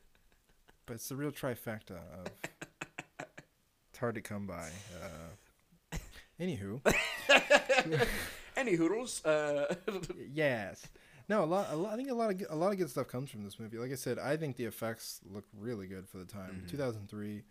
but 0.86 0.94
it's 0.94 1.08
the 1.08 1.16
real 1.16 1.32
trifecta 1.32 1.96
of. 1.96 2.26
It's 3.90 3.98
hard 3.98 4.14
to 4.14 4.20
come 4.22 4.46
by. 4.46 4.70
Uh, 5.92 5.98
anywho, 6.40 6.80
Any 8.56 8.74
hoodles? 8.76 9.22
Uh, 9.24 9.74
yes. 10.32 10.86
No, 11.28 11.42
a 11.42 11.46
lot, 11.46 11.66
a 11.72 11.76
lot. 11.76 11.92
I 11.92 11.96
think 11.96 12.08
a 12.10 12.14
lot 12.14 12.30
of 12.30 12.38
good- 12.38 12.46
a 12.50 12.54
lot 12.56 12.72
of 12.72 12.78
good 12.78 12.88
stuff 12.88 13.08
comes 13.08 13.30
from 13.30 13.42
this 13.44 13.58
movie. 13.58 13.76
Like 13.78 13.90
I 13.92 13.96
said, 13.96 14.18
I 14.18 14.36
think 14.36 14.56
the 14.56 14.64
effects 14.64 15.20
look 15.24 15.44
really 15.58 15.86
good 15.88 16.08
for 16.08 16.18
the 16.18 16.24
time. 16.24 16.62
Mhm. 16.66 16.70
2003. 16.70 17.42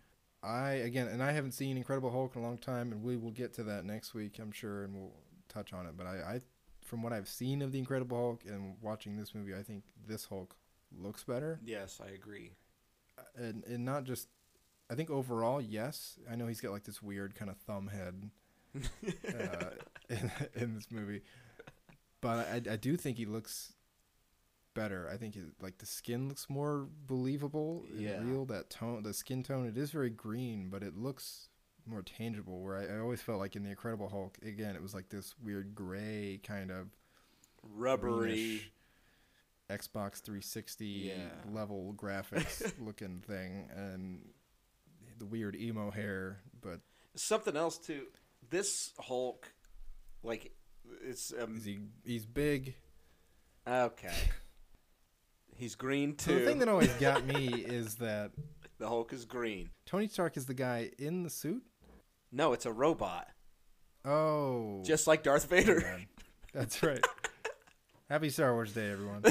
I 0.41 0.71
again, 0.73 1.07
and 1.07 1.21
I 1.21 1.31
haven't 1.33 1.51
seen 1.51 1.75
Incredible 1.77 2.11
Hulk 2.11 2.35
in 2.35 2.41
a 2.41 2.45
long 2.45 2.57
time, 2.57 2.91
and 2.91 3.03
we 3.03 3.17
will 3.17 3.31
get 3.31 3.53
to 3.55 3.63
that 3.63 3.85
next 3.85 4.13
week, 4.13 4.39
I'm 4.39 4.51
sure, 4.51 4.83
and 4.83 4.95
we'll 4.95 5.13
touch 5.49 5.73
on 5.73 5.85
it. 5.85 5.97
But 5.97 6.07
I, 6.07 6.15
I 6.35 6.41
from 6.83 7.03
what 7.03 7.11
I've 7.13 7.27
seen 7.27 7.61
of 7.61 7.71
the 7.71 7.79
Incredible 7.79 8.17
Hulk 8.17 8.43
and 8.47 8.75
watching 8.81 9.17
this 9.17 9.35
movie, 9.35 9.53
I 9.53 9.63
think 9.63 9.83
this 10.07 10.25
Hulk 10.25 10.55
looks 10.97 11.23
better, 11.23 11.59
Yes, 11.63 11.99
I 12.05 12.11
agree. 12.11 12.53
and 13.35 13.63
and 13.65 13.83
not 13.85 14.03
just. 14.05 14.27
I 14.91 14.95
think 14.95 15.11
overall, 15.11 15.61
yes. 15.61 16.17
I 16.31 16.35
know 16.35 16.47
he's 16.47 16.61
got 16.61 16.71
like 16.71 16.83
this 16.83 16.99
weird 16.99 17.35
kind 17.35 17.51
of 17.51 17.57
thumb 17.57 17.89
head 17.89 18.31
uh, 19.27 19.69
in, 20.09 20.31
in 20.55 20.73
this 20.73 20.87
movie, 20.89 21.21
but 22.21 22.47
I, 22.47 22.73
I 22.73 22.75
do 22.75 22.97
think 22.97 23.17
he 23.17 23.25
looks 23.25 23.73
better. 24.80 25.09
I 25.11 25.17
think 25.17 25.36
it, 25.36 25.43
like 25.61 25.77
the 25.80 25.86
skin 25.86 26.27
looks 26.30 26.49
more 26.49 26.88
believable 27.07 27.86
and 27.89 27.99
Yeah. 27.99 28.23
real. 28.23 28.45
That 28.45 28.69
tone, 28.69 29.03
the 29.03 29.13
skin 29.13 29.43
tone, 29.43 29.65
it 29.67 29.77
is 29.77 29.91
very 29.91 30.09
green, 30.09 30.69
but 30.69 30.84
it 30.84 30.95
looks 30.97 31.49
more 31.86 32.01
tangible. 32.01 32.61
Where 32.61 32.77
I, 32.77 32.95
I 32.95 32.99
always 32.99 33.21
felt 33.21 33.39
like 33.39 33.55
in 33.55 33.63
the 33.63 33.69
Incredible 33.71 34.09
Hulk, 34.09 34.38
again, 34.43 34.75
it 34.75 34.82
was 34.82 34.93
like 34.93 35.09
this 35.09 35.36
weird 35.43 35.75
gray 35.75 36.39
kind 36.43 36.71
of 36.71 36.88
Rubbery. 37.63 38.61
Xbox 39.69 40.21
360 40.21 40.86
Yeah. 40.86 41.30
level 41.53 41.93
graphics 41.95 42.73
looking 42.80 43.19
thing, 43.27 43.69
and 43.75 44.21
the 45.19 45.25
weird 45.25 45.55
emo 45.55 45.91
hair. 45.91 46.39
But 46.61 46.80
Something 47.15 47.55
else 47.55 47.77
too. 47.77 48.07
This 48.49 48.93
Hulk, 48.99 49.51
like, 50.23 50.51
it's 51.03 51.32
um, 51.39 51.57
is 51.57 51.65
he? 51.65 51.80
He's 52.03 52.25
big. 52.25 52.73
okay. 53.67 54.15
He's 55.60 55.76
green 55.76 56.18
So 56.18 56.32
too. 56.32 56.39
the 56.39 56.45
thing 56.45 56.60
that 56.60 56.70
always 56.70 56.91
got 56.93 57.26
me 57.26 57.47
is 57.53 57.95
that 57.95 58.32
the 58.80 58.88
Hulk 58.88 59.12
is 59.14 59.26
green. 59.26 59.70
Tony 59.86 60.07
Stark 60.07 60.38
is 60.38 60.45
the 60.45 60.53
guy 60.53 60.89
in 60.97 61.24
the 61.24 61.30
suit. 61.30 61.62
No, 62.32 62.53
it's 62.53 62.66
a 62.66 62.72
robot, 62.72 63.28
Oh, 64.05 64.82
just 64.86 65.05
like 65.07 65.24
Darth 65.24 65.49
Vader. 65.49 65.99
that's 66.53 66.82
right. 66.82 67.03
Happy 68.10 68.30
Star 68.30 68.53
Wars 68.53 68.72
Day, 68.72 68.89
everyone. 68.91 69.24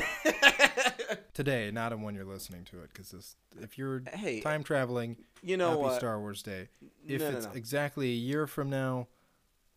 Today, 1.35 1.71
not 1.71 1.93
on 1.93 2.03
when 2.03 2.15
you're 2.15 2.25
listening 2.25 2.65
to 2.65 2.81
it, 2.83 2.91
because 2.93 3.37
if 3.63 3.79
you're 3.79 4.03
Hey, 4.13 4.41
time 4.41 4.63
traveling, 4.63 5.17
you 5.43 5.57
know 5.57 5.71
Happy 5.71 5.81
what? 5.83 5.95
Star 5.97 6.21
Wars 6.21 6.43
Day. 6.43 6.69
If 7.07 7.21
no, 7.23 7.31
no, 7.31 7.37
it's 7.39 7.47
no. 7.47 7.53
exactly 7.53 8.09
a 8.11 8.15
year 8.17 8.47
from 8.47 8.69
now, 8.69 9.07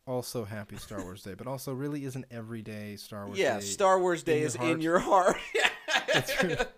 also 0.07 0.43
Happy 0.43 0.75
Star 0.77 1.01
Wars 1.01 1.23
Day. 1.23 1.35
But 1.35 1.47
also, 1.47 1.73
really 1.73 2.03
isn't 2.03 2.25
every 2.31 2.61
day 2.63 2.95
Star 2.97 3.27
Wars 3.27 3.37
yeah, 3.39 3.59
Day. 3.59 3.65
Star 3.65 3.99
Wars 3.99 4.23
Day 4.23 4.41
is 4.41 4.55
heart. 4.55 4.71
in 4.71 4.81
your 4.81 4.99
heart. 4.99 5.37
That's 6.13 6.43
right. 6.43 6.67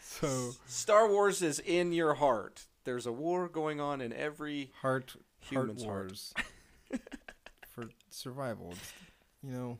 So 0.00 0.52
Star 0.66 1.08
Wars 1.08 1.42
is 1.42 1.58
in 1.58 1.92
your 1.92 2.14
heart. 2.14 2.64
There's 2.84 3.04
a 3.04 3.12
war 3.12 3.48
going 3.48 3.80
on 3.80 4.00
in 4.00 4.12
every 4.12 4.70
heart, 4.80 5.16
Human's 5.40 5.82
heart 5.84 5.92
heart. 5.92 6.06
wars 6.12 6.34
for 7.70 7.84
survival. 8.10 8.70
It's, 8.72 8.92
you 9.42 9.50
know, 9.50 9.78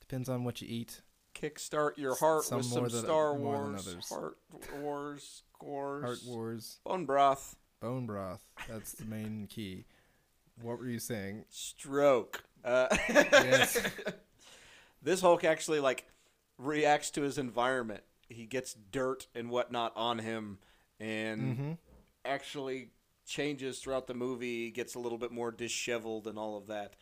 depends 0.00 0.28
on 0.28 0.44
what 0.44 0.60
you 0.60 0.68
eat. 0.68 1.00
kickstart 1.34 1.96
your 1.96 2.16
heart 2.16 2.44
Some 2.44 2.58
with 2.58 2.66
some 2.66 2.90
Star 2.90 3.32
than 3.34 3.42
Wars 3.42 4.08
heart 4.10 4.36
wars 4.80 5.42
scores. 5.54 6.04
Heart 6.04 6.18
wars, 6.26 6.78
Bone 6.84 7.06
broth. 7.06 7.56
bone 7.80 8.04
broth. 8.04 8.42
That's 8.68 8.92
the 8.92 9.04
main 9.06 9.46
key. 9.48 9.84
What 10.60 10.78
were 10.78 10.88
you 10.88 10.98
saying? 10.98 11.44
Stroke. 11.48 12.42
Uh, 12.64 12.88
Yes. 13.08 13.80
this 15.02 15.20
Hulk 15.20 15.44
actually 15.44 15.80
like 15.80 16.04
reacts 16.58 17.10
to 17.12 17.22
his 17.22 17.38
environment. 17.38 18.02
He 18.28 18.46
gets 18.46 18.74
dirt 18.74 19.26
and 19.34 19.50
whatnot 19.50 19.92
on 19.96 20.18
him, 20.20 20.58
and 21.00 21.40
Mm-hmm. 21.40 21.72
actually 22.24 22.90
changes 23.26 23.78
throughout 23.78 24.06
the 24.06 24.14
movie. 24.14 24.70
Gets 24.70 24.94
a 24.94 24.98
little 24.98 25.18
bit 25.18 25.32
more 25.32 25.50
disheveled 25.50 26.26
and 26.26 26.38
all 26.38 26.56
of 26.56 26.66
that. 26.68 26.96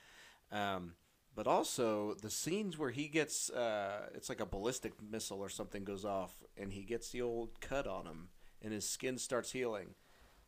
Um, 0.53 0.95
but 1.35 1.47
also 1.47 2.15
the 2.21 2.31
scenes 2.31 2.77
where 2.77 2.91
he 2.91 3.07
gets 3.09 3.51
uh, 3.51 4.09
it's 4.15 4.29
like 4.29 4.41
a 4.41 4.47
ballistic 4.47 4.95
missile 5.01 5.39
or 5.41 5.49
something 5.49 5.85
goes 5.85 6.05
off, 6.05 6.43
and 6.57 6.73
he 6.73 6.83
gets 6.83 7.11
the 7.11 7.23
old 7.23 7.61
cut 7.61 7.87
on 7.87 8.07
him, 8.07 8.29
and 8.63 8.73
his 8.73 8.89
skin 8.89 9.17
starts 9.19 9.53
healing. 9.53 9.95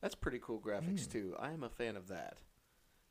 That's 0.00 0.16
pretty 0.16 0.40
cool 0.42 0.60
graphics 0.60 1.08
too. 1.10 1.36
I 1.38 1.52
am 1.52 1.62
a 1.62 1.68
fan 1.68 1.96
of 1.96 2.08
that. 2.08 2.38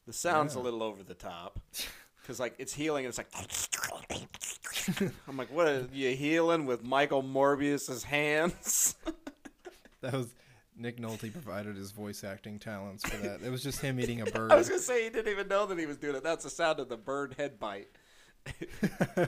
The 0.06 0.14
sound's 0.14 0.56
a 0.56 0.60
little 0.60 0.84
over 0.84 1.04
the 1.04 1.14
top 1.14 1.60
because 2.22 2.40
like 2.40 2.56
it's 2.60 2.74
healing 2.74 3.06
and 3.06 3.18
it's 3.18 3.18
like 3.18 3.32
I'm 5.28 5.38
like, 5.38 5.52
what 5.54 5.68
are 5.68 5.88
you 5.94 6.16
healing 6.16 6.66
with 6.66 6.84
Michael 6.84 7.22
Morbius's 7.22 8.04
hands? 8.04 8.96
That 10.02 10.14
was 10.14 10.34
Nick 10.76 11.00
Nolte 11.00 11.32
provided 11.32 11.76
his 11.78 11.92
voice 11.92 12.24
acting 12.24 12.58
talents 12.58 13.08
for 13.08 13.18
that. 13.18 13.42
It 13.44 13.52
was 13.52 13.62
just 13.62 13.82
him 13.82 14.00
eating 14.00 14.22
a 14.22 14.26
bird. 14.32 14.52
I 14.52 14.56
was 14.56 14.68
gonna 14.68 14.82
say 14.82 15.04
he 15.04 15.12
didn't 15.12 15.32
even 15.32 15.48
know 15.48 15.68
that 15.68 15.78
he 15.78 15.86
was 15.86 15.98
doing 15.98 16.16
it. 16.16 16.24
That's 16.24 16.44
the 16.44 16.50
sound 16.50 16.80
of 16.80 16.90
the 16.90 16.98
bird 16.98 17.36
head 17.38 17.60
bite. 17.60 17.90
You 18.58 19.28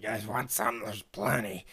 guys 0.00 0.24
want 0.28 0.52
some? 0.52 0.82
There's 0.84 1.02
plenty. 1.02 1.66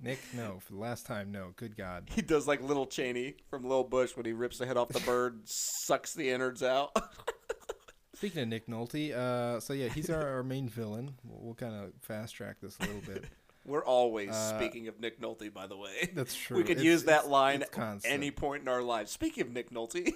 Nick, 0.00 0.18
no, 0.34 0.58
for 0.60 0.72
the 0.72 0.78
last 0.78 1.04
time, 1.04 1.30
no. 1.30 1.52
Good 1.56 1.76
God. 1.76 2.08
He 2.14 2.22
does 2.22 2.46
like 2.48 2.62
little 2.62 2.86
Cheney 2.86 3.34
from 3.50 3.64
Lil 3.68 3.84
Bush 3.84 4.16
when 4.16 4.24
he 4.24 4.32
rips 4.32 4.56
the 4.56 4.64
head 4.66 4.78
off 4.78 4.88
the 4.88 5.00
bird, 5.00 5.40
sucks 5.44 6.14
the 6.14 6.30
innards 6.30 6.62
out. 6.62 6.96
Speaking 8.16 8.42
of 8.42 8.48
Nick 8.48 8.66
Nolte, 8.66 9.12
uh, 9.14 9.60
so 9.60 9.72
yeah, 9.72 9.88
he's 9.88 10.08
our, 10.10 10.26
our 10.36 10.42
main 10.42 10.68
villain. 10.68 11.14
We'll, 11.24 11.38
we'll 11.42 11.54
kind 11.54 11.74
of 11.74 11.92
fast 12.00 12.34
track 12.34 12.56
this 12.62 12.76
a 12.80 12.82
little 12.84 13.02
bit. 13.02 13.24
We're 13.66 13.84
always 13.84 14.30
Uh, 14.30 14.56
speaking 14.58 14.86
of 14.88 15.00
Nick 15.00 15.20
Nolte, 15.20 15.52
by 15.52 15.66
the 15.66 15.76
way. 15.76 16.10
That's 16.14 16.34
true. 16.40 16.56
We 16.56 16.62
could 16.62 16.72
It's- 16.78 16.84
use 16.84 17.04
that 17.04 17.18
it's- 17.20 17.30
line 17.30 17.62
it's 17.62 17.70
constant. 17.70 18.14
any 18.14 18.30
point 18.30 18.62
in 18.62 18.68
our 18.68 18.82
lives. 18.82 19.10
Speaking 19.10 19.42
of 19.42 19.50
Nick 19.52 19.70
Nolte, 19.70 20.14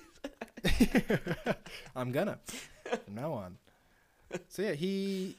I'm 1.96 2.12
gonna 2.12 2.38
from 3.04 3.14
now 3.14 3.32
on. 3.32 3.58
So 4.48 4.62
yeah, 4.62 4.72
he 4.72 5.36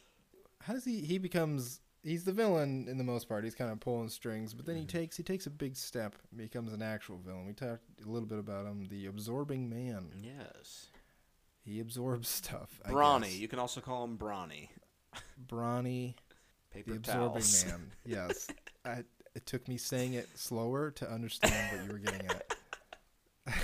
how 0.61 0.73
does 0.73 0.83
he 0.85 1.01
he 1.01 1.17
becomes 1.17 1.79
he's 2.03 2.23
the 2.25 2.31
villain 2.33 2.87
in 2.89 2.97
the 2.97 3.03
most 3.03 3.27
part. 3.29 3.43
He's 3.43 3.55
kind 3.55 3.71
of 3.71 3.79
pulling 3.79 4.09
strings, 4.09 4.53
but 4.53 4.65
then 4.65 4.75
Mm-hmm. 4.75 4.81
he 4.81 4.87
takes 4.87 5.17
he 5.17 5.23
takes 5.23 5.45
a 5.47 5.49
big 5.49 5.75
step, 5.75 6.15
becomes 6.35 6.73
an 6.73 6.81
actual 6.81 7.17
villain. 7.17 7.45
We 7.47 7.53
talked 7.53 7.83
a 8.05 8.09
little 8.09 8.27
bit 8.27 8.39
about 8.39 8.65
him, 8.65 8.87
the 8.89 9.05
absorbing 9.07 9.69
man. 9.69 10.09
yes, 10.21 10.87
He 11.63 11.79
absorbs 11.79 12.27
stuff. 12.29 12.79
I 12.85 12.89
Brawny. 12.91 13.21
guess. 13.27 13.37
You 13.37 13.47
can 13.47 13.59
also 13.59 13.81
call 13.81 14.03
him 14.03 14.17
Brawny. 14.17 14.69
Brawny, 15.47 16.15
Paper 16.73 16.91
the 16.91 16.97
absorbing 16.97 17.29
towels. 17.41 17.65
man. 17.67 17.91
Yes, 18.05 18.47
I, 18.85 19.03
it 19.35 19.45
took 19.45 19.67
me 19.67 19.77
saying 19.77 20.13
it 20.13 20.27
slower 20.35 20.91
to 20.91 21.09
understand 21.11 21.77
what 21.77 21.85
you 21.87 21.91
were 21.93 21.99
getting 21.99 22.27
at. 22.27 23.57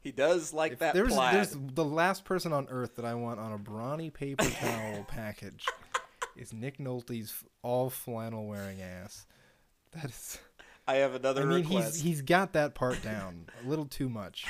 He 0.00 0.12
does 0.12 0.52
like 0.52 0.72
If 0.72 0.78
that 0.80 0.92
there's, 0.94 1.14
plaid. 1.14 1.34
there's 1.34 1.56
the 1.74 1.84
last 1.84 2.24
person 2.26 2.52
on 2.52 2.66
earth 2.70 2.96
that 2.96 3.06
I 3.06 3.14
want 3.14 3.40
on 3.40 3.52
a 3.52 3.58
brawny 3.58 4.10
paper 4.10 4.44
towel 4.44 5.04
package 5.08 5.66
is 6.36 6.52
Nick 6.52 6.76
Nolte's 6.78 7.30
f- 7.30 7.44
all 7.62 7.88
flannel 7.88 8.46
wearing 8.46 8.82
ass. 8.82 9.24
That 9.92 10.06
is. 10.10 10.38
I 10.86 10.96
have 10.96 11.14
another 11.14 11.42
I 11.42 11.44
mean, 11.46 11.54
request. 11.62 11.94
he's 11.94 12.02
he's 12.02 12.22
got 12.22 12.52
that 12.52 12.74
part 12.74 13.02
down 13.02 13.46
a 13.64 13.68
little 13.68 13.86
too 13.86 14.10
much. 14.10 14.44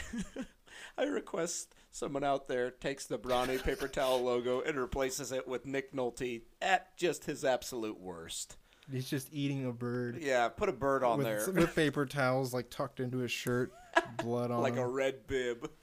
I 0.97 1.05
request 1.05 1.74
someone 1.90 2.24
out 2.24 2.49
there 2.49 2.70
takes 2.70 3.07
the 3.07 3.18
Brawny 3.18 3.59
paper 3.59 3.88
towel 3.88 4.22
logo 4.22 4.61
and 4.61 4.78
replaces 4.78 5.32
it 5.32 5.47
with 5.49 5.66
Nick 5.66 5.92
Nolte 5.92 6.42
at 6.62 6.97
just 6.97 7.24
his 7.24 7.45
absolute 7.45 8.01
worst. 8.01 8.57
He's 8.90 9.09
just 9.09 9.28
eating 9.32 9.64
a 9.66 9.72
bird 9.72 10.18
Yeah, 10.20 10.49
put 10.49 10.68
a 10.68 10.72
bird 10.72 11.03
on 11.03 11.18
with, 11.18 11.26
there, 11.26 11.51
with 11.53 11.74
paper 11.76 12.05
towels 12.07 12.53
like 12.53 12.68
tucked 12.70 13.01
into 13.01 13.18
his 13.18 13.30
shirt, 13.32 13.72
blood 14.18 14.51
on 14.51 14.61
like 14.62 14.76
a 14.76 14.86
red 14.86 15.26
bib. 15.26 15.70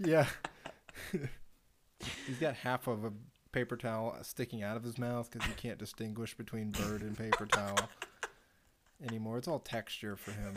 Yeah. 0.00 0.26
he's 2.26 2.38
got 2.38 2.54
half 2.54 2.86
of 2.86 3.04
a 3.04 3.12
paper 3.50 3.76
towel 3.76 4.16
sticking 4.22 4.62
out 4.62 4.76
of 4.76 4.84
his 4.84 4.96
mouth 4.96 5.28
because 5.30 5.48
he 5.48 5.54
can't 5.54 5.76
distinguish 5.78 6.36
between 6.36 6.70
bird 6.70 7.02
and 7.02 7.18
paper 7.18 7.46
towel 7.46 7.76
anymore. 9.08 9.38
It's 9.38 9.48
all 9.48 9.58
texture 9.58 10.14
for 10.14 10.30
him. 10.30 10.54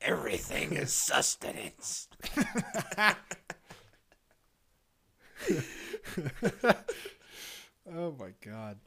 Everything 0.00 0.72
is 0.74 0.92
sustenance. 0.92 2.08
Oh 7.90 8.14
my 8.18 8.32
god. 8.44 8.78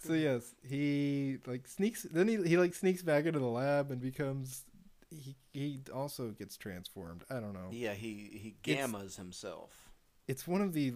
So 0.00 0.12
yes, 0.12 0.54
he 0.66 1.38
like 1.46 1.66
sneaks. 1.66 2.02
Then 2.02 2.28
he 2.28 2.36
he 2.42 2.56
like 2.58 2.74
sneaks 2.74 3.02
back 3.02 3.24
into 3.26 3.38
the 3.38 3.46
lab 3.46 3.90
and 3.90 4.00
becomes. 4.00 4.64
He 5.10 5.36
he 5.52 5.80
also 5.94 6.30
gets 6.30 6.56
transformed. 6.56 7.24
I 7.30 7.34
don't 7.34 7.52
know. 7.52 7.68
Yeah, 7.70 7.94
he 7.94 8.54
he 8.64 8.72
It's- 8.72 8.90
gammas 8.90 9.16
himself. 9.16 9.90
It's 10.26 10.46
one 10.46 10.60
of 10.60 10.72
the. 10.72 10.94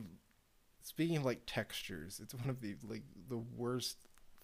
Speaking 0.83 1.19
of 1.19 1.25
like 1.25 1.43
textures, 1.47 2.19
it's 2.23 2.35
one 2.35 2.49
of 2.49 2.61
the 2.61 2.77
like 2.89 3.03
the 3.29 3.37
worst 3.37 3.99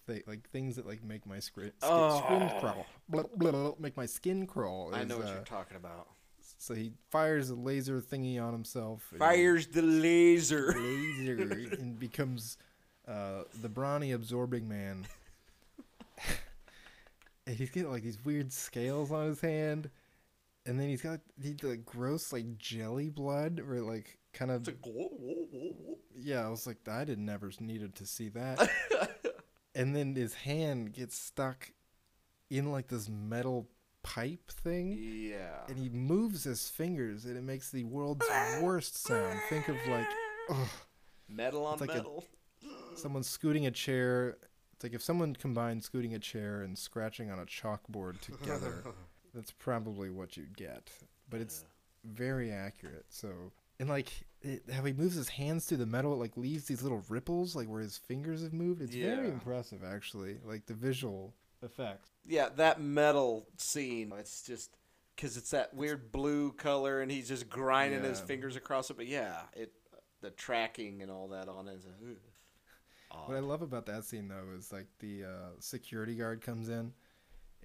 thing 0.05 0.21
like 0.27 0.49
things 0.49 0.75
that 0.75 0.87
like 0.87 1.03
make 1.03 1.25
my 1.25 1.39
skin, 1.39 1.71
skin, 1.81 2.11
skin 2.25 2.51
crawl. 2.59 2.85
Blah, 3.09 3.23
blah, 3.35 3.51
blah, 3.51 3.71
make 3.79 3.97
my 3.97 4.05
skin 4.05 4.47
crawl. 4.47 4.91
I 4.93 5.03
know 5.03 5.17
what 5.17 5.27
uh, 5.27 5.31
you're 5.31 5.43
talking 5.43 5.77
about. 5.77 6.07
So 6.57 6.73
he 6.73 6.93
fires 7.09 7.49
a 7.49 7.55
laser 7.55 8.01
thingy 8.01 8.41
on 8.41 8.53
himself. 8.53 9.13
Fires 9.17 9.67
the 9.67 9.81
laser. 9.81 10.73
laser 10.77 11.33
and 11.79 11.99
becomes 11.99 12.57
uh, 13.07 13.43
the 13.61 13.69
brawny 13.69 14.11
absorbing 14.13 14.67
man. 14.67 15.05
and 17.47 17.55
he's 17.55 17.69
getting 17.69 17.91
like 17.91 18.03
these 18.03 18.23
weird 18.23 18.51
scales 18.51 19.11
on 19.11 19.27
his 19.27 19.41
hand. 19.41 19.89
and 20.65 20.79
then 20.79 20.89
he's 20.89 21.01
got 21.01 21.19
the, 21.37 21.53
the 21.53 21.77
gross 21.77 22.33
like 22.33 22.57
jelly 22.57 23.09
blood, 23.09 23.59
or 23.59 23.81
like 23.81 24.17
kind 24.33 24.51
of 24.51 24.67
yeah. 26.15 26.45
I 26.45 26.49
was 26.49 26.65
like, 26.65 26.77
I 26.87 27.03
did 27.03 27.19
never 27.19 27.51
needed 27.59 27.95
to 27.95 28.05
see 28.05 28.29
that. 28.29 28.69
and 29.75 29.95
then 29.95 30.15
his 30.15 30.33
hand 30.33 30.93
gets 30.93 31.17
stuck 31.17 31.71
in 32.49 32.71
like 32.71 32.87
this 32.87 33.09
metal 33.09 33.67
pipe 34.03 34.49
thing, 34.51 34.97
Yeah. 34.99 35.65
and 35.67 35.77
he 35.77 35.89
moves 35.89 36.43
his 36.43 36.69
fingers, 36.69 37.25
and 37.25 37.37
it 37.37 37.43
makes 37.43 37.71
the 37.71 37.83
world's 37.83 38.25
worst 38.61 38.97
sound. 38.97 39.39
Think 39.49 39.67
of 39.67 39.75
like, 39.87 40.07
ugh, 40.49 40.67
Metal 41.27 41.65
on 41.65 41.73
It's 41.73 41.81
like 41.81 41.89
a- 41.91 41.95
metal. 41.95 42.23
someone 42.95 43.23
scooting 43.23 43.65
a 43.65 43.71
chair. 43.71 44.37
It's 44.73 44.83
like 44.83 44.93
if 44.93 45.01
someone 45.01 45.33
combined 45.35 45.83
scooting 45.83 46.13
a 46.13 46.19
chair 46.19 46.61
and 46.61 46.77
scratching 46.77 47.31
on 47.31 47.39
a 47.39 47.45
chalkboard 47.45 48.19
together. 48.21 48.83
that's 49.33 49.51
probably 49.51 50.09
what 50.11 50.37
you'd 50.37 50.55
get. 50.55 50.91
But 51.29 51.41
it's 51.41 51.65
very 52.03 52.51
accurate. 52.51 53.05
So 53.09 53.51
and 53.79 53.89
like 53.89 54.09
it, 54.45 54.63
how 54.71 54.83
he 54.83 54.93
moves 54.93 55.15
his 55.15 55.29
hands 55.29 55.65
through 55.65 55.77
the 55.77 55.85
metal, 55.85 56.13
it 56.13 56.17
like 56.17 56.37
leaves 56.37 56.65
these 56.65 56.81
little 56.83 57.03
ripples, 57.09 57.55
like 57.55 57.67
where 57.67 57.81
his 57.81 57.97
fingers 57.97 58.43
have 58.43 58.53
moved. 58.53 58.81
It's 58.81 58.95
very 58.95 59.27
impressive, 59.27 59.83
actually. 59.83 60.37
Like 60.45 60.65
the 60.65 60.73
visual 60.73 61.33
effects. 61.63 62.09
Yeah, 62.25 62.49
that 62.55 62.79
metal 62.79 63.47
scene. 63.57 64.13
It's 64.17 64.43
just 64.43 64.71
because 65.15 65.37
it's 65.37 65.51
that 65.51 65.73
weird 65.73 66.11
blue 66.11 66.51
color, 66.51 67.01
and 67.01 67.11
he's 67.11 67.27
just 67.27 67.49
grinding 67.49 68.03
his 68.03 68.19
fingers 68.19 68.55
across 68.55 68.89
it. 68.89 68.97
But 68.97 69.07
yeah, 69.07 69.41
it 69.53 69.73
the 70.21 70.29
tracking 70.31 71.01
and 71.01 71.11
all 71.11 71.27
that 71.29 71.47
on 71.47 71.67
it. 71.67 71.79
What 73.25 73.37
I 73.37 73.39
love 73.39 73.61
about 73.61 73.85
that 73.85 74.03
scene 74.03 74.27
though 74.27 74.55
is 74.57 74.71
like 74.71 74.87
the 74.99 75.23
uh, 75.23 75.49
security 75.59 76.15
guard 76.15 76.41
comes 76.41 76.69
in, 76.69 76.91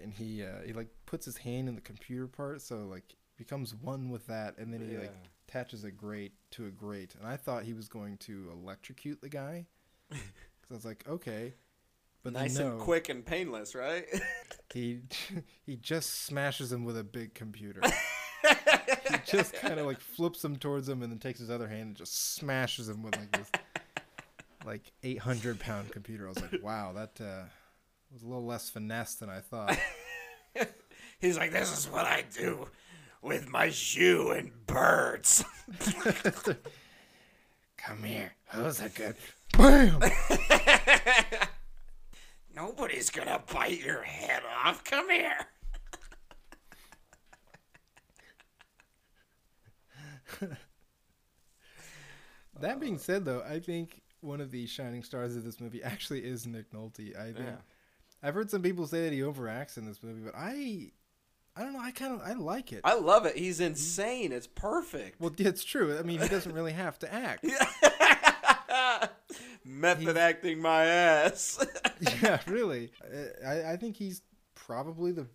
and 0.00 0.12
he 0.12 0.42
uh, 0.44 0.62
he 0.64 0.72
like 0.72 0.88
puts 1.06 1.26
his 1.26 1.36
hand 1.36 1.68
in 1.68 1.74
the 1.74 1.80
computer 1.80 2.26
part, 2.26 2.62
so 2.62 2.86
like 2.86 3.14
becomes 3.36 3.74
one 3.74 4.10
with 4.10 4.26
that, 4.28 4.58
and 4.58 4.72
then 4.72 4.80
he 4.88 4.96
like 4.96 5.10
Yeah. 5.10 5.28
Attaches 5.50 5.84
a 5.84 5.90
grate 5.90 6.32
to 6.52 6.66
a 6.66 6.70
grate, 6.70 7.14
and 7.18 7.26
I 7.26 7.36
thought 7.36 7.64
he 7.64 7.72
was 7.72 7.88
going 7.88 8.16
to 8.18 8.50
electrocute 8.52 9.20
the 9.20 9.28
guy, 9.28 9.66
because 10.08 10.70
I 10.70 10.74
was 10.74 10.84
like, 10.84 11.04
okay, 11.08 11.54
but 12.22 12.34
nice 12.34 12.56
no, 12.56 12.72
and 12.72 12.80
quick 12.80 13.08
and 13.08 13.24
painless, 13.24 13.74
right? 13.74 14.04
He 14.72 15.00
he 15.66 15.74
just 15.74 16.26
smashes 16.26 16.70
him 16.70 16.84
with 16.84 16.96
a 16.96 17.02
big 17.02 17.34
computer. 17.34 17.80
he 18.44 19.16
just 19.26 19.52
kind 19.54 19.80
of 19.80 19.86
like 19.86 19.98
flips 19.98 20.44
him 20.44 20.54
towards 20.54 20.88
him, 20.88 21.02
and 21.02 21.10
then 21.10 21.18
takes 21.18 21.40
his 21.40 21.50
other 21.50 21.66
hand 21.66 21.82
and 21.82 21.96
just 21.96 22.34
smashes 22.36 22.88
him 22.88 23.02
with 23.02 23.16
like 23.16 23.32
this 23.32 23.50
like 24.64 24.92
800 25.02 25.58
pound 25.58 25.90
computer. 25.90 26.26
I 26.26 26.28
was 26.28 26.40
like, 26.40 26.62
wow, 26.62 26.92
that 26.92 27.20
uh, 27.20 27.46
was 28.12 28.22
a 28.22 28.26
little 28.28 28.46
less 28.46 28.70
finesse 28.70 29.16
than 29.16 29.28
I 29.28 29.40
thought. 29.40 29.76
He's 31.18 31.36
like, 31.36 31.50
this 31.50 31.76
is 31.76 31.88
what 31.88 32.06
I 32.06 32.22
do 32.32 32.68
with 33.22 33.48
my 33.48 33.70
shoe 33.70 34.30
and 34.30 34.50
birds. 34.66 35.44
Come 37.76 38.02
here. 38.04 38.32
Who's 38.48 38.80
a 38.80 38.88
good? 38.88 39.16
Bam! 39.56 40.00
Nobody's 42.54 43.10
gonna 43.10 43.42
bite 43.52 43.82
your 43.84 44.02
head 44.02 44.42
off. 44.64 44.84
Come 44.84 45.10
here. 45.10 45.46
That 52.60 52.78
being 52.78 52.98
said, 52.98 53.24
though, 53.24 53.42
I 53.42 53.58
think 53.58 54.02
one 54.20 54.40
of 54.40 54.50
the 54.50 54.66
shining 54.66 55.02
stars 55.02 55.34
of 55.34 55.44
this 55.44 55.60
movie 55.60 55.82
actually 55.82 56.24
is 56.24 56.46
Nick 56.46 56.70
Nolte. 56.72 57.16
I 57.18 57.26
think 57.32 57.38
Yeah. 57.38 57.56
I've 58.22 58.34
heard 58.34 58.50
some 58.50 58.60
people 58.60 58.86
say 58.86 59.04
that 59.04 59.14
he 59.14 59.20
overacts 59.20 59.78
in 59.78 59.86
this 59.86 60.02
movie, 60.02 60.20
but 60.20 60.34
I, 60.36 60.90
I 61.60 61.64
don't 61.64 61.74
know. 61.74 61.80
I 61.80 61.90
kind 61.90 62.14
of 62.14 62.22
I 62.26 62.32
like 62.32 62.72
it. 62.72 62.80
I 62.84 62.94
love 62.94 63.26
it. 63.26 63.36
He's 63.36 63.56
mm-hmm. 63.56 63.66
insane. 63.66 64.32
It's 64.32 64.46
perfect. 64.46 65.20
well, 65.20 65.30
it's 65.36 65.62
true. 65.62 65.98
I 65.98 66.02
mean, 66.02 66.18
he 66.18 66.26
doesn't 66.26 66.54
really 66.54 66.72
have 66.72 66.98
to 67.00 67.12
act. 67.12 67.44
Method 69.64 70.16
acting 70.16 70.62
my 70.62 70.86
ass. 70.86 71.62
yeah, 72.22 72.40
really. 72.46 72.92
I, 73.46 73.72
I 73.72 73.76
think 73.76 73.96
he's 73.96 74.22
probably 74.54 75.12
the 75.12 75.26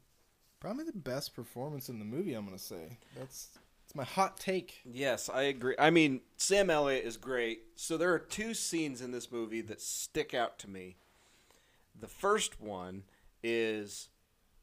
probably 0.60 0.86
the 0.86 0.98
best 0.98 1.36
performance 1.36 1.90
in 1.90 2.00
the 2.00 2.06
movie. 2.06 2.34
I'm 2.34 2.46
gonna 2.46 2.58
say 2.58 2.98
that's 3.16 3.50
it's 3.86 3.94
my 3.94 4.04
hot 4.04 4.40
take. 4.40 4.82
yes, 4.84 5.30
I 5.30 5.44
agree. 5.44 5.76
I 5.78 5.92
mean, 5.92 6.22
Sam 6.38 6.72
Elliott 6.72 7.06
is 7.06 7.18
great. 7.18 7.66
So 7.76 7.98
there 7.98 8.12
are 8.12 8.20
two 8.20 8.56
scenes 8.56 9.00
in 9.00 9.12
this 9.12 9.32
movie 9.32 9.62
that 9.62 9.80
stick 9.80 10.34
out 10.34 10.58
to 10.60 10.68
me. 10.68 10.96
The 12.00 12.08
first 12.08 12.60
one 12.60 13.04
is 13.44 14.10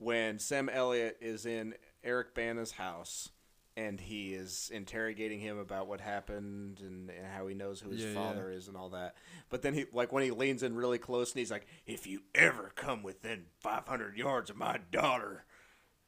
when 0.03 0.38
Sam 0.38 0.68
Elliott 0.68 1.18
is 1.20 1.46
in 1.46 1.74
Eric 2.05 2.34
Bana's 2.34 2.72
house 2.72 3.30
and 3.76 3.98
he 4.00 4.34
is 4.34 4.70
interrogating 4.74 5.40
him 5.40 5.59
about 5.59 5.86
what 5.86 6.00
happened 6.00 6.80
and, 6.80 7.09
and 7.09 7.26
how 7.26 7.46
he 7.46 7.55
knows 7.55 7.80
who 7.80 7.90
his 7.90 8.03
Yeah, 8.03 8.09
yeah. 8.09 8.14
father 8.14 8.50
is 8.50 8.68
and 8.68 8.76
all 8.76 8.90
that. 8.90 9.14
But 9.48 9.62
then 9.62 9.72
he 9.74 9.86
like 9.92 10.12
when 10.12 10.22
he 10.24 10.30
leans 10.30 10.62
in 10.62 10.74
really 10.76 10.98
close 10.98 11.32
and 11.32 11.38
he's 11.38 11.50
like, 11.50 11.66
If 11.86 12.07
you 12.07 12.22
ever 12.34 12.72
come 12.74 13.03
within 13.03 13.44
500 13.61 14.16
yards 14.16 14.50
of 14.50 14.57
my 14.57 14.78
daughter, 14.90 15.44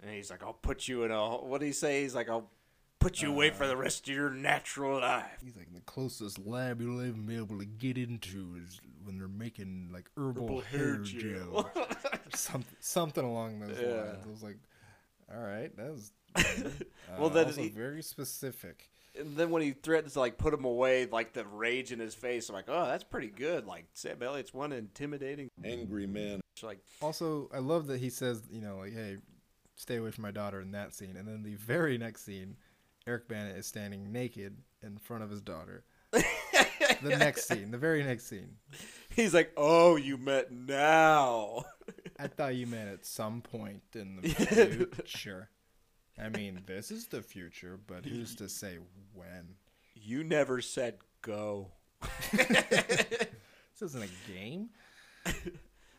and 0.03 0.11
he's 0.13 0.31
like, 0.31 0.43
I'll 0.43 0.53
put 0.53 0.89
you 0.89 1.05
in 1.05 1.11
a 1.11 1.37
what 1.39 1.61
do 1.61 1.67
he 1.67 1.73
say? 1.73 2.03
He's 2.03 2.15
like, 2.15 2.29
I'll 2.29 2.51
put 3.05 3.21
you 3.21 3.29
away 3.29 3.51
for 3.51 3.67
the 3.67 3.77
rest 3.77 4.09
of 4.09 4.15
your 4.15 4.31
natural 4.31 4.99
life. 5.01 5.39
He's 5.45 5.57
like 5.57 5.73
the 5.75 5.81
closest 5.83 6.39
lab 6.47 6.81
you'll 6.81 7.01
ever 7.01 7.13
be 7.13 7.37
able 7.37 7.59
to 7.59 7.67
get 7.67 7.99
into 7.99 8.57
is 8.65 8.81
when 9.05 9.19
they're 9.19 9.29
making 9.29 9.91
like 9.93 10.09
herbal, 10.17 10.43
Herbal 10.47 10.61
hair, 10.63 10.79
hair 10.81 10.97
gel, 10.97 11.71
gel. 11.75 11.89
something 12.35 12.77
something 12.81 13.25
along 13.25 13.61
those 13.61 13.77
Yeah. 13.79 13.89
lines. 13.95 14.19
I 14.27 14.31
was 14.31 14.43
like, 14.43 14.57
all 15.35 15.43
right, 15.43 15.77
that 15.77 15.93
was 15.93 16.13
uh, 16.37 16.41
Well, 17.19 17.29
then 17.31 17.47
also 17.47 17.61
he- 17.63 17.69
very 17.69 18.03
specific. 18.03 18.89
And 19.17 19.37
then 19.37 19.51
when 19.51 19.61
he 19.63 19.73
threatens 19.73 20.15
to 20.15 20.21
like 20.21 20.39
put 20.39 20.53
him 20.55 20.65
away, 20.65 21.07
like 21.07 21.35
the 21.35 21.45
rage 21.45 21.93
in 21.93 22.01
his 22.01 22.15
face, 22.15 22.49
I'm 22.49 22.55
like, 22.55 22.65
oh, 22.69 22.87
that's 22.87 23.05
pretty 23.05 23.29
good. 23.29 23.67
Like 23.67 23.85
Sam 23.93 24.21
Elliott's 24.23 24.53
one 24.55 24.73
intimidating. 24.73 25.49
angry 25.63 26.07
man. 26.07 26.41
It's 26.57 26.63
like, 26.65 26.79
Also, 27.03 27.49
I 27.55 27.59
love 27.59 27.87
that 27.89 28.01
he 28.01 28.09
says, 28.11 28.43
you 28.51 28.61
know, 28.63 28.79
like, 28.79 28.93
hey, 28.95 29.19
stay 29.77 29.97
away 29.97 30.11
from 30.11 30.23
my 30.23 30.31
daughter 30.33 30.61
in 30.61 30.73
that 30.73 30.95
scene. 30.95 31.17
And 31.17 31.29
then 31.29 31.43
the 31.45 31.55
very 31.57 31.97
next 31.99 32.25
scene, 32.25 32.57
Eric 33.07 33.29
Bana 33.29 33.51
is 33.51 33.67
standing 33.67 34.13
naked 34.13 34.57
in 34.83 34.99
front 34.99 35.23
of 35.23 35.31
his 35.31 35.41
daughter. 35.41 35.85
the 36.11 37.17
next 37.17 37.49
scene, 37.49 37.71
the 37.71 37.79
very 37.79 38.03
next 38.03 38.27
scene. 38.27 38.57
he's 39.15 39.35
like, 39.35 39.53
oh, 39.57 39.97
you 39.97 40.17
met 40.17 40.53
now. 40.53 41.65
I 42.19 42.29
thought 42.29 42.55
you 42.55 42.67
meant 42.67 42.89
at 42.89 43.05
some 43.05 43.41
point 43.43 43.83
in 43.95 44.21
the 44.23 44.29
future. 44.97 45.51
I 46.23 46.29
mean, 46.29 46.63
this 46.67 46.91
is 46.91 47.09
the 47.09 47.23
future, 47.23 47.79
but 47.87 48.07
who's 48.07 48.37
to 48.37 48.49
say 48.49 48.79
when? 49.13 49.57
you 50.05 50.23
never 50.23 50.61
said 50.61 50.99
go. 51.23 51.69
This 53.77 53.91
isn't 53.91 54.05
a 54.05 54.33
game. 54.33 54.69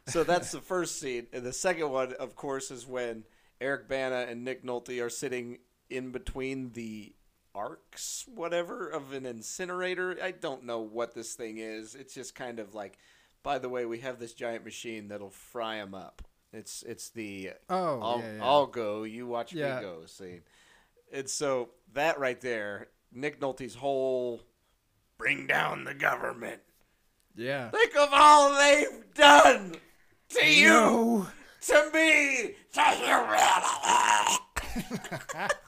So 0.08 0.24
that's 0.24 0.51
the 0.51 0.62
first 0.62 0.97
scene, 0.97 1.28
and 1.34 1.43
the 1.43 1.51
second 1.51 1.89
one, 1.89 2.14
of 2.14 2.34
course, 2.34 2.72
is 2.72 2.88
when 2.88 3.26
Eric 3.60 3.89
Bana 3.89 4.28
and 4.30 4.45
Nick 4.45 4.64
Nolte 4.64 5.03
are 5.03 5.10
sitting 5.10 5.58
in 5.89 6.11
between 6.11 6.71
the 6.71 7.13
arcs, 7.53 8.25
whatever, 8.33 8.88
of 8.89 9.13
an 9.13 9.25
incinerator. 9.25 10.17
I 10.21 10.31
don't 10.31 10.63
know 10.65 10.79
what 10.79 11.13
this 11.15 11.33
thing 11.36 11.57
is. 11.57 11.95
It's 11.95 12.13
just 12.13 12.36
kind 12.36 12.59
of 12.59 12.73
like, 12.73 12.97
by 13.43 13.59
the 13.59 13.69
way, 13.69 13.86
we 13.86 13.99
have 13.99 14.19
this 14.19 14.33
giant 14.33 14.65
machine 14.65 15.07
that'll 15.07 15.29
fry 15.29 15.77
them 15.77 15.93
up. 15.93 16.21
It's 16.51 16.83
it's 16.83 17.09
the 17.09 17.51
Oh, 17.69 17.99
I'll, 18.01 18.19
yeah, 18.19 18.36
yeah. 18.38 18.43
I'll 18.45 18.67
go, 18.67 19.03
you 19.03 19.27
watch 19.27 19.53
Yeah. 19.53 19.75
me 19.77 19.81
go 19.81 20.05
scene. 20.05 20.41
And 21.13 21.29
so 21.29 21.69
that 21.93 22.19
right 22.19 22.39
there, 22.41 22.88
Nick 23.11 23.39
Nolte's 23.39 23.75
whole 23.75 24.41
Bring 25.17 25.47
down 25.47 25.83
the 25.86 25.93
government. 25.93 26.61
yeah. 27.36 27.69
think 27.69 27.95
of 27.95 28.09
all 28.11 28.53
they've 28.57 29.13
done 29.13 29.75
To 30.29 30.45
you, 30.45 31.27
to 31.61 31.89
me. 31.93 32.55
to 32.73 32.81
humanity, 32.81 34.39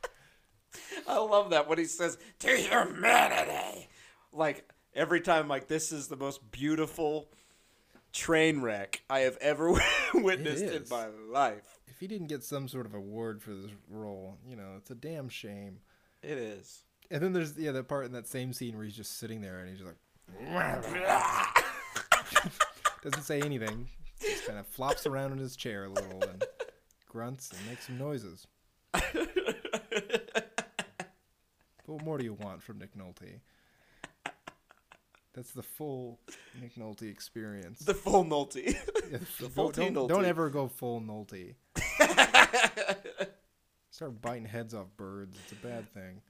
I 1.18 1.18
love 1.20 1.51
that 1.51 1.68
when 1.68 1.78
he 1.78 1.86
says 1.86 2.18
to 2.39 2.49
humanity. 2.49 3.88
like 4.34 4.70
every 4.95 5.22
time 5.22 5.47
like 5.47 5.68
this 5.68 5.91
is 5.91 6.08
the 6.08 6.18
most 6.18 6.51
beautiful 6.51 7.30
train 8.12 8.62
wreck 8.62 9.03
I 9.10 9.20
have 9.20 9.38
ever 9.38 9.80
witnessed 10.14 10.64
in 10.64 10.86
my 10.89 11.08
life. 11.08 11.80
If 11.88 11.99
he 11.99 12.08
didn't 12.08 12.28
get 12.28 12.43
some 12.43 12.68
sort 12.68 12.86
of 12.86 12.93
award 12.93 13.41
for 13.41 13.53
this 13.53 13.72
role, 13.89 14.38
you 14.45 14.55
know, 14.55 14.74
it's 14.78 14.91
a 14.91 14.95
damn 14.95 15.30
shame. 15.30 15.80
It 16.22 16.38
is. 16.38 16.84
And 17.10 17.22
then 17.22 17.34
there's 17.34 17.58
yeah 17.58 17.72
that 17.72 17.88
part 17.88 18.05
in 18.05 18.12
that 18.12 18.28
same 18.28 18.53
scene 18.53 18.76
where 18.76 18.86
he's 18.86 18.95
just 18.95 19.18
sitting 19.18 19.41
there 19.41 19.60
and 19.60 19.70
he's 19.70 19.80
just 19.80 19.88
like 19.88 19.97
doesn't 23.01 23.24
say 23.24 23.41
anything, 23.41 23.88
just 24.22 24.45
kind 24.45 24.60
of 24.60 24.68
flops 24.68 25.05
around 25.05 25.32
in 25.32 25.38
his 25.38 25.55
chair 25.55 25.86
a 25.86 25.89
little 25.89 26.22
and 26.22 26.43
grunts 27.08 27.51
and 27.51 27.70
makes 27.70 27.88
some 27.88 27.97
noises. 27.97 28.45
What 31.88 32.04
more 32.04 32.18
do 32.18 32.24
you 32.26 32.34
want 32.34 32.62
from 32.62 32.78
Nick 32.80 32.96
Nolte? 32.96 33.40
That's 35.34 35.52
the 35.52 35.64
full 35.64 36.20
Nick 36.60 36.76
Nolte 36.76 37.04
experience. 37.10 37.80
The 37.80 37.94
full 37.94 38.26
Nolte. 38.26 38.66
Yeah, 38.66 38.80
the 39.12 39.20
don't- 39.40 39.52
full 39.52 39.72
don't, 39.72 39.94
Nolte. 39.94 40.08
don't 40.10 40.26
ever 40.26 40.50
go 40.50 40.68
full 40.68 41.00
Nolte. 41.02 41.56
Start 43.92 44.22
biting 44.22 44.46
heads 44.46 44.74
off 44.74 44.88
birds. 44.96 45.38
It's 45.44 45.52
a 45.54 45.56
bad 45.56 45.92
thing. 45.94 46.22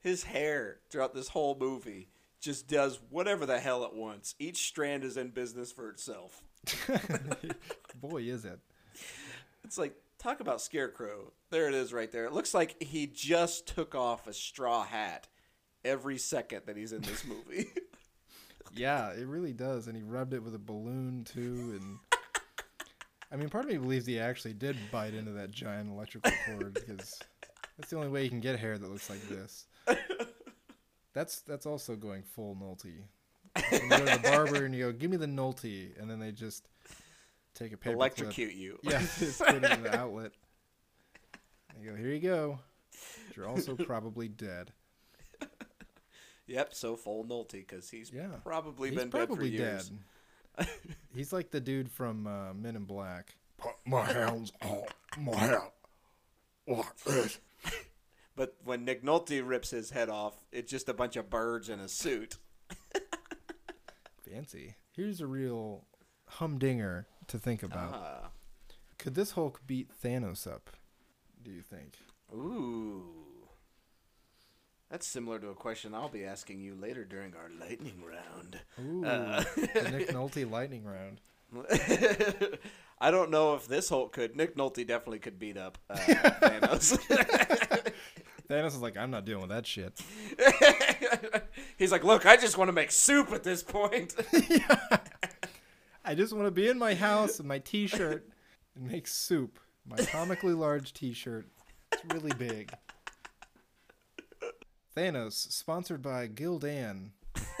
His 0.00 0.24
hair 0.24 0.78
throughout 0.90 1.14
this 1.14 1.28
whole 1.28 1.56
movie 1.58 2.08
just 2.40 2.68
does 2.68 3.00
whatever 3.10 3.46
the 3.46 3.58
hell 3.58 3.84
it 3.84 3.94
wants. 3.94 4.34
Each 4.38 4.66
strand 4.68 5.02
is 5.04 5.16
in 5.16 5.30
business 5.30 5.72
for 5.72 5.88
itself. 5.88 6.42
Boy, 8.00 8.22
is 8.22 8.44
it. 8.44 8.58
It's 9.64 9.78
like 9.78 9.94
talk 10.18 10.40
about 10.40 10.60
scarecrow. 10.60 11.32
There 11.50 11.68
it 11.68 11.74
is 11.74 11.92
right 11.92 12.10
there. 12.10 12.24
It 12.24 12.32
looks 12.32 12.54
like 12.54 12.82
he 12.82 13.06
just 13.06 13.66
took 13.68 13.94
off 13.94 14.26
a 14.26 14.32
straw 14.32 14.84
hat 14.84 15.28
every 15.84 16.18
second 16.18 16.62
that 16.66 16.76
he's 16.76 16.92
in 16.92 17.02
this 17.02 17.24
movie. 17.26 17.68
Yeah, 18.74 19.10
it 19.12 19.26
really 19.26 19.52
does. 19.52 19.86
And 19.86 19.96
he 19.96 20.02
rubbed 20.02 20.34
it 20.34 20.42
with 20.42 20.54
a 20.54 20.58
balloon 20.58 21.24
too. 21.24 21.78
And 21.80 21.98
I 23.32 23.36
mean, 23.36 23.48
part 23.48 23.64
of 23.64 23.70
me 23.70 23.78
believes 23.78 24.06
he 24.06 24.18
actually 24.18 24.54
did 24.54 24.76
bite 24.90 25.14
into 25.14 25.32
that 25.32 25.50
giant 25.50 25.90
electrical 25.90 26.32
cord 26.44 26.74
because 26.74 27.18
that's 27.78 27.90
the 27.90 27.96
only 27.96 28.08
way 28.08 28.24
you 28.24 28.30
can 28.30 28.40
get 28.40 28.58
hair 28.58 28.76
that 28.76 28.90
looks 28.90 29.08
like 29.08 29.26
this. 29.28 29.66
That's 31.14 31.40
that's 31.40 31.64
also 31.64 31.96
going 31.96 32.22
full 32.22 32.54
Nolte. 32.56 32.92
You 33.72 33.88
go 33.88 33.98
to 33.98 34.04
the 34.04 34.20
barber 34.22 34.66
and 34.66 34.74
you 34.74 34.84
go, 34.84 34.92
"Give 34.92 35.10
me 35.10 35.16
the 35.16 35.26
Nolte," 35.26 35.98
and 35.98 36.10
then 36.10 36.18
they 36.20 36.30
just 36.30 36.68
take 37.56 37.72
a 37.72 37.76
paper 37.76 37.96
clip. 37.96 38.18
Electrocute 38.18 38.54
you. 38.54 38.78
Yeah, 38.82 38.98
just 39.18 39.40
put 39.40 39.62
it 39.62 39.72
in 39.72 39.82
the 39.82 39.96
outlet. 39.96 40.32
And 41.74 41.82
you 41.84 41.90
go, 41.90 41.96
"Here 41.96 42.08
you 42.12 42.20
go." 42.20 42.58
But 43.28 43.36
you're 43.36 43.48
also 43.48 43.74
probably 43.76 44.28
dead. 44.28 44.72
Yep, 46.48 46.74
so 46.74 46.94
full 46.94 47.24
Nolte 47.24 47.52
because 47.52 47.90
he's 47.90 48.12
Yeah, 48.12 48.28
probably 48.44 48.90
He's 48.90 48.98
been 49.00 49.10
probably 49.10 49.50
dead 49.50 49.58
for 49.58 49.62
years. 49.62 49.90
dead. 50.58 50.68
He's 51.12 51.32
like 51.32 51.50
the 51.50 51.60
dude 51.60 51.90
from 51.90 52.26
uh, 52.28 52.54
Men 52.54 52.76
in 52.76 52.84
Black. 52.84 53.34
Put 53.58 53.72
my 53.84 54.04
hands 54.04 54.52
on 54.62 54.84
my 55.18 55.36
head 55.36 55.58
like 56.68 56.96
this. 57.04 57.40
But 58.36 58.54
when 58.64 58.84
Nick 58.84 59.02
Nolte 59.02 59.42
rips 59.44 59.70
his 59.70 59.90
head 59.90 60.08
off, 60.08 60.34
it's 60.52 60.70
just 60.70 60.88
a 60.88 60.94
bunch 60.94 61.16
of 61.16 61.28
birds 61.30 61.68
in 61.68 61.80
a 61.80 61.88
suit. 61.88 62.36
Fancy. 64.30 64.76
Here's 64.92 65.20
a 65.20 65.26
real 65.26 65.84
humdinger 66.28 67.06
to 67.28 67.38
think 67.38 67.62
about. 67.62 67.92
Ah. 67.94 68.28
Could 68.98 69.14
this 69.14 69.32
Hulk 69.32 69.60
beat 69.66 69.90
Thanos 70.02 70.46
up? 70.46 70.70
Do 71.42 71.50
you 71.50 71.62
think? 71.62 71.94
Ooh. 72.34 73.04
That's 74.90 75.06
similar 75.06 75.38
to 75.40 75.48
a 75.48 75.54
question 75.54 75.94
I'll 75.94 76.08
be 76.08 76.24
asking 76.24 76.60
you 76.60 76.74
later 76.74 77.04
during 77.04 77.34
our 77.34 77.50
lightning 77.60 78.02
round. 78.06 78.60
Ooh, 78.80 79.04
Uh. 79.04 79.44
the 79.56 79.90
Nick 79.90 80.08
Nolte 80.12 80.48
lightning 80.50 80.84
round. 80.84 81.20
I 83.00 83.10
don't 83.10 83.30
know 83.30 83.54
if 83.54 83.68
this 83.68 83.88
Hulk 83.88 84.12
could. 84.12 84.36
Nick 84.36 84.56
Nolte 84.56 84.86
definitely 84.86 85.18
could 85.18 85.38
beat 85.38 85.56
up 85.56 85.78
uh, 85.90 85.96
Thanos. 85.96 86.98
Thanos 88.48 88.66
is 88.68 88.80
like, 88.80 88.96
I'm 88.96 89.10
not 89.10 89.24
dealing 89.24 89.42
with 89.42 89.50
that 89.50 89.66
shit. 89.66 89.92
He's 91.76 91.90
like, 91.92 92.04
look, 92.04 92.24
I 92.26 92.36
just 92.36 92.56
want 92.56 92.68
to 92.68 92.72
make 92.72 92.90
soup 92.92 93.32
at 93.32 93.42
this 93.42 93.62
point. 93.62 94.14
I 96.08 96.14
just 96.14 96.32
want 96.32 96.46
to 96.46 96.52
be 96.52 96.68
in 96.68 96.78
my 96.78 96.94
house 96.94 97.40
in 97.40 97.48
my 97.48 97.58
T-shirt 97.58 98.28
and 98.76 98.88
make 98.88 99.08
soup. 99.08 99.58
My 99.84 99.96
comically 99.96 100.54
large 100.54 100.92
T-shirt. 100.92 101.46
It's 101.90 102.14
really 102.14 102.32
big. 102.38 102.72
Thanos, 104.96 105.32
sponsored 105.32 106.02
by 106.02 106.28
Gildan. 106.28 107.10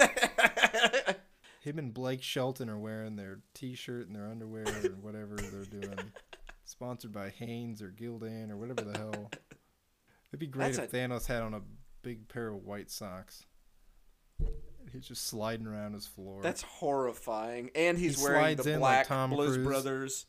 Him 1.60 1.78
and 1.78 1.92
Blake 1.92 2.22
Shelton 2.22 2.70
are 2.70 2.78
wearing 2.78 3.16
their 3.16 3.40
T-shirt 3.54 4.06
and 4.06 4.14
their 4.14 4.28
underwear 4.28 4.62
or 4.62 4.90
whatever 5.00 5.34
they're 5.34 5.80
doing. 5.80 5.98
Sponsored 6.64 7.12
by 7.12 7.30
Hanes 7.30 7.82
or 7.82 7.88
Gildan 7.88 8.52
or 8.52 8.56
whatever 8.56 8.82
the 8.82 8.96
hell. 8.96 9.30
It'd 10.30 10.38
be 10.38 10.46
great 10.46 10.74
That's 10.74 10.92
if 10.92 10.92
Thanos 10.92 11.26
had 11.26 11.42
on 11.42 11.54
a 11.54 11.62
big 12.02 12.28
pair 12.28 12.48
of 12.48 12.64
white 12.64 12.92
socks. 12.92 13.44
He's 14.96 15.08
just 15.08 15.26
sliding 15.26 15.66
around 15.66 15.92
his 15.92 16.06
floor. 16.06 16.40
That's 16.42 16.62
horrifying. 16.62 17.70
And 17.74 17.98
he's 17.98 18.18
He 18.18 18.24
wearing 18.24 18.56
the 18.56 18.62
like 18.72 18.78
black 18.78 19.06
Tom 19.08 19.28
Blues 19.30 19.56
Cruise. 19.56 19.66
Brothers 19.66 20.26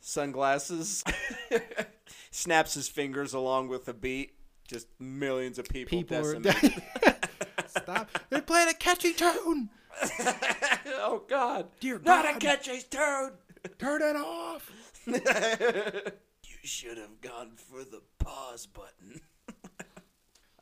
sunglasses. 0.00 1.02
Snaps 2.30 2.74
his 2.74 2.86
fingers 2.88 3.32
along 3.32 3.68
with 3.68 3.86
the 3.86 3.94
beat. 3.94 4.34
Just 4.68 4.88
millions 5.00 5.58
of 5.58 5.68
people, 5.68 5.98
people 5.98 6.18
are 6.18 6.40
stop. 7.66 8.08
They're 8.28 8.42
playing 8.42 8.68
a 8.68 8.74
catchy 8.74 9.12
tune. 9.14 9.70
oh 10.86 11.22
God! 11.28 11.66
Dear 11.80 11.98
God! 11.98 12.06
Not 12.24 12.36
a 12.36 12.38
catchy 12.38 12.80
tune. 12.88 13.32
Turn 13.78 14.02
it 14.02 14.16
off. 14.16 14.70
you 15.06 15.18
should 16.62 16.98
have 16.98 17.20
gone 17.20 17.52
for 17.56 17.82
the 17.84 18.02
pause 18.18 18.66
button. 18.66 19.22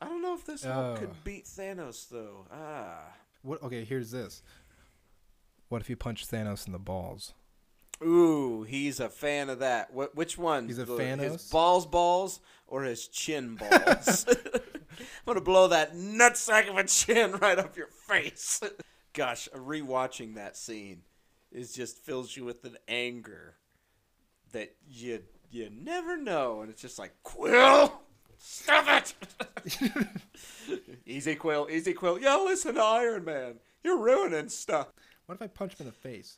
I 0.01 0.05
don't 0.05 0.21
know 0.21 0.33
if 0.33 0.45
this 0.45 0.65
Oh. 0.65 0.95
could 0.97 1.23
beat 1.23 1.45
Thanos 1.45 2.07
though. 2.09 2.47
Ah. 2.51 3.03
What? 3.41 3.61
Okay, 3.63 3.83
here's 3.85 4.11
this. 4.11 4.41
What 5.69 5.81
if 5.81 5.89
you 5.89 5.95
punch 5.95 6.27
Thanos 6.27 6.65
in 6.65 6.73
the 6.73 6.79
balls? 6.79 7.33
Ooh, 8.01 8.63
he's 8.63 8.99
a 8.99 9.09
fan 9.09 9.49
of 9.49 9.59
that. 9.59 9.93
What? 9.93 10.15
Which 10.15 10.37
one? 10.37 10.67
He's 10.67 10.79
a 10.79 10.85
The- 10.85 10.95
Thanos? 10.97 11.31
His 11.33 11.49
balls, 11.49 11.85
balls, 11.85 12.39
or 12.67 12.83
his 12.83 13.07
chin 13.07 13.55
balls? 13.59 14.25
I'm 14.99 15.25
gonna 15.25 15.41
blow 15.41 15.67
that 15.69 15.93
nutsack 15.95 16.69
of 16.69 16.77
a 16.77 16.83
chin 16.85 17.33
right 17.33 17.57
up 17.59 17.77
your 17.77 17.87
face. 18.07 18.61
Gosh, 19.13 19.47
rewatching 19.55 20.35
that 20.35 20.55
scene 20.57 21.01
is 21.51 21.73
just 21.73 21.97
fills 21.97 22.35
you 22.37 22.45
with 22.45 22.63
an 22.65 22.77
anger 22.87 23.55
that 24.51 24.75
you 24.87 25.23
you 25.51 25.69
never 25.71 26.15
know, 26.17 26.61
and 26.61 26.69
it's 26.69 26.81
just 26.81 26.99
like 26.99 27.13
Quill, 27.23 28.01
stop 28.37 28.85
it. 28.87 29.13
Easy, 31.09 31.35
Quill, 31.35 31.67
easy, 31.71 31.93
Quill. 31.93 32.19
Yeah, 32.19 32.35
listen 32.37 32.75
to 32.75 32.81
Iron 32.81 33.25
Man. 33.25 33.55
You're 33.83 33.97
ruining 33.97 34.49
stuff. 34.49 34.87
What 35.25 35.35
if 35.35 35.41
I 35.41 35.47
punch 35.47 35.73
him 35.73 35.77
in 35.81 35.85
the 35.87 35.91
face? 35.91 36.37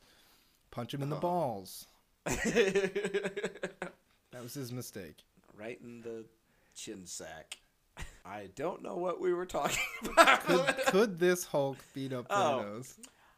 Punch 0.72 0.94
him 0.94 1.02
in 1.02 1.10
the 1.10 1.16
Oh. 1.18 1.20
balls. 1.20 1.88
That 4.32 4.42
was 4.44 4.54
his 4.54 4.72
mistake. 4.72 5.18
right 5.58 5.80
in 5.84 6.02
the 6.02 6.26
chin 6.76 7.06
sack. 7.06 7.58
I 8.26 8.48
don't 8.56 8.82
know 8.82 8.96
what 8.96 9.20
we 9.20 9.34
were 9.34 9.46
talking 9.46 9.78
about. 10.06 10.44
Could, 10.46 10.76
could 10.88 11.20
this 11.20 11.44
Hulk 11.46 11.78
beat 11.94 12.14
up 12.14 12.28
Oh. 12.30 12.64
Thanos? 12.66 12.96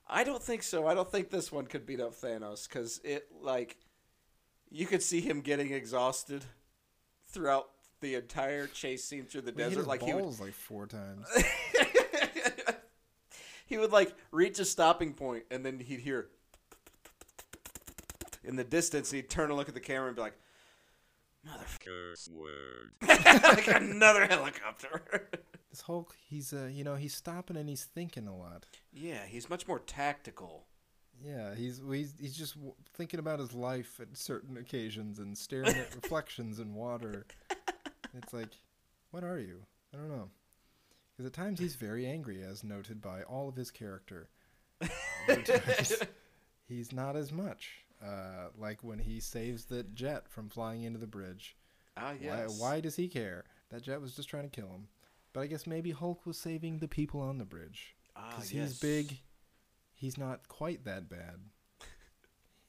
I 0.08 0.24
don't 0.24 0.42
think 0.42 0.62
so. 0.64 0.86
I 0.86 0.94
don't 0.94 1.10
think 1.12 1.30
this 1.32 1.52
one 1.52 1.66
could 1.66 1.86
beat 1.86 2.00
up 2.00 2.14
Thanos 2.14 2.70
because 2.70 3.02
it 3.04 3.28
like 3.42 3.78
you 4.70 4.86
could 4.86 5.02
see 5.02 5.20
him 5.22 5.42
getting 5.42 5.72
exhausted 5.74 6.46
throughout 7.28 7.70
the 8.04 8.16
entire 8.16 8.68
chase 8.68 9.04
scene 9.04 9.26
through 9.26 9.42
the 9.42 9.52
desert. 9.52 9.88
Like 9.88 10.04
he 10.04 10.14
would, 10.14 10.24
balls 10.24 10.40
like 10.40 10.54
four 10.54 10.86
times. 10.86 11.26
he 13.66 13.78
would 13.78 13.92
like 13.92 14.14
reach 14.32 14.60
a 14.60 14.66
stopping 14.66 15.14
point 15.14 15.44
and 15.50 15.66
then 15.66 15.80
he'd 15.80 16.02
hear 16.02 16.28
in 18.44 18.58
the 18.58 18.64
distance. 18.64 19.10
He'd 19.10 19.30
turn 19.30 19.50
and 19.50 19.58
look 19.58 19.70
at 19.70 19.74
the 19.74 19.80
camera 19.80 20.08
and 20.08 20.16
be 20.16 20.22
like, 20.22 20.38
Curse 21.84 22.30
word. 22.36 22.92
like 23.08 23.68
another 23.68 24.26
helicopter. 24.28 25.30
this 25.70 25.82
Hulk, 25.82 26.16
he's 26.30 26.54
uh, 26.54 26.70
you 26.72 26.84
know, 26.84 26.96
he's 26.96 27.16
stopping 27.16 27.58
and 27.58 27.68
he's 27.68 27.86
thinking 27.86 28.28
a 28.28 28.36
lot. 28.36 28.66
yeah, 28.94 29.26
he's 29.26 29.50
much 29.50 29.68
more 29.68 29.80
tactical. 29.80 30.66
Yeah, 31.24 31.54
he's 31.56 31.82
he's 31.90 32.16
he's 32.20 32.36
just 32.36 32.56
w- 32.56 32.74
thinking 32.96 33.20
about 33.20 33.40
his 33.40 33.54
life 33.54 34.00
at 34.02 34.18
certain 34.18 34.58
occasions 34.58 35.20
and 35.20 35.38
staring 35.38 35.76
at 35.76 35.94
reflections 35.96 36.60
in 36.60 36.74
water. 36.74 37.26
It's 38.16 38.34
like, 38.34 38.50
what 39.12 39.24
are 39.24 39.40
you? 39.40 39.62
I 39.94 39.98
don't 39.98 40.10
know. 40.10 40.30
Because 41.12 41.28
at 41.28 41.34
times 41.34 41.60
he's 41.60 41.76
very 41.76 42.06
angry, 42.08 42.42
as 42.44 42.64
noted 42.64 43.02
by 43.02 43.22
all 43.24 43.48
of 43.48 43.56
his 43.56 43.70
character. 43.72 44.30
He's 46.68 46.92
not 46.92 47.16
as 47.16 47.32
much. 47.32 47.86
Uh, 48.04 48.48
like 48.58 48.84
when 48.84 49.00
he 49.00 49.20
saves 49.20 49.66
the 49.66 49.84
jet 49.84 50.28
from 50.28 50.50
flying 50.50 50.84
into 50.84 51.00
the 51.00 51.08
bridge. 51.08 51.56
Ah, 51.96 52.14
yes. 52.20 52.50
Why, 52.60 52.70
why 52.70 52.80
does 52.82 52.96
he 52.96 53.08
care? 53.08 53.46
That 53.70 53.84
jet 53.84 54.02
was 54.02 54.16
just 54.16 54.28
trying 54.30 54.44
to 54.44 54.50
kill 54.50 54.70
him. 54.70 54.88
But 55.32 55.42
I 55.42 55.48
guess 55.48 55.66
maybe 55.68 55.92
Hulk 55.92 56.26
was 56.26 56.38
saving 56.38 56.80
the 56.80 56.88
people 56.88 57.22
on 57.22 57.38
the 57.38 57.46
bridge. 57.46 57.96
Ah, 58.16 58.30
Because 58.32 58.52
yes. 58.52 58.70
he's 58.70 58.80
big. 58.80 59.20
He's 59.94 60.18
not 60.18 60.48
quite 60.48 60.84
that 60.86 61.10
bad. 61.10 61.36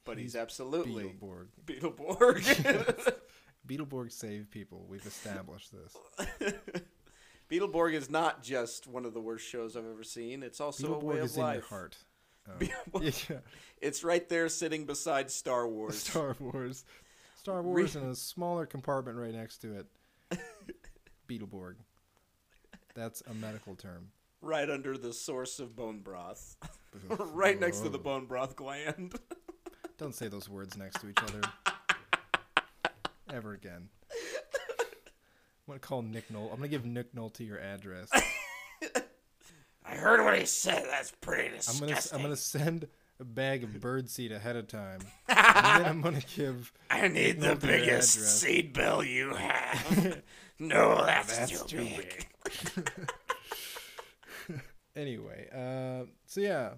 but 0.04 0.18
he's, 0.18 0.32
he's 0.32 0.36
absolutely 0.36 1.04
Beetleborg. 1.04 1.46
Beetleborg. 1.64 3.14
Beetleborg 3.66 4.12
save 4.12 4.50
people. 4.50 4.84
We've 4.88 5.04
established 5.06 5.72
this. 5.72 6.52
Beetleborg 7.50 7.94
is 7.94 8.10
not 8.10 8.42
just 8.42 8.86
one 8.86 9.04
of 9.04 9.14
the 9.14 9.20
worst 9.20 9.46
shows 9.46 9.76
I've 9.76 9.86
ever 9.86 10.02
seen. 10.04 10.42
It's 10.42 10.60
also 10.60 10.94
a 10.94 10.98
way 10.98 11.18
of 11.18 11.36
life. 11.36 11.64
heart. 11.64 11.96
Beetleborg- 12.58 13.28
yeah, 13.30 13.36
It's 13.80 14.04
right 14.04 14.28
there, 14.28 14.48
sitting 14.48 14.84
beside 14.86 15.30
Star 15.30 15.66
Wars. 15.68 15.98
Star 15.98 16.36
Wars. 16.38 16.84
Star 17.38 17.62
Wars 17.62 17.94
in 17.96 18.04
a 18.04 18.14
smaller 18.14 18.64
compartment 18.66 19.18
right 19.18 19.34
next 19.34 19.58
to 19.58 19.78
it. 19.78 19.86
Beetleborg. 21.28 21.74
That's 22.94 23.22
a 23.30 23.34
medical 23.34 23.74
term. 23.74 24.08
right 24.40 24.68
under 24.70 24.96
the 24.96 25.12
source 25.12 25.58
of 25.58 25.74
bone 25.74 25.98
broth, 26.00 26.56
right 27.08 27.58
next 27.58 27.80
to 27.80 27.88
the 27.88 27.98
bone 27.98 28.26
broth 28.26 28.56
gland. 28.56 29.14
Don't 29.98 30.14
say 30.14 30.28
those 30.28 30.48
words 30.48 30.76
next 30.76 31.00
to 31.00 31.08
each 31.08 31.18
other. 31.22 31.40
Ever 33.32 33.52
again. 33.52 33.88
I'm 34.10 34.86
gonna 35.66 35.78
call 35.80 36.02
Nick 36.02 36.28
Nolte. 36.28 36.50
I'm 36.50 36.56
gonna 36.56 36.68
give 36.68 36.84
Nick 36.84 37.14
Nolte 37.14 37.46
your 37.46 37.58
address. 37.58 38.10
I 39.84 39.94
heard 39.94 40.22
what 40.24 40.38
he 40.38 40.44
said. 40.44 40.84
That's 40.90 41.12
pretty 41.20 41.56
disgusting. 41.56 41.88
I'm 41.88 41.94
gonna 41.94 42.06
I'm 42.12 42.22
gonna 42.22 42.36
send 42.36 42.88
a 43.20 43.24
bag 43.24 43.64
of 43.64 43.80
bird 43.80 44.10
seed 44.10 44.32
ahead 44.32 44.56
of 44.56 44.68
time, 44.68 45.00
and 45.28 45.84
then 45.84 45.90
I'm 45.90 46.02
gonna 46.02 46.22
give. 46.36 46.72
I 46.90 47.08
need 47.08 47.40
the 47.40 47.56
biggest 47.56 48.40
seed 48.40 48.72
bill 48.74 49.02
you 49.02 49.34
have. 49.34 50.22
no, 50.58 51.02
that's, 51.04 51.38
That's 51.38 51.62
too, 51.62 51.78
too 51.78 51.88
big. 51.96 52.28
Anyway, 54.96 55.48
uh, 55.52 56.06
so 56.26 56.40
yeah, 56.40 56.70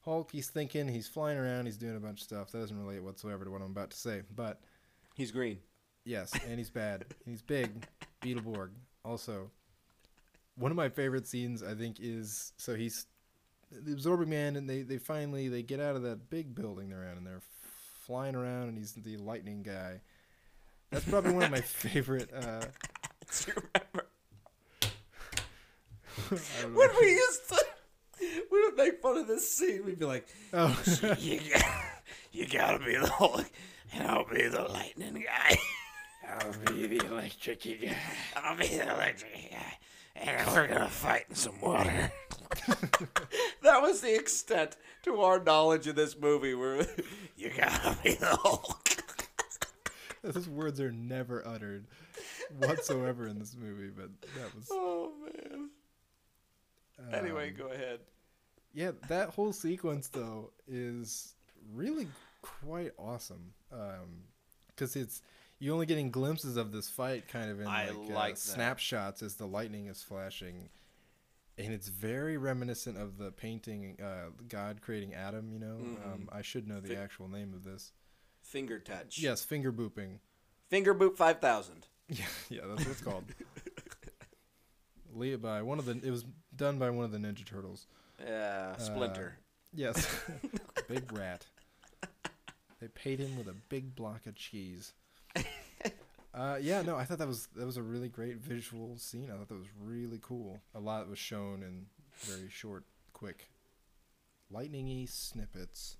Hulk. 0.00 0.30
He's 0.32 0.48
thinking. 0.48 0.88
He's 0.88 1.06
flying 1.06 1.38
around. 1.38 1.66
He's 1.66 1.76
doing 1.76 1.96
a 1.96 2.00
bunch 2.00 2.20
of 2.20 2.24
stuff. 2.24 2.50
That 2.50 2.58
doesn't 2.58 2.78
relate 2.78 3.02
whatsoever 3.02 3.44
to 3.44 3.50
what 3.50 3.60
I'm 3.60 3.70
about 3.70 3.90
to 3.90 3.96
say. 3.96 4.22
But 4.34 4.60
He's 5.20 5.32
green. 5.32 5.58
yes, 6.04 6.32
and 6.48 6.56
he's 6.58 6.70
bad. 6.70 7.04
he's 7.26 7.42
big. 7.42 7.84
Beetleborg. 8.22 8.70
Also, 9.04 9.50
one 10.56 10.70
of 10.70 10.76
my 10.78 10.88
favorite 10.88 11.26
scenes 11.26 11.62
I 11.62 11.74
think 11.74 11.96
is 12.00 12.52
so 12.56 12.74
he's 12.74 13.06
the 13.70 13.92
absorbing 13.92 14.30
man, 14.30 14.56
and 14.56 14.68
they 14.68 14.80
they 14.82 14.96
finally 14.96 15.48
they 15.48 15.62
get 15.62 15.78
out 15.78 15.96
of 15.96 16.02
that 16.04 16.30
big 16.30 16.54
building 16.54 16.88
they're 16.88 17.04
in, 17.04 17.18
and 17.18 17.26
they're 17.26 17.42
flying 18.06 18.34
around, 18.34 18.68
and 18.68 18.78
he's 18.78 18.92
the 18.94 19.16
lightning 19.18 19.62
guy. 19.62 20.00
That's 20.90 21.04
probably 21.04 21.32
one 21.34 21.42
of 21.44 21.50
my 21.50 21.60
favorite. 21.60 22.30
Uh, 22.34 22.60
Do 22.60 23.44
you 23.46 23.52
remember 23.74 24.06
I 26.30 26.62
don't 26.62 26.72
know. 26.72 26.78
when 26.80 26.88
we 27.00 27.10
used 27.10 27.48
to? 27.50 27.64
We 28.50 28.62
would 28.64 28.76
make 28.76 29.00
fun 29.00 29.16
of 29.18 29.26
this 29.28 29.50
scene. 29.54 29.84
We'd 29.84 29.98
be 29.98 30.04
like, 30.04 30.26
Oh, 30.52 30.78
you, 31.18 31.40
got, 31.52 31.64
you 32.32 32.46
gotta 32.48 32.78
be 32.84 32.96
the 32.96 33.06
Hulk, 33.06 33.50
I'll 33.98 34.24
be 34.24 34.48
the 34.48 34.62
lightning 34.62 35.24
guy. 35.26 35.58
I'll 36.28 36.52
be 36.74 36.86
the 36.86 37.06
electric 37.06 37.62
guy. 37.62 37.96
I'll 38.36 38.56
be 38.56 38.68
the 38.68 38.82
electric 38.94 39.50
guy, 39.50 39.78
and 40.16 40.46
we're 40.54 40.68
gonna 40.68 40.88
fight 40.88 41.24
in 41.28 41.34
some 41.34 41.60
water. 41.60 42.12
that 43.62 43.82
was 43.82 44.00
the 44.00 44.14
extent 44.14 44.76
to 45.04 45.20
our 45.20 45.42
knowledge 45.42 45.86
of 45.86 45.96
this 45.96 46.16
movie. 46.18 46.54
Where 46.54 46.86
You 47.36 47.50
gotta 47.56 47.96
be 48.02 48.14
the 48.14 48.26
Hulk. 48.26 48.88
those 50.22 50.48
words 50.48 50.80
are 50.80 50.92
never 50.92 51.46
uttered 51.46 51.86
whatsoever 52.58 53.26
in 53.26 53.38
this 53.38 53.56
movie, 53.60 53.90
but 53.94 54.10
that 54.36 54.54
was. 54.54 54.68
oh 54.70 55.12
man. 55.24 55.70
Anyway, 57.12 57.48
um, 57.50 57.56
go 57.56 57.66
ahead. 57.72 58.00
Yeah, 58.72 58.92
that 59.08 59.30
whole 59.30 59.52
sequence 59.52 60.08
though 60.08 60.50
is 60.68 61.34
really 61.74 62.06
quite 62.42 62.92
awesome. 62.98 63.52
Um, 63.72 64.24
because 64.68 64.96
it's 64.96 65.22
you're 65.58 65.74
only 65.74 65.86
getting 65.86 66.10
glimpses 66.10 66.56
of 66.56 66.72
this 66.72 66.88
fight 66.88 67.28
kind 67.28 67.50
of 67.50 67.60
in 67.60 67.66
I 67.66 67.90
like, 67.90 68.10
like 68.10 68.32
uh, 68.34 68.36
snapshots 68.36 69.22
as 69.22 69.34
the 69.34 69.46
lightning 69.46 69.86
is 69.88 70.02
flashing, 70.02 70.70
and 71.58 71.72
it's 71.72 71.88
very 71.88 72.38
reminiscent 72.38 72.96
of 72.96 73.18
the 73.18 73.30
painting 73.30 73.98
uh, 74.02 74.30
God 74.48 74.80
creating 74.80 75.14
Adam. 75.14 75.52
You 75.52 75.58
know, 75.58 75.76
um, 76.06 76.28
I 76.32 76.42
should 76.42 76.66
know 76.66 76.80
the 76.80 76.94
Fi- 76.94 77.02
actual 77.02 77.28
name 77.28 77.52
of 77.54 77.62
this. 77.64 77.92
Finger 78.42 78.78
touch. 78.78 79.18
Yes, 79.18 79.44
finger 79.44 79.70
booping. 79.72 80.18
Finger 80.68 80.94
boop 80.94 81.16
five 81.16 81.40
thousand. 81.40 81.86
Yeah, 82.12 82.24
yeah, 82.48 82.60
that's 82.66 82.80
what 82.80 82.90
it's 82.90 83.00
called. 83.00 83.22
Lead 85.14 85.40
by 85.40 85.62
one 85.62 85.78
of 85.78 85.84
the. 85.84 85.92
It 86.04 86.10
was 86.10 86.24
done 86.56 86.76
by 86.76 86.90
one 86.90 87.04
of 87.04 87.12
the 87.12 87.18
Ninja 87.18 87.44
Turtles. 87.46 87.86
Yeah, 88.20 88.76
Splinter. 88.78 89.36
Yes, 89.72 90.08
big 90.88 91.12
rat. 91.12 91.46
They 92.80 92.88
paid 92.88 93.20
him 93.20 93.36
with 93.36 93.48
a 93.48 93.54
big 93.68 93.94
block 93.94 94.26
of 94.26 94.34
cheese. 94.34 94.92
Uh, 96.32 96.58
yeah, 96.60 96.80
no, 96.82 96.96
I 96.96 97.04
thought 97.04 97.18
that 97.18 97.26
was 97.26 97.48
that 97.56 97.66
was 97.66 97.76
a 97.76 97.82
really 97.82 98.08
great 98.08 98.36
visual 98.36 98.96
scene. 98.98 99.30
I 99.32 99.36
thought 99.36 99.48
that 99.48 99.58
was 99.58 99.66
really 99.82 100.20
cool. 100.22 100.60
A 100.74 100.80
lot 100.80 101.08
was 101.08 101.18
shown 101.18 101.62
in 101.62 101.86
very 102.20 102.48
short, 102.48 102.84
quick, 103.12 103.50
lightningy 104.52 105.08
snippets. 105.08 105.96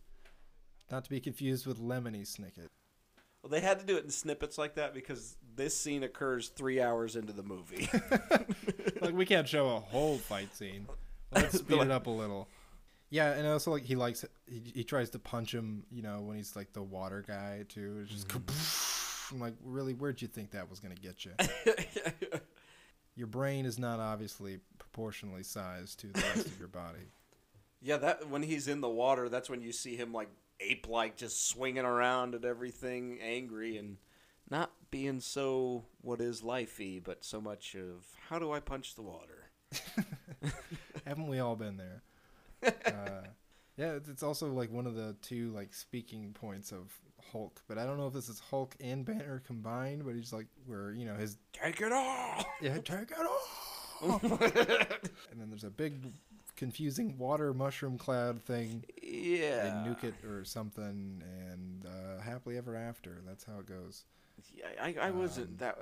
Not 0.91 1.05
to 1.05 1.11
be 1.11 1.20
confused 1.20 1.66
with 1.66 1.81
lemony 1.81 2.22
snicket. 2.22 2.68
well, 3.43 3.51
they 3.51 3.61
had 3.61 3.81
to 3.81 3.87
do 3.87 3.97
it 3.97 4.05
in 4.05 4.11
snippets 4.11 4.57
like 4.57 4.76
that 4.76 4.95
because 4.95 5.37
this 5.57 5.76
scene 5.76 6.05
occurs 6.05 6.49
three 6.49 6.81
hours 6.81 7.16
into 7.16 7.33
the 7.33 7.43
movie. 7.43 7.89
like 9.01 9.14
we 9.14 9.26
can't 9.26 9.49
show 9.49 9.68
a 9.70 9.81
whole 9.81 10.18
fight 10.18 10.55
scene. 10.55 10.87
Let's 11.33 11.59
speed 11.59 11.81
it 11.81 11.91
up 11.91 12.07
a 12.07 12.11
little. 12.11 12.49
Yeah, 13.11 13.32
and 13.32 13.46
also 13.46 13.72
like 13.72 13.84
he 13.84 13.96
likes 13.96 14.24
he, 14.46 14.62
he 14.74 14.84
tries 14.84 15.11
to 15.11 15.18
punch 15.18 15.52
him, 15.52 15.84
you 15.90 16.02
know, 16.02 16.20
when 16.20 16.36
he's 16.36 16.54
like 16.54 16.72
the 16.72 16.82
water 16.82 17.24
guy 17.26 17.64
too. 17.68 18.00
It's 18.02 18.12
just 18.12 18.28
mm-hmm. 18.28 19.34
I'm 19.34 19.40
like, 19.40 19.54
really, 19.64 19.94
where'd 19.94 20.22
you 20.22 20.28
think 20.28 20.52
that 20.52 20.70
was 20.70 20.78
gonna 20.78 20.94
get 20.94 21.24
you? 21.24 21.32
your 23.16 23.26
brain 23.26 23.66
is 23.66 23.78
not 23.78 23.98
obviously 23.98 24.61
proportionally 24.78 25.42
sized 25.42 26.00
to 26.00 26.08
the 26.08 26.20
rest 26.20 26.46
of 26.46 26.58
your 26.58 26.68
body. 26.68 27.11
yeah, 27.82 27.96
that 27.96 28.28
when 28.28 28.42
he's 28.42 28.68
in 28.68 28.80
the 28.80 28.88
water, 28.88 29.28
that's 29.28 29.50
when 29.50 29.61
you 29.61 29.72
see 29.72 29.96
him 29.96 30.12
like 30.12 30.28
ape 30.61 30.88
like 30.88 31.16
just 31.16 31.48
swinging 31.48 31.84
around 31.84 32.34
at 32.34 32.44
everything, 32.44 33.18
angry 33.22 33.76
and 33.76 33.96
not 34.50 34.72
being 34.90 35.20
so 35.20 35.84
what 36.00 36.20
is 36.20 36.42
lifey, 36.42 37.02
but 37.02 37.24
so 37.24 37.40
much 37.40 37.74
of 37.74 38.04
how 38.28 38.38
do 38.38 38.52
I 38.52 38.61
punch 38.61 38.94
the 38.94 39.02
water? 39.02 39.50
Haven't 41.06 41.28
we 41.28 41.38
all 41.38 41.56
been 41.56 41.76
there? 41.76 42.02
Uh, 42.86 43.22
yeah, 43.76 43.92
it's, 43.92 44.08
it's 44.11 44.22
also 44.22 44.48
like 44.52 44.70
one 44.70 44.86
of 44.86 44.94
the 44.94 45.16
two 45.22 45.52
like 45.52 45.72
speaking 45.72 46.32
points 46.34 46.70
of 46.72 46.92
Hulk, 47.32 47.62
but 47.68 47.78
I 47.78 47.86
don't 47.86 47.96
know 47.96 48.06
if 48.08 48.12
this 48.12 48.28
is 48.28 48.38
Hulk 48.38 48.74
and 48.80 49.04
Banner 49.04 49.42
combined. 49.46 50.04
But 50.04 50.14
he's 50.14 50.32
like 50.32 50.46
where 50.66 50.92
you 50.92 51.06
know 51.06 51.14
his 51.14 51.38
Take 51.52 51.80
it 51.80 51.92
all. 51.92 52.44
Yeah, 52.61 52.78
take 52.78 53.11
it 53.11 53.18
off. 53.18 53.86
and 55.30 55.40
then 55.40 55.48
there's 55.48 55.64
a 55.64 55.70
big, 55.70 56.12
confusing 56.56 57.16
water 57.18 57.54
mushroom 57.54 57.96
cloud 57.98 58.42
thing. 58.42 58.84
Yeah. 59.02 59.62
They 59.84 59.90
nuke 59.90 60.04
it 60.04 60.14
or 60.24 60.44
something, 60.44 61.22
and 61.50 61.86
uh, 61.86 62.20
happily 62.22 62.56
ever 62.58 62.76
after. 62.76 63.22
That's 63.26 63.44
how 63.44 63.61
it 63.61 63.66
goes. 63.66 64.04
Yeah, 64.54 64.66
I, 64.82 64.94
I 65.00 65.11
wasn't 65.11 65.48
Um, 65.50 65.56
that. 65.58 65.78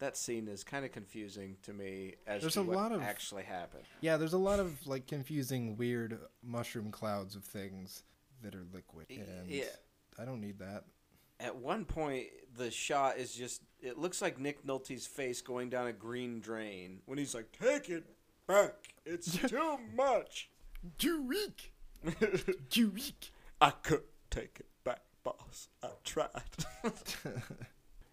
That 0.00 0.16
scene 0.16 0.48
is 0.48 0.64
kind 0.64 0.84
of 0.84 0.92
confusing 0.92 1.56
to 1.62 1.72
me 1.72 2.14
as 2.26 2.40
There's 2.40 2.54
to 2.54 2.60
a 2.60 2.64
what 2.64 2.76
lot 2.76 2.92
of- 2.92 3.02
actually 3.02 3.44
happened. 3.44 3.84
Yeah, 4.00 4.16
there's 4.16 4.32
a 4.32 4.38
lot 4.38 4.58
of 4.58 4.86
like 4.86 5.06
confusing, 5.06 5.76
weird 5.76 6.18
mushroom 6.42 6.90
clouds 6.90 7.36
of 7.36 7.44
things 7.44 8.02
that 8.42 8.54
are 8.54 8.64
liquid, 8.72 9.06
and 9.10 9.48
yeah. 9.48 9.64
I 10.18 10.24
don't 10.24 10.40
need 10.40 10.58
that. 10.58 10.84
At 11.38 11.56
one 11.56 11.84
point, 11.84 12.26
the 12.56 12.70
shot 12.70 13.16
is 13.18 13.34
just. 13.34 13.62
It 13.80 13.96
looks 13.98 14.20
like 14.20 14.38
Nick 14.38 14.66
Nolte's 14.66 15.06
face 15.06 15.40
going 15.40 15.70
down 15.70 15.86
a 15.86 15.92
green 15.92 16.40
drain 16.40 17.00
when 17.06 17.16
he's 17.18 17.34
like, 17.34 17.52
"Take 17.52 17.88
it 17.88 18.04
back. 18.46 18.74
It's 19.06 19.36
too 19.48 19.78
much." 19.94 20.50
Too 20.98 21.22
weak. 21.22 21.72
Too 22.70 22.88
weak. 22.90 23.32
I 23.60 23.70
could 23.70 24.02
take 24.30 24.56
it 24.60 24.66
back, 24.82 25.02
boss. 25.22 25.68
I 25.82 25.88
tried. 26.04 26.30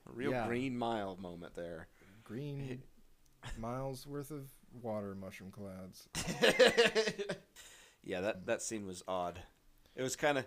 a 0.08 0.12
real 0.14 0.32
Yeah. 0.32 0.48
Green 0.48 0.78
Mile 0.78 1.18
moment 1.18 1.56
there. 1.56 1.88
Green 2.24 2.82
miles 3.58 4.06
worth 4.06 4.32
of 4.32 4.50
water 4.82 5.16
mushroom 5.16 5.52
clouds. 5.52 6.10
yeah, 8.04 8.22
that 8.22 8.46
that 8.48 8.62
scene 8.62 8.86
was 8.86 9.04
odd. 9.08 9.40
It 9.96 10.04
was 10.04 10.16
kind 10.16 10.38
of 10.38 10.46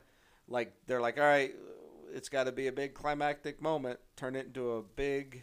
like 0.49 0.73
they're 0.87 1.01
like, 1.01 1.19
all 1.19 1.25
right, 1.25 1.55
it's 2.13 2.29
got 2.29 2.45
to 2.45 2.53
be 2.53 2.67
a 2.67 2.73
big 2.73 2.95
climactic 2.95 3.61
moment. 3.63 3.99
Turn 4.17 4.37
it 4.37 4.47
into 4.47 4.73
a 4.73 4.83
big. 4.83 5.43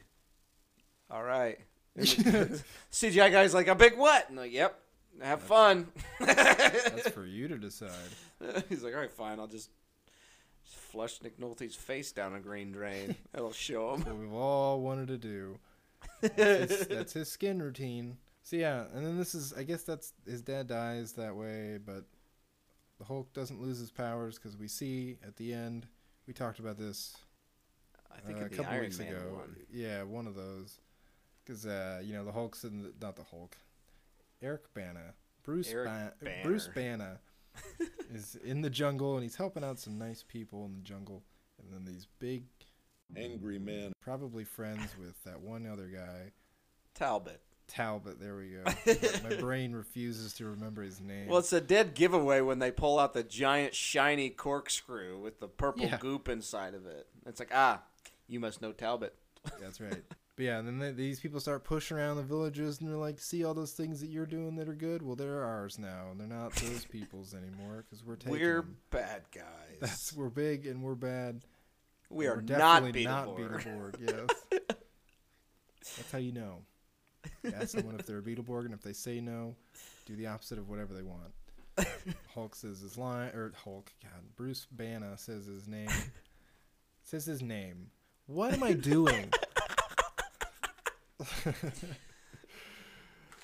All 1.10 1.24
right. 1.24 1.60
CGI 1.98 3.32
guy's 3.32 3.54
like 3.54 3.68
a 3.68 3.76
big 3.76 3.98
what? 3.98 4.30
And 4.30 4.38
like, 4.38 4.52
yep. 4.52 4.80
Have 5.22 5.42
fun. 5.42 5.88
That's 6.20 7.10
for 7.10 7.26
you 7.26 7.48
to 7.48 7.58
decide. 7.58 7.90
He's 8.70 8.84
like, 8.84 8.94
all 8.94 9.00
right, 9.00 9.12
fine. 9.12 9.40
I'll 9.40 9.48
just, 9.48 9.72
just 10.68 10.80
flush 10.80 11.22
Nick 11.22 11.40
Nolte's 11.40 11.76
face 11.76 12.12
down 12.12 12.36
a 12.36 12.40
green 12.40 12.72
drain. 12.72 13.16
That'll 13.32 13.52
show 13.52 13.94
him. 13.94 14.02
what 14.02 14.18
we've 14.18 14.34
all 14.34 14.82
wanted 14.82 15.08
to 15.08 15.18
do. 15.18 15.58
That's 16.22 16.78
his, 16.78 16.88
that's 16.88 17.14
his 17.14 17.30
skin 17.30 17.62
routine. 17.62 18.18
So 18.44 18.56
yeah, 18.56 18.86
and 18.94 19.06
then 19.06 19.18
this 19.18 19.36
is 19.36 19.54
I 19.54 19.64
guess 19.64 19.84
that's 19.84 20.14
his 20.26 20.42
dad 20.42 20.68
dies 20.68 21.14
that 21.14 21.36
way, 21.36 21.80
but 21.84 22.06
the 22.98 23.06
Hulk 23.06 23.34
doesn't 23.34 23.62
lose 23.62 23.80
his 23.80 23.92
powers 23.92 24.36
because 24.38 24.58
we 24.58 24.68
see 24.68 25.18
at 25.26 25.36
the 25.36 25.54
end 25.54 25.88
we 26.28 26.34
talked 26.34 26.60
about 26.60 26.78
this 26.78 27.16
I 28.12 28.20
think 28.26 28.42
uh, 28.42 28.46
a 28.46 28.50
couple 28.50 28.80
weeks 28.80 29.00
Man 29.00 29.10
ago. 29.10 29.22
one. 29.34 29.56
Yeah, 29.72 30.04
one 30.04 30.28
of 30.28 30.36
those. 30.36 30.80
Because 31.46 31.66
uh, 31.66 32.02
you 32.04 32.14
know 32.14 32.26
the 32.26 32.32
Hulk's 32.32 32.64
in 32.64 32.84
the, 32.84 32.94
not 33.02 33.16
the 33.16 33.24
Hulk, 33.24 33.56
Eric 34.42 34.74
Bana, 34.74 35.14
Bruce 35.44 35.72
Eric 35.72 35.86
Ba- 35.86 36.14
Banner. 36.22 36.44
Bruce 36.44 36.70
Bana 36.74 37.20
is 38.14 38.36
in 38.44 38.62
the 38.62 38.70
jungle 38.70 39.16
and 39.16 39.24
he's 39.24 39.36
helping 39.36 39.64
out 39.64 39.80
some 39.80 39.98
nice 39.98 40.24
people 40.24 40.66
in 40.66 40.76
the 40.76 40.82
jungle, 40.82 41.24
and 41.62 41.72
then 41.72 41.86
these 41.92 42.08
big, 42.20 42.44
Angry 43.16 43.58
men, 43.60 43.94
probably 44.02 44.44
friends 44.44 44.90
with 45.00 45.22
that 45.24 45.40
one 45.40 45.66
other 45.66 45.88
guy, 45.88 46.32
Talbot. 46.94 47.42
Talbot. 47.68 48.20
There 48.20 48.36
we 48.38 48.50
go. 48.50 48.64
My 49.30 49.36
brain 49.36 49.74
refuses 49.74 50.34
to 50.36 50.46
remember 50.46 50.82
his 50.84 51.00
name. 51.02 51.28
Well, 51.28 51.40
it's 51.40 51.52
a 51.54 51.60
dead 51.62 51.94
giveaway 51.96 52.40
when 52.42 52.60
they 52.60 52.72
pull 52.72 52.98
out 52.98 53.14
the 53.14 53.24
giant 53.24 53.76
shiny 53.76 54.30
corkscrew 54.30 55.20
with 55.20 55.40
the 55.42 55.48
purple 55.50 55.86
Yeah. 55.86 55.98
goop 55.98 56.30
inside 56.30 56.74
of 56.76 56.86
it. 56.86 57.08
It's 57.26 57.40
like, 57.42 57.52
ah, 57.54 57.82
you 58.28 58.40
must 58.40 58.62
know 58.62 58.72
Talbot. 58.72 59.16
That's 59.60 59.80
right. 59.82 60.04
But 60.38 60.46
yeah, 60.46 60.60
and 60.60 60.68
then 60.68 60.78
they, 60.80 60.92
these 60.92 61.20
people 61.20 61.40
start 61.40 61.64
pushing 61.64 61.98
around 61.98 62.18
the 62.18 62.24
villages, 62.24 62.80
and 62.80 62.88
they're 62.88 62.96
like, 62.96 63.20
"See 63.20 63.44
all 63.44 63.56
those 63.56 63.72
things 63.72 64.00
that 64.02 64.10
you're 64.12 64.28
doing 64.28 64.56
that 64.58 64.70
are 64.70 64.76
good? 64.76 65.02
Well, 65.02 65.16
they're 65.16 65.44
ours 65.44 65.78
now, 65.80 66.10
and 66.12 66.20
they're 66.20 66.28
not 66.28 66.54
those 66.54 66.86
people's 66.92 67.34
anymore 67.34 67.84
because 67.90 68.06
we're 68.06 68.16
taking 68.18 68.34
We're 68.40 68.62
them. 68.62 68.78
bad 68.92 69.24
guys. 69.34 69.44
That's 69.82 70.14
we're 70.14 70.30
big 70.30 70.68
and 70.68 70.84
we're 70.84 70.94
bad. 70.96 71.42
we 72.12 72.28
are 72.28 72.36
we're 72.36 72.42
definitely 72.42 73.04
not 73.06 73.30
Beetleborg. 73.36 73.96
Beetleborg. 74.00 74.28
Yes, 75.80 75.96
that's 75.98 76.12
how 76.12 76.18
you 76.20 76.32
know. 76.34 76.60
You 77.44 77.54
ask 77.60 77.70
someone 77.70 77.96
if 78.00 78.06
they're 78.06 78.20
a 78.20 78.22
Beetleborg, 78.22 78.66
and 78.66 78.74
if 78.74 78.82
they 78.82 78.94
say 78.94 79.20
no, 79.22 79.56
do 80.06 80.16
the 80.16 80.28
opposite 80.28 80.60
of 80.60 80.70
whatever 80.70 80.94
they 80.94 81.02
want. 81.02 81.34
Hulk 82.34 82.56
says 82.56 82.82
his 82.82 82.98
line, 82.98 83.30
or 83.30 83.54
Hulk, 83.64 83.92
God, 84.04 84.22
Bruce 84.36 84.68
Banner 84.70 85.14
says 85.16 85.46
his 85.46 85.68
name. 85.68 85.90
says 87.04 87.26
his 87.26 87.42
name. 87.42 87.88
What 88.26 88.54
am 88.54 88.64
I 88.64 88.74
doing? 88.74 89.32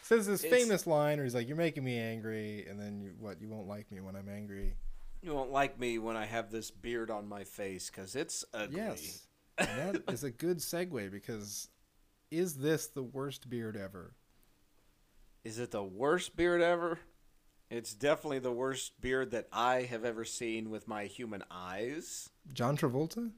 says 0.02 0.28
this 0.28 0.44
It's- 0.44 0.62
famous 0.62 0.86
line, 0.88 1.18
where 1.18 1.26
he's 1.26 1.36
like, 1.36 1.48
"You're 1.48 1.58
making 1.58 1.84
me 1.84 1.98
angry," 1.98 2.66
and 2.68 2.80
then 2.80 3.02
you 3.02 3.14
what? 3.20 3.42
You 3.42 3.50
won't 3.50 3.68
like 3.68 3.92
me 3.92 4.00
when 4.00 4.16
I'm 4.16 4.30
angry. 4.30 4.76
You 5.22 5.34
won't 5.34 5.52
like 5.52 5.80
me 5.80 5.98
when 6.00 6.18
I 6.18 6.26
have 6.26 6.52
this 6.52 6.70
beard 6.70 7.10
on 7.10 7.28
my 7.28 7.44
face 7.46 7.90
because 7.90 8.16
it's 8.16 8.44
ugly. 8.54 8.78
Yes, 8.78 9.26
and 9.58 9.70
that 9.96 10.04
is 10.14 10.24
a 10.24 10.32
good 10.32 10.58
segue 10.58 11.12
because 11.12 11.70
is 12.32 12.56
this 12.58 12.88
the 12.88 13.04
worst 13.04 13.50
beard 13.50 13.78
ever? 13.78 14.16
Is 15.44 15.60
it 15.60 15.72
the 15.72 15.84
worst 15.84 16.36
beard 16.36 16.62
ever? 16.62 17.00
It's 17.70 17.94
definitely 17.94 18.40
the 18.40 18.52
worst 18.52 19.00
beard 19.02 19.32
that 19.32 19.48
I 19.52 19.82
have 19.84 20.06
ever 20.06 20.26
seen 20.26 20.70
with 20.70 20.88
my 20.88 21.06
human 21.06 21.44
eyes. 21.50 22.30
John 22.54 22.78
Travolta? 22.78 23.32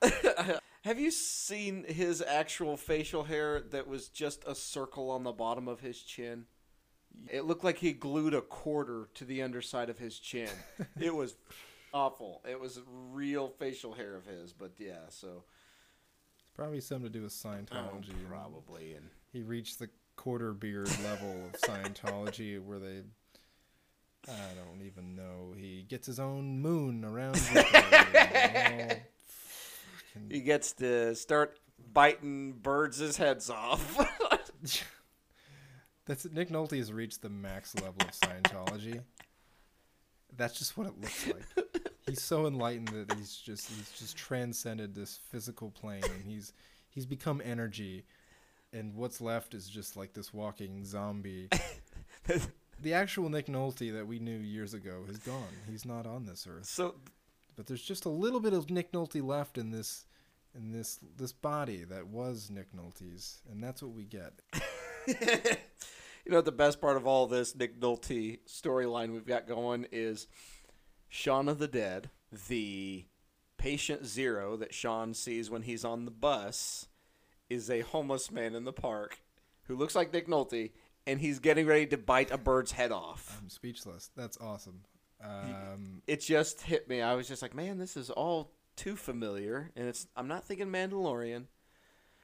Have 0.84 1.00
you 1.00 1.10
seen 1.10 1.84
his 1.84 2.20
actual 2.20 2.76
facial 2.76 3.24
hair 3.24 3.62
that 3.70 3.88
was 3.88 4.08
just 4.08 4.44
a 4.46 4.54
circle 4.54 5.10
on 5.10 5.24
the 5.24 5.32
bottom 5.32 5.66
of 5.66 5.80
his 5.80 6.02
chin? 6.02 6.44
It 7.32 7.46
looked 7.46 7.64
like 7.64 7.78
he 7.78 7.94
glued 7.94 8.34
a 8.34 8.42
quarter 8.42 9.08
to 9.14 9.24
the 9.24 9.40
underside 9.40 9.88
of 9.88 9.98
his 9.98 10.18
chin. 10.18 10.50
it 11.00 11.14
was 11.14 11.36
awful. 11.94 12.42
It 12.46 12.60
was 12.60 12.82
real 12.86 13.48
facial 13.48 13.94
hair 13.94 14.14
of 14.14 14.26
his, 14.26 14.52
but 14.52 14.72
yeah, 14.78 15.08
so 15.08 15.44
it's 16.34 16.44
Probably 16.54 16.80
something 16.80 17.10
to 17.10 17.18
do 17.18 17.22
with 17.22 17.34
oh, 17.46 17.48
Scientology. 17.48 18.10
and 18.10 18.28
probably 18.28 18.92
and 18.92 19.08
He 19.32 19.40
reached 19.40 19.78
the 19.78 19.88
quarter 20.16 20.52
beard 20.52 20.90
level 21.02 21.46
of 21.46 21.60
Scientology 21.62 22.60
where 22.64 22.78
they. 22.78 23.00
I 24.28 24.54
don't 24.54 24.82
even 24.84 25.16
know. 25.16 25.54
He 25.56 25.86
gets 25.88 26.06
his 26.06 26.20
own 26.20 26.60
moon 26.60 27.06
around. 27.06 27.36
Jupiter, 27.54 27.68
and 27.72 28.82
all 28.82 28.88
fucking- 28.88 29.02
he 30.30 30.40
gets 30.40 30.72
to 30.74 31.14
start 31.14 31.58
biting 31.92 32.52
birds' 32.52 33.16
heads 33.18 33.50
off. 33.50 33.98
That's 36.06 36.26
Nick 36.30 36.50
Nolte 36.50 36.76
has 36.76 36.92
reached 36.92 37.22
the 37.22 37.30
max 37.30 37.74
level 37.76 37.96
of 38.00 38.10
Scientology. 38.10 39.00
That's 40.36 40.58
just 40.58 40.76
what 40.76 40.86
it 40.86 41.00
looks 41.00 41.26
like. 41.26 41.92
He's 42.06 42.20
so 42.22 42.46
enlightened 42.46 42.88
that 42.88 43.16
he's 43.16 43.34
just 43.34 43.66
he's 43.70 43.90
just 43.92 44.14
transcended 44.14 44.94
this 44.94 45.18
physical 45.30 45.70
plane 45.70 46.02
and 46.04 46.22
he's 46.22 46.52
he's 46.90 47.06
become 47.06 47.40
energy 47.42 48.04
and 48.74 48.94
what's 48.94 49.22
left 49.22 49.54
is 49.54 49.66
just 49.66 49.96
like 49.96 50.12
this 50.12 50.34
walking 50.34 50.84
zombie. 50.84 51.48
the 52.82 52.92
actual 52.92 53.30
Nick 53.30 53.46
Nolte 53.46 53.90
that 53.94 54.06
we 54.06 54.18
knew 54.18 54.36
years 54.36 54.74
ago 54.74 55.04
has 55.06 55.16
gone. 55.16 55.48
He's 55.70 55.86
not 55.86 56.06
on 56.06 56.26
this 56.26 56.46
earth. 56.46 56.66
so 56.66 56.96
But 57.56 57.66
there's 57.66 57.82
just 57.82 58.04
a 58.04 58.10
little 58.10 58.40
bit 58.40 58.52
of 58.52 58.70
Nick 58.70 58.92
Nolte 58.92 59.22
left 59.22 59.58
in 59.58 59.70
this 59.70 60.06
in 60.54 60.72
this 60.72 60.98
this 61.16 61.32
body 61.32 61.84
that 61.84 62.06
was 62.06 62.50
Nick 62.50 62.72
Nolte's 62.72 63.42
and 63.50 63.62
that's 63.62 63.82
what 63.82 63.92
we 63.92 64.04
get. 64.04 64.40
you 65.06 66.32
know 66.32 66.40
the 66.40 66.52
best 66.52 66.80
part 66.80 66.96
of 66.96 67.06
all 67.06 67.26
this 67.26 67.54
Nick 67.54 67.80
Nolte 67.80 68.38
storyline 68.46 69.12
we've 69.12 69.26
got 69.26 69.46
going 69.46 69.86
is 69.92 70.26
Shaun 71.08 71.48
of 71.48 71.58
the 71.58 71.68
Dead, 71.68 72.10
the 72.48 73.06
patient 73.56 74.04
zero 74.04 74.56
that 74.56 74.74
Sean 74.74 75.14
sees 75.14 75.50
when 75.50 75.62
he's 75.62 75.84
on 75.84 76.04
the 76.04 76.10
bus, 76.10 76.88
is 77.48 77.70
a 77.70 77.80
homeless 77.80 78.30
man 78.30 78.54
in 78.54 78.64
the 78.64 78.72
park 78.72 79.20
who 79.64 79.76
looks 79.76 79.94
like 79.94 80.12
Nick 80.12 80.26
Nolte, 80.28 80.72
and 81.06 81.20
he's 81.20 81.38
getting 81.38 81.66
ready 81.66 81.86
to 81.86 81.96
bite 81.96 82.30
a 82.30 82.38
bird's 82.38 82.72
head 82.72 82.92
off. 82.92 83.38
I'm 83.40 83.48
speechless. 83.48 84.10
That's 84.16 84.36
awesome. 84.38 84.80
Um, 85.22 86.02
It 86.06 86.20
just 86.20 86.60
hit 86.62 86.88
me. 86.88 87.00
I 87.02 87.14
was 87.14 87.26
just 87.28 87.42
like, 87.42 87.54
man, 87.54 87.78
this 87.78 87.96
is 87.96 88.10
all 88.10 88.52
too 88.76 88.96
familiar, 88.96 89.70
and 89.76 89.86
it's. 89.88 90.06
I'm 90.16 90.28
not 90.28 90.44
thinking 90.44 90.68
Mandalorian. 90.68 91.44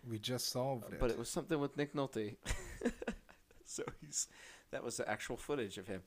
we 0.09 0.19
just 0.19 0.49
solved 0.51 0.93
it. 0.93 1.01
but 1.01 1.11
it 1.11 1.19
was 1.19 1.29
something 1.29 1.59
with 1.61 1.77
Nick 1.77 1.95
Nolte. 1.95 2.37
so 3.65 3.83
he's 4.01 4.29
that 4.71 4.83
was 4.85 4.97
the 4.97 5.09
actual 5.09 5.37
footage 5.37 5.79
of 5.79 5.87
him. 5.87 6.03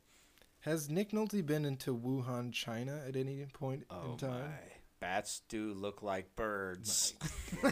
Has 0.61 0.89
Nick 0.89 1.11
Nolte 1.11 1.45
been 1.45 1.65
into 1.65 1.95
Wuhan, 1.97 2.51
China 2.53 3.01
at 3.07 3.15
any 3.15 3.45
point 3.53 3.84
in 3.89 4.17
time? 4.17 4.29
Oh 4.31 4.38
my. 4.39 4.45
Bats 4.99 5.41
do 5.49 5.73
look 5.73 6.01
like 6.01 6.34
birds. 6.38 7.13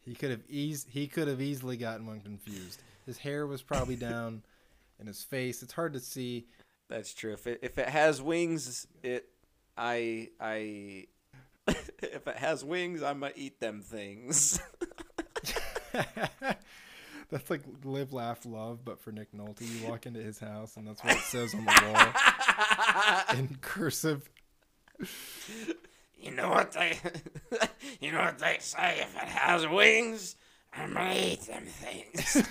he 0.00 0.14
could 0.14 0.30
have 0.30 0.42
eas- 0.48 0.86
he 0.88 1.06
could 1.06 1.28
have 1.28 1.40
easily 1.40 1.76
gotten 1.76 2.06
one 2.06 2.20
confused. 2.20 2.82
His 3.06 3.18
hair 3.18 3.46
was 3.46 3.62
probably 3.62 3.96
down 3.96 4.42
and 4.98 5.06
his 5.08 5.22
face. 5.22 5.62
It's 5.62 5.72
hard 5.72 5.92
to 5.94 6.00
see. 6.00 6.46
That's 6.88 7.12
true. 7.12 7.32
If 7.32 7.46
it 7.46 7.60
if 7.62 7.78
it 7.78 7.88
has 7.88 8.22
wings, 8.22 8.86
it 9.02 9.28
I 9.76 10.30
I 10.40 11.06
if 11.68 12.26
it 12.26 12.36
has 12.36 12.64
wings, 12.64 13.02
I'm 13.02 13.20
gonna 13.20 13.32
eat 13.36 13.60
them 13.60 13.82
things. 13.82 14.60
that's 17.30 17.50
like 17.50 17.60
live, 17.84 18.12
laugh, 18.12 18.46
love, 18.46 18.84
but 18.84 19.00
for 19.00 19.12
Nick 19.12 19.32
Nolte. 19.32 19.60
You 19.60 19.88
walk 19.88 20.06
into 20.06 20.20
his 20.20 20.38
house 20.38 20.76
and 20.76 20.86
that's 20.86 21.04
what 21.04 21.16
it 21.16 21.22
says 21.22 21.54
on 21.54 21.64
the 21.64 21.92
wall 21.92 23.38
in 23.38 23.58
cursive. 23.60 24.30
You 26.20 26.32
know 26.32 26.48
what 26.48 26.72
they, 26.72 26.98
you 28.00 28.12
know 28.12 28.20
what 28.20 28.38
they 28.38 28.56
say? 28.60 29.00
If 29.00 29.14
it 29.14 29.28
has 29.28 29.66
wings, 29.68 30.36
I'm 30.72 30.94
gonna 30.94 31.14
eat 31.14 31.42
them 31.42 31.66
things. 31.66 32.42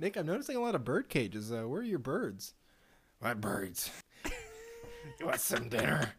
Nick, 0.00 0.16
I'm 0.16 0.26
noticing 0.26 0.56
a 0.56 0.60
lot 0.60 0.74
of 0.74 0.82
bird 0.84 1.08
cages. 1.10 1.52
Uh, 1.52 1.68
where 1.68 1.80
are 1.82 1.84
your 1.84 1.98
birds? 1.98 2.54
What 3.20 3.40
birds? 3.40 3.90
You 5.18 5.26
want 5.26 5.40
some 5.40 5.68
dinner? 5.68 6.14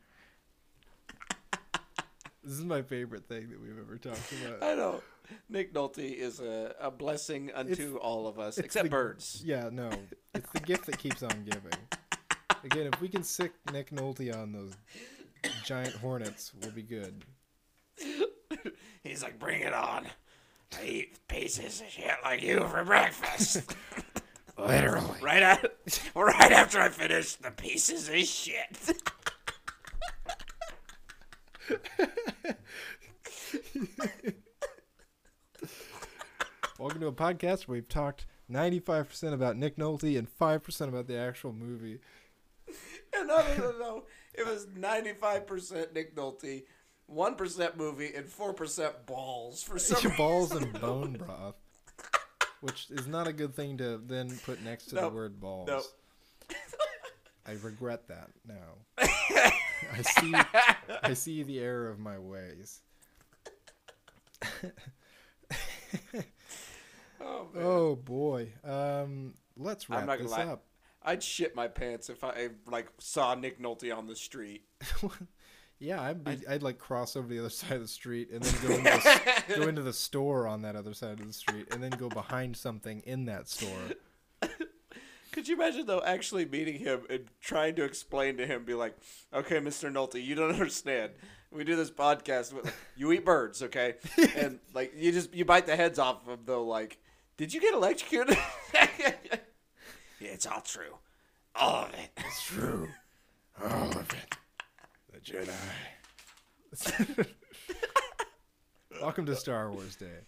This 2.43 2.53
is 2.53 2.63
my 2.63 2.83
favorite 2.83 3.27
thing 3.27 3.49
that 3.49 3.59
we've 3.61 3.77
ever 3.79 3.97
talked 3.97 4.31
about. 4.43 4.61
I 4.63 4.75
know. 4.75 5.01
Nick 5.49 5.73
Nolte 5.73 6.13
is 6.13 6.39
a, 6.39 6.75
a 6.79 6.91
blessing 6.91 7.51
unto 7.55 7.71
It's- 7.71 7.89
all 7.99 8.27
of 8.27 8.37
us, 8.37 8.57
except 8.59 8.83
the- 8.85 8.89
birds. 8.89 9.41
Yeah, 9.43 9.69
no. 9.71 9.89
It's 10.35 10.49
the 10.51 10.59
gift 10.59 10.85
that 10.85 10.97
keeps 10.99 11.23
on 11.23 11.43
giving. 11.43 11.71
Again, 12.63 12.87
if 12.93 13.01
we 13.01 13.07
can 13.07 13.23
sick 13.23 13.51
Nick 13.73 13.89
Nolte 13.89 14.35
on 14.35 14.51
those 14.51 14.73
giant 15.65 15.95
hornets, 15.95 16.51
we'll 16.61 16.71
be 16.71 16.83
good. 16.83 17.25
He's 19.03 19.23
like, 19.23 19.39
bring 19.39 19.61
it 19.61 19.73
on. 19.73 20.05
I 20.79 20.85
eat 20.85 21.27
pieces 21.27 21.81
of 21.81 21.89
shit 21.89 22.11
like 22.23 22.41
you 22.41 22.65
for 22.67 22.83
breakfast. 22.83 23.75
Literally. 24.57 25.19
right 25.21 25.41
at, 25.41 25.71
right 26.15 26.51
after 26.51 26.79
I 26.79 26.89
finish 26.89 27.35
the 27.35 27.51
pieces 27.51 28.09
of 28.09 28.17
shit. 28.17 28.93
Welcome 36.79 37.01
to 37.01 37.07
a 37.07 37.11
podcast 37.11 37.67
where 37.67 37.75
we've 37.75 37.87
talked 37.87 38.25
95% 38.51 39.33
about 39.33 39.57
Nick 39.57 39.77
Nolte 39.77 40.17
and 40.17 40.27
5% 40.27 40.87
about 40.87 41.07
the 41.07 41.17
actual 41.17 41.53
movie. 41.53 41.99
And 43.13 43.27
no, 43.27 43.43
no, 43.57 43.71
no. 43.77 44.03
It 44.33 44.47
was 44.47 44.65
95% 44.67 45.93
Nick 45.93 46.15
Nolte, 46.15 46.63
1% 47.13 47.75
movie, 47.77 48.13
and 48.15 48.25
4% 48.27 49.05
balls 49.05 49.61
for 49.63 49.77
some 49.79 49.95
reason. 49.97 50.13
balls 50.17 50.51
and 50.51 50.71
bone 50.79 51.13
broth. 51.13 51.55
Which 52.61 52.87
is 52.91 53.07
not 53.07 53.27
a 53.27 53.33
good 53.33 53.55
thing 53.55 53.77
to 53.79 53.97
then 53.97 54.37
put 54.45 54.61
next 54.63 54.85
to 54.87 54.95
Nope. 54.95 55.03
the 55.11 55.15
word 55.15 55.39
balls. 55.39 55.67
Nope. 55.67 55.83
I 57.47 57.53
regret 57.53 58.07
that 58.07 58.29
now. 58.47 58.77
I 59.93 60.01
see 60.03 60.33
I 61.03 61.13
see 61.15 61.41
the 61.43 61.59
error 61.59 61.89
of 61.89 61.97
my 61.99 62.19
ways. 62.19 62.81
Oh. 67.23 67.47
Oh 67.55 67.95
boy. 67.95 68.49
Um 68.63 69.35
let's 69.57 69.85
I'm 69.89 69.97
wrap 69.97 70.05
not 70.07 70.17
gonna 70.17 70.23
this 70.29 70.31
lie. 70.37 70.45
up. 70.45 70.63
I'd 71.03 71.21
shit 71.23 71.55
my 71.55 71.67
pants 71.67 72.09
if 72.09 72.23
I 72.23 72.49
like 72.67 72.87
saw 72.99 73.35
Nick 73.35 73.59
Nolte 73.61 73.95
on 73.95 74.07
the 74.07 74.15
street. 74.15 74.65
Yeah, 75.81 75.99
I'd, 75.99 76.23
be, 76.23 76.37
I'd 76.47 76.61
like 76.61 76.77
cross 76.77 77.15
over 77.15 77.27
the 77.27 77.39
other 77.39 77.49
side 77.49 77.73
of 77.73 77.81
the 77.81 77.87
street 77.87 78.29
and 78.31 78.43
then 78.43 78.67
go 78.67 78.75
into, 78.77 78.91
the, 79.47 79.55
go 79.57 79.67
into 79.67 79.81
the 79.81 79.93
store 79.93 80.47
on 80.47 80.61
that 80.61 80.75
other 80.75 80.93
side 80.93 81.19
of 81.19 81.27
the 81.27 81.33
street 81.33 81.73
and 81.73 81.81
then 81.81 81.91
go 81.91 82.07
behind 82.07 82.55
something 82.55 83.01
in 83.05 83.25
that 83.25 83.49
store. 83.49 83.69
Could 85.31 85.47
you 85.47 85.55
imagine 85.55 85.85
though 85.85 86.03
actually 86.05 86.45
meeting 86.45 86.79
him 86.79 87.01
and 87.09 87.25
trying 87.39 87.75
to 87.75 87.83
explain 87.83 88.37
to 88.37 88.45
him, 88.45 88.65
be 88.65 88.73
like, 88.73 88.97
"Okay, 89.33 89.59
Mister 89.59 89.89
Nolte, 89.89 90.21
you 90.21 90.35
don't 90.35 90.51
understand. 90.51 91.13
We 91.51 91.63
do 91.63 91.77
this 91.77 91.89
podcast. 91.89 92.51
With, 92.51 92.73
you 92.97 93.13
eat 93.13 93.23
birds, 93.23 93.63
okay? 93.63 93.95
And 94.35 94.59
like 94.73 94.91
you 94.93 95.13
just 95.13 95.33
you 95.33 95.45
bite 95.45 95.67
the 95.67 95.77
heads 95.77 95.99
off 95.99 96.23
of 96.23 96.27
them 96.27 96.39
though. 96.45 96.65
Like, 96.65 96.97
did 97.37 97.53
you 97.53 97.61
get 97.61 97.73
electrocuted? 97.73 98.37
Yeah, 100.21 100.29
it's 100.33 100.45
all 100.45 100.61
true. 100.61 100.97
All 101.55 101.85
of 101.85 101.93
it. 101.93 102.11
It's 102.17 102.43
true. 102.43 102.89
All 103.63 103.89
of 103.89 104.09
it. 104.11 104.35
The 105.25 105.31
Jedi. 106.73 107.27
Welcome 109.01 109.25
to 109.25 109.35
Star 109.35 109.71
Wars 109.71 109.95
Day. 109.95 110.19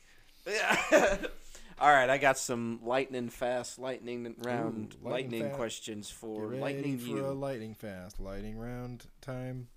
Yeah. 0.47 1.17
All 1.79 1.89
right, 1.91 2.09
I 2.09 2.17
got 2.17 2.37
some 2.37 2.79
lightning 2.83 3.29
fast, 3.29 3.79
lightning 3.79 4.35
round, 4.43 4.95
Ooh, 5.01 5.09
lightning 5.09 5.31
lightning 5.41 5.51
fa- 5.51 5.55
questions 5.57 6.09
for 6.09 6.41
Get 6.51 6.61
ready 6.61 6.61
lightning 6.75 6.97
for 6.99 7.07
you. 7.09 7.25
a 7.25 7.33
lightning 7.33 7.73
fast, 7.73 8.19
lightning 8.19 8.57
round 8.57 9.05
time. 9.21 9.67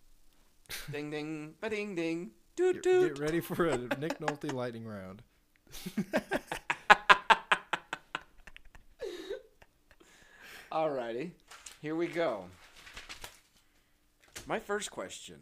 ding 0.93 1.11
ding, 1.11 1.55
ba 1.61 1.71
ding 1.71 1.95
ding, 1.95 2.31
doot 2.55 2.75
Get, 2.75 2.83
doot. 2.83 3.15
get 3.15 3.23
ready 3.23 3.41
for 3.41 3.67
a 3.67 3.79
Nick 3.79 4.19
Nolte 4.21 4.53
lightning 4.53 4.85
round. 4.85 5.23
Alrighty, 10.73 11.31
here 11.81 11.95
we 11.95 12.07
go. 12.07 12.45
My 14.47 14.59
first 14.61 14.91
question: 14.91 15.41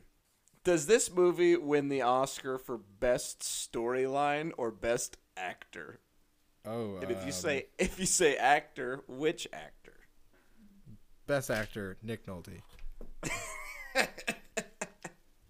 Does 0.64 0.86
this 0.86 1.10
movie 1.12 1.56
win 1.56 1.88
the 1.88 2.02
Oscar 2.02 2.58
for 2.58 2.78
best 2.78 3.40
storyline 3.40 4.52
or 4.56 4.70
best 4.70 5.18
actor? 5.36 6.00
Oh, 6.66 6.96
And 6.96 7.10
if 7.10 7.18
you 7.18 7.26
um, 7.26 7.32
say 7.32 7.66
if 7.78 8.00
you 8.00 8.06
say 8.06 8.36
actor, 8.36 9.02
which 9.06 9.46
actor? 9.52 9.92
best 11.26 11.50
actor, 11.50 11.96
Nick 12.02 12.26
Nolte. 12.26 12.60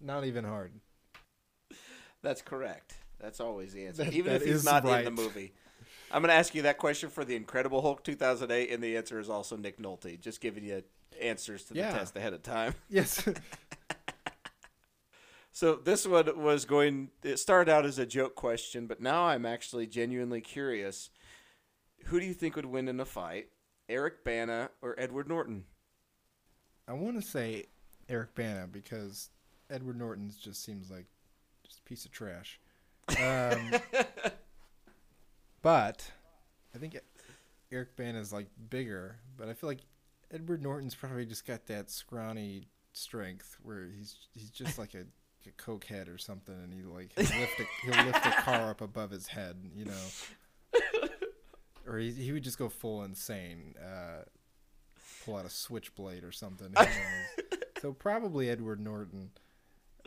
Not 0.01 0.25
even 0.25 0.43
hard. 0.45 0.71
That's 2.21 2.41
correct. 2.41 2.95
That's 3.19 3.39
always 3.39 3.73
the 3.73 3.85
answer, 3.85 4.03
That- 4.03 4.13
even 4.13 4.33
that 4.33 4.41
if 4.41 4.47
he's 4.47 4.55
is 4.57 4.65
not 4.65 4.85
in 4.85 5.05
the 5.05 5.11
movie. 5.11 5.53
I'm 6.11 6.21
going 6.21 6.29
to 6.29 6.35
ask 6.35 6.53
you 6.53 6.61
that 6.63 6.77
question 6.77 7.09
for 7.09 7.25
the 7.25 7.35
Incredible 7.35 7.81
Hulk 7.81 8.03
2008, 8.03 8.71
and 8.71 8.83
the 8.83 8.95
answer 8.95 9.19
is 9.19 9.29
also 9.29 9.57
Nick 9.57 9.79
Nolte. 9.79 10.19
Just 10.19 10.39
giving 10.39 10.63
you 10.63 10.83
answers 11.21 11.63
to 11.65 11.73
the 11.73 11.79
Yeah. 11.79 11.91
test 11.97 12.15
ahead 12.15 12.33
of 12.33 12.43
time. 12.43 12.73
Yes. 12.89 13.27
So 15.51 15.75
this 15.75 16.05
one 16.05 16.43
was 16.43 16.65
going. 16.65 17.11
It 17.23 17.37
started 17.39 17.71
out 17.71 17.85
as 17.85 17.97
a 17.97 18.05
joke 18.05 18.35
question, 18.35 18.87
but 18.87 18.99
now 18.99 19.23
I'm 19.23 19.45
actually 19.45 19.87
genuinely 19.87 20.41
curious. 20.41 21.09
Who 22.07 22.19
do 22.19 22.25
you 22.25 22.33
think 22.33 22.57
would 22.57 22.65
win 22.65 22.89
in 22.89 22.99
a 22.99 23.05
fight, 23.05 23.47
Eric 23.87 24.25
Bana 24.25 24.69
or 24.81 24.99
Edward 24.99 25.29
Norton? 25.29 25.63
I 26.89 26.93
want 26.93 27.15
to 27.15 27.25
say 27.25 27.67
Eric 28.09 28.35
Bana 28.35 28.67
because 28.69 29.29
Edward 29.69 29.97
Norton's 29.97 30.35
just 30.35 30.61
seems 30.61 30.91
like 30.91 31.05
just 31.65 31.79
a 31.79 31.83
piece 31.83 32.03
of 32.03 32.11
trash. 32.11 32.59
Um, 33.17 33.71
but 35.61 36.11
I 36.75 36.77
think 36.79 36.97
Eric 37.71 37.95
Bana 37.95 38.19
is 38.19 38.33
like 38.33 38.47
bigger, 38.69 39.19
but 39.37 39.47
I 39.47 39.53
feel 39.53 39.69
like 39.69 39.79
Edward 40.31 40.61
Norton's 40.61 40.95
probably 40.95 41.25
just 41.25 41.45
got 41.45 41.67
that 41.67 41.89
scrawny 41.89 42.67
strength 42.93 43.57
where 43.63 43.87
he's 43.95 44.15
he's 44.33 44.49
just 44.49 44.77
like 44.79 44.93
a, 44.95 45.05
a 45.47 45.51
cokehead 45.61 46.13
or 46.13 46.17
something, 46.17 46.55
and 46.55 46.73
he 46.73 46.81
like 46.83 47.11
he'll 47.15 47.39
lift 47.39 47.59
a, 47.59 47.65
he'll 47.85 48.05
lift 48.05 48.25
a 48.25 48.31
car 48.41 48.69
up 48.69 48.81
above 48.81 49.11
his 49.11 49.27
head, 49.27 49.57
you 49.75 49.85
know. 49.85 50.73
Or 51.87 51.99
he, 51.99 52.09
he 52.11 52.31
would 52.31 52.43
just 52.43 52.57
go 52.57 52.67
full 52.67 53.03
insane, 53.03 53.75
uh, 53.79 54.23
pull 55.23 55.35
out 55.35 55.45
a 55.45 55.51
switchblade 55.51 56.23
or 56.23 56.31
something. 56.31 56.73
so 57.79 57.93
probably 57.93 58.49
Edward 58.49 58.79
Norton. 58.79 59.29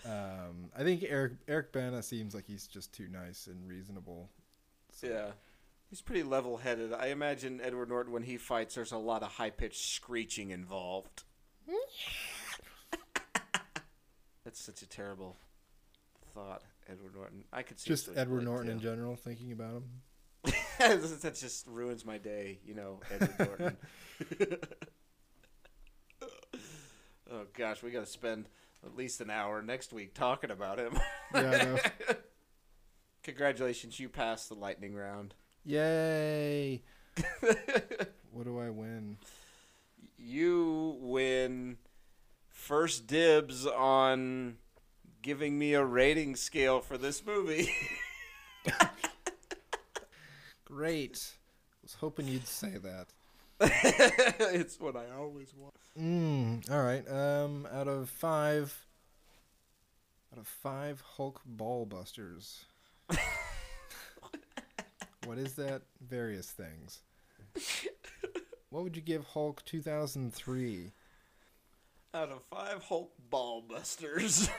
Um, 0.05 0.71
I 0.77 0.83
think 0.83 1.05
Eric 1.09 1.35
Eric 1.47 1.73
Bana 1.73 2.03
seems 2.03 2.35
like 2.35 2.47
he's 2.49 2.66
just 2.66 2.93
too 2.93 3.07
nice 3.09 3.47
and 3.47 3.64
reasonable. 3.69 4.29
So- 4.93 5.07
Yeah. 5.07 5.31
He's 5.89 6.03
pretty 6.03 6.22
level 6.22 6.59
headed. 6.59 6.93
I 6.93 7.07
imagine 7.07 7.61
Edward 7.62 7.89
Norton, 7.89 8.12
when 8.12 8.22
he 8.22 8.36
fights, 8.36 8.74
there's 8.74 8.93
a 8.93 8.99
lot 8.99 9.22
of 9.22 9.32
high 9.32 9.51
pitched 9.51 9.95
screeching 9.95 10.51
involved. 10.51 11.22
That's 14.45 14.61
such 14.61 14.82
a 14.82 14.86
terrible 14.86 15.39
thought, 16.34 16.62
Edward 16.91 17.14
Norton. 17.14 17.45
I 17.53 17.62
could 17.62 17.78
see 17.78 17.89
Just 17.89 18.05
Switchblade, 18.05 18.22
Edward 18.22 18.45
Norton 18.45 18.70
in 18.70 18.80
general. 18.80 19.16
Thinking 19.16 19.53
about 19.53 19.72
him. 19.72 19.84
that 20.78 21.36
just 21.39 21.66
ruins 21.66 22.05
my 22.05 22.18
day, 22.18 22.59
you 22.64 22.74
know, 22.74 23.01
Edward 23.11 23.39
Norton. 23.39 23.76
oh 27.32 27.45
gosh, 27.57 27.82
we 27.82 27.91
got 27.91 28.05
to 28.05 28.11
spend 28.11 28.49
at 28.84 28.95
least 28.95 29.20
an 29.20 29.30
hour 29.30 29.62
next 29.62 29.93
week 29.93 30.14
talking 30.14 30.51
about 30.51 30.78
him. 30.78 30.99
Yeah, 31.34 31.41
I 31.41 31.64
know. 31.64 31.78
Congratulations, 33.22 33.99
you 33.99 34.09
passed 34.09 34.49
the 34.49 34.55
lightning 34.55 34.95
round. 34.95 35.34
Yay! 35.69 36.81
what 38.33 38.45
do 38.45 38.59
I 38.59 38.71
win? 38.71 39.19
You 40.16 40.97
win 40.99 41.77
first 42.49 43.07
dibs 43.07 43.66
on 43.66 44.57
giving 45.21 45.59
me 45.59 45.75
a 45.75 45.85
rating 45.85 46.37
scale 46.37 46.81
for 46.81 46.97
this 46.97 47.23
movie. 47.27 47.69
Great. 50.64 51.35
I 51.75 51.77
was 51.83 51.97
hoping 52.01 52.29
you'd 52.29 52.49
say 52.49 52.79
that. 52.79 53.09
it's 53.61 54.81
what 54.81 54.97
I 54.97 55.14
always 55.19 55.53
want. 55.55 55.75
Mm, 56.01 56.71
all 56.71 56.83
right. 56.83 57.07
Um, 57.07 57.69
out 57.71 57.89
of 57.89 58.09
five, 58.09 58.87
out 60.33 60.39
of 60.39 60.47
five 60.47 61.03
Hulk 61.03 61.43
ball 61.45 61.85
busters. 61.85 62.64
What 65.29 65.39
is 65.39 65.55
that? 65.55 65.83
Various 66.01 66.51
things. 66.51 67.03
What 68.70 68.85
would 68.85 68.97
you 68.97 69.03
give 69.03 69.24
Hulk 69.24 69.64
2003? 69.64 70.93
Out 72.12 72.31
of 72.31 72.43
five 72.51 72.85
Hulk 72.85 73.12
ball 73.31 73.62
busters. 73.62 74.51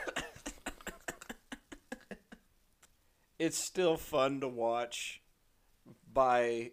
it's 3.38 3.64
still 3.64 3.96
fun 3.96 4.40
to 4.40 4.48
watch 4.48 5.22
by 6.12 6.72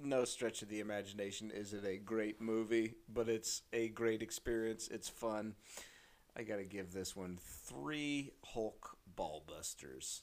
no 0.00 0.24
stretch 0.24 0.62
of 0.62 0.68
the 0.68 0.78
imagination 0.78 1.50
is 1.50 1.72
it 1.72 1.84
a 1.84 1.96
great 1.96 2.40
movie, 2.40 2.94
but 3.12 3.28
it's 3.28 3.62
a 3.72 3.88
great 3.88 4.22
experience. 4.22 4.88
It's 4.88 5.08
fun. 5.08 5.54
I 6.36 6.44
got 6.44 6.56
to 6.56 6.64
give 6.64 6.92
this 6.92 7.16
one 7.16 7.38
three 7.40 8.30
Hulk 8.44 8.96
ball 9.16 9.42
busters. 9.46 10.22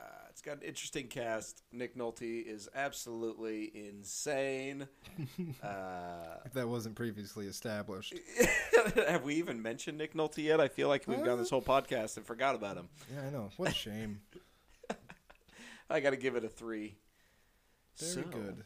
Uh, 0.00 0.04
it's 0.30 0.40
got 0.40 0.56
an 0.56 0.62
interesting 0.62 1.06
cast. 1.08 1.62
Nick 1.72 1.96
Nolte 1.96 2.46
is 2.46 2.68
absolutely 2.74 3.70
insane. 3.74 4.88
uh, 5.62 6.38
If 6.46 6.52
that 6.54 6.68
wasn't 6.68 6.94
previously 6.94 7.46
established. 7.46 8.14
have 9.08 9.24
we 9.24 9.34
even 9.34 9.60
mentioned 9.60 9.98
Nick 9.98 10.14
Nolte 10.14 10.42
yet? 10.42 10.60
I 10.60 10.68
feel 10.68 10.88
like 10.88 11.06
we've 11.06 11.24
done 11.24 11.38
this 11.38 11.50
whole 11.50 11.60
podcast 11.62 12.16
and 12.16 12.24
forgot 12.24 12.54
about 12.54 12.76
him. 12.76 12.88
Yeah, 13.12 13.26
I 13.26 13.30
know. 13.30 13.50
What 13.58 13.70
a 13.70 13.74
shame. 13.74 14.20
I 15.90 16.00
got 16.00 16.10
to 16.10 16.16
give 16.16 16.36
it 16.36 16.44
a 16.44 16.48
three. 16.48 16.96
Very 17.98 18.12
So- 18.12 18.22
good. 18.30 18.64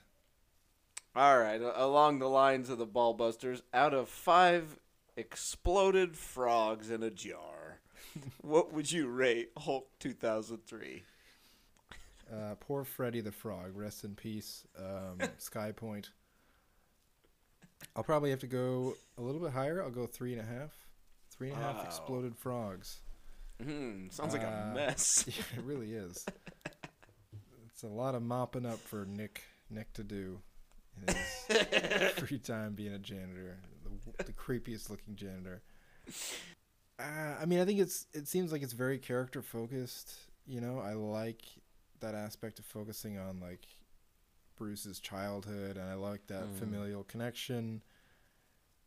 All 1.17 1.39
right, 1.39 1.61
along 1.63 2.19
the 2.19 2.29
lines 2.29 2.69
of 2.71 2.79
the 2.79 2.87
Ballbusters, 2.89 3.63
out 3.73 3.95
of 3.95 4.09
five 4.09 4.81
exploded 5.17 6.17
frogs 6.17 6.91
in 6.91 7.05
a 7.05 7.11
jar, 7.11 7.79
what 8.41 8.73
would 8.73 8.91
you 8.91 9.07
rate 9.07 9.51
Hulk 9.57 9.89
2003? 10.01 11.05
Uh, 12.33 12.55
poor 12.61 12.85
Freddy 12.85 13.21
the 13.21 13.33
Frog. 13.33 13.73
Rest 13.75 14.05
in 14.05 14.15
peace. 14.15 14.65
Um, 14.79 15.19
Sky 15.39 15.73
Point. 15.73 16.11
I'll 17.97 18.03
probably 18.05 18.31
have 18.31 18.41
to 18.41 18.47
go 18.47 18.95
a 19.19 19.23
little 19.23 19.41
bit 19.41 19.53
higher. 19.53 19.83
I'll 19.83 19.91
go 19.91 20.07
three 20.07 20.33
and 20.33 20.41
a 20.41 20.45
half. 20.45 20.73
Three 21.31 21.51
and 21.51 21.59
a 21.59 21.63
half 21.63 21.77
Wow. 21.77 21.83
exploded 21.85 22.37
frogs. 22.37 23.01
Hmm, 23.63 24.09
sounds 24.11 24.33
like 24.33 24.43
a 24.43 24.49
Uh, 24.71 24.75
mess. 24.75 25.25
Yeah, 25.29 25.59
it 25.59 25.65
really 25.65 25.93
is. 25.93 26.25
It's 27.71 27.83
a 27.83 27.89
lot 27.89 28.15
of 28.15 28.23
mopping 28.23 28.67
up 28.67 28.79
for 28.79 29.05
Nick 29.05 29.43
Nick 29.71 29.93
to 29.95 30.05
do 30.05 30.41
in 31.07 31.15
his 31.15 32.13
free 32.15 32.39
time 32.39 32.75
being 32.75 32.93
a 32.95 32.99
janitor, 32.99 33.59
the, 34.17 34.25
the 34.25 34.33
creepiest 34.33 34.91
looking 34.91 35.17
janitor. 35.17 35.63
Uh, 36.99 37.35
I 37.41 37.45
mean, 37.47 37.61
I 37.61 37.65
think 37.65 37.81
it's 37.81 38.07
it 38.13 38.29
seems 38.29 38.53
like 38.53 38.63
it's 38.63 38.73
very 38.73 38.99
character 38.99 39.43
focused. 39.43 40.15
You 40.47 40.61
know, 40.61 40.79
I 40.79 40.93
like 40.95 41.43
that 42.05 42.15
aspect 42.15 42.59
of 42.59 42.65
focusing 42.65 43.19
on 43.19 43.41
like 43.41 43.67
Bruce's 44.57 45.01
childhood, 45.01 45.77
and 45.77 45.89
I 45.89 45.95
like 45.95 46.27
that 46.29 46.45
Mm. 46.45 46.55
familial 46.59 47.05
connection. 47.05 47.83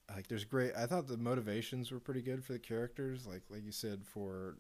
Like, 0.10 0.28
there's 0.28 0.46
great. 0.46 0.74
I 0.74 0.86
thought 0.86 1.08
the 1.08 1.18
motivations 1.18 1.92
were 1.92 2.00
pretty 2.00 2.22
good 2.22 2.46
for 2.46 2.54
the 2.54 2.60
characters. 2.60 3.28
Like, 3.28 3.42
like 3.50 3.66
you 3.66 3.74
said, 3.74 4.06
for 4.06 4.58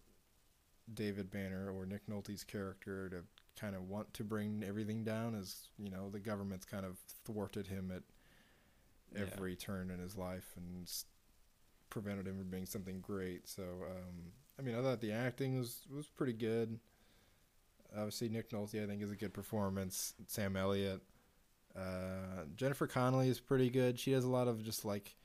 David 0.93 1.31
Banner 1.31 1.71
or 1.71 1.85
Nick 1.85 2.05
Nolte's 2.07 2.43
character 2.43 3.09
to 3.09 3.23
kind 3.55 3.73
of 3.75 3.87
want 3.87 4.13
to 4.15 4.23
bring 4.25 4.63
everything 4.67 5.03
down, 5.05 5.35
as 5.35 5.69
you 5.77 5.89
know, 5.89 6.09
the 6.09 6.19
government's 6.19 6.65
kind 6.65 6.85
of 6.85 6.97
thwarted 7.23 7.67
him 7.67 7.91
at 7.91 8.03
Yeah. 9.13 9.21
every 9.21 9.55
turn 9.55 9.89
in 9.89 9.99
his 9.99 10.17
life 10.17 10.51
and 10.57 10.91
prevented 11.89 12.27
him 12.27 12.37
from 12.39 12.49
being 12.49 12.65
something 12.65 12.99
great. 12.99 13.47
So, 13.47 13.63
um, 13.89 14.33
I 14.59 14.61
mean, 14.61 14.75
I 14.75 14.81
thought 14.81 14.99
the 14.99 15.13
acting 15.13 15.57
was 15.57 15.87
was 15.89 16.07
pretty 16.07 16.33
good. 16.33 16.79
Obviously, 17.95 18.29
Nick 18.29 18.49
Nolte, 18.51 18.83
I 18.83 18.87
think, 18.87 19.01
is 19.01 19.11
a 19.11 19.15
good 19.15 19.33
performance. 19.33 20.13
Sam 20.27 20.55
Elliott, 20.55 21.01
uh, 21.75 22.43
Jennifer 22.55 22.87
Connelly 22.87 23.29
is 23.29 23.39
pretty 23.39 23.69
good. 23.69 23.99
She 23.99 24.11
does 24.11 24.23
a 24.23 24.29
lot 24.29 24.47
of 24.47 24.63
just 24.63 24.83
like 24.85 25.15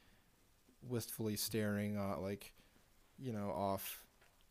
wistfully 0.88 1.36
staring, 1.36 1.96
uh, 1.96 2.18
like 2.20 2.52
you 3.18 3.32
know, 3.32 3.50
off 3.50 4.04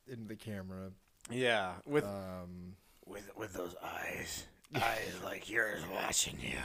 into 0.07 0.25
the 0.27 0.35
camera. 0.35 0.91
Yeah, 1.29 1.73
with 1.85 2.03
Um, 2.05 2.75
With 3.05 3.29
with 3.37 3.53
those 3.53 3.75
eyes, 3.83 4.45
eyes 4.75 5.13
like 5.23 5.49
yours 5.49 5.81
watching 5.93 6.37
you. 6.41 6.57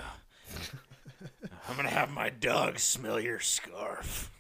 I'm 1.68 1.77
gonna 1.77 1.89
have 1.90 2.10
my 2.10 2.31
dog 2.31 2.78
smell 2.78 3.18
your 3.20 3.40
scarf. 3.40 4.31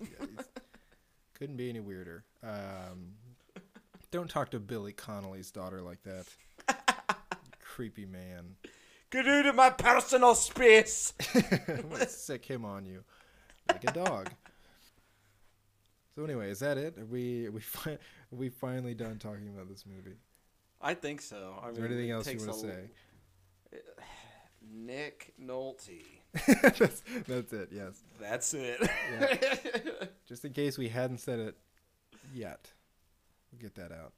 couldn't 1.34 1.56
be 1.56 1.68
any 1.68 1.80
weirder. 1.80 2.24
Um, 2.42 3.14
don't 4.10 4.30
talk 4.30 4.50
to 4.52 4.60
Billy 4.60 4.92
Connolly's 4.92 5.50
daughter 5.50 5.82
like 5.82 6.02
that. 6.04 6.26
Creepy 7.76 8.06
man. 8.06 8.56
get 9.10 9.28
out 9.28 9.44
of 9.44 9.54
my 9.54 9.68
personal 9.68 10.34
space. 10.34 11.12
Sick 12.08 12.46
him 12.46 12.64
on 12.64 12.86
you 12.86 13.04
like 13.68 13.84
a 13.84 13.92
dog. 13.92 14.30
So 16.14 16.24
anyway, 16.24 16.48
is 16.48 16.60
that 16.60 16.78
it? 16.78 16.96
Are 16.96 17.04
we 17.04 17.48
are 17.48 17.50
we 17.50 17.60
fi- 17.60 17.90
are 17.90 17.98
we 18.30 18.48
finally 18.48 18.94
done 18.94 19.18
talking 19.18 19.50
about 19.54 19.68
this 19.68 19.84
movie? 19.84 20.16
I 20.80 20.94
think 20.94 21.20
so. 21.20 21.60
I 21.62 21.68
Is 21.68 21.76
there 21.76 21.84
anything 21.84 22.10
else 22.12 22.26
you 22.32 22.38
want 22.38 22.52
to 22.52 22.58
say? 22.60 22.90
Nick 24.72 25.34
Nolte. 25.38 26.00
that's, 26.78 27.02
that's 27.28 27.52
it. 27.52 27.68
Yes. 27.70 28.02
That's 28.18 28.54
it. 28.54 28.88
Yeah. 29.20 30.06
Just 30.26 30.46
in 30.46 30.54
case 30.54 30.78
we 30.78 30.88
hadn't 30.88 31.18
said 31.18 31.40
it 31.40 31.58
yet, 32.32 32.72
we'll 33.52 33.60
get 33.60 33.74
that 33.74 33.92
out. 33.92 34.14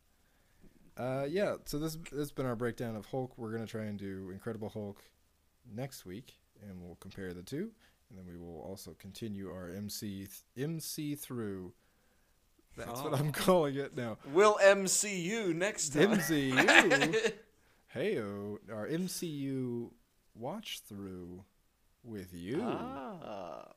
Uh, 0.99 1.25
yeah. 1.29 1.55
So 1.65 1.79
this 1.79 1.97
this 2.11 2.19
has 2.19 2.33
been 2.33 2.47
our 2.47 2.57
breakdown 2.57 2.97
of 2.97 3.07
Hulk. 3.07 3.33
We're 3.39 3.53
gonna 3.53 3.67
try 3.67 3.85
and 3.85 3.99
do 3.99 4.31
Incredible 4.33 4.69
Hulk 4.69 5.03
next 5.73 6.05
week, 6.05 6.39
and 6.69 6.83
we'll 6.83 6.97
compare 6.97 7.33
the 7.33 7.43
two, 7.43 7.71
and 8.11 8.19
then 8.19 8.27
we 8.27 8.37
will 8.37 8.61
also 8.61 8.95
continue 8.99 9.49
our 9.49 9.71
MC 9.71 10.27
th- 10.27 10.69
MC 10.69 11.15
through. 11.15 11.73
That's 12.77 13.01
what 13.03 13.13
Oh. 13.13 13.17
I'm 13.17 13.33
calling 13.47 13.77
it 13.77 13.97
now. 13.97 14.19
We'll 14.33 14.59
MCU 14.63 15.55
next 15.55 15.91
time. 15.91 16.19
MCU. 16.19 17.33
Heyo, 17.95 18.59
our 18.73 18.87
MCU 18.87 19.91
watch 20.35 20.81
through 20.87 21.45
with 22.05 22.33
you. 22.35 22.61
Ah. 22.63 23.73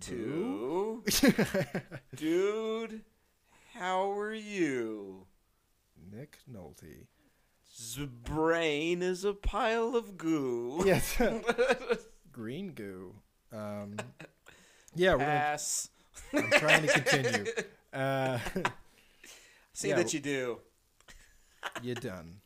Two. 0.00 1.04
Dude, 2.16 3.02
how 3.74 4.10
are 4.12 4.32
you? 4.32 5.26
Nick 6.10 6.38
Nolte. 6.50 7.06
Z 7.76 8.08
brain 8.24 9.02
is 9.02 9.24
a 9.24 9.32
pile 9.32 9.94
of 9.94 10.16
goo. 10.16 10.82
Yes. 10.84 11.20
Green 12.32 12.72
goo. 12.72 13.14
Um, 13.52 13.96
yeah, 14.94 15.12
we're 15.12 15.18
gonna, 15.18 15.58
I'm 16.32 16.50
trying 16.60 16.82
to 16.82 16.88
continue. 17.00 17.44
Uh, 17.92 18.38
See 19.72 19.88
Yeah, 19.88 19.96
that 19.96 20.14
you 20.14 20.20
do. 20.20 20.58
You're 21.82 21.96
done. 21.96 22.36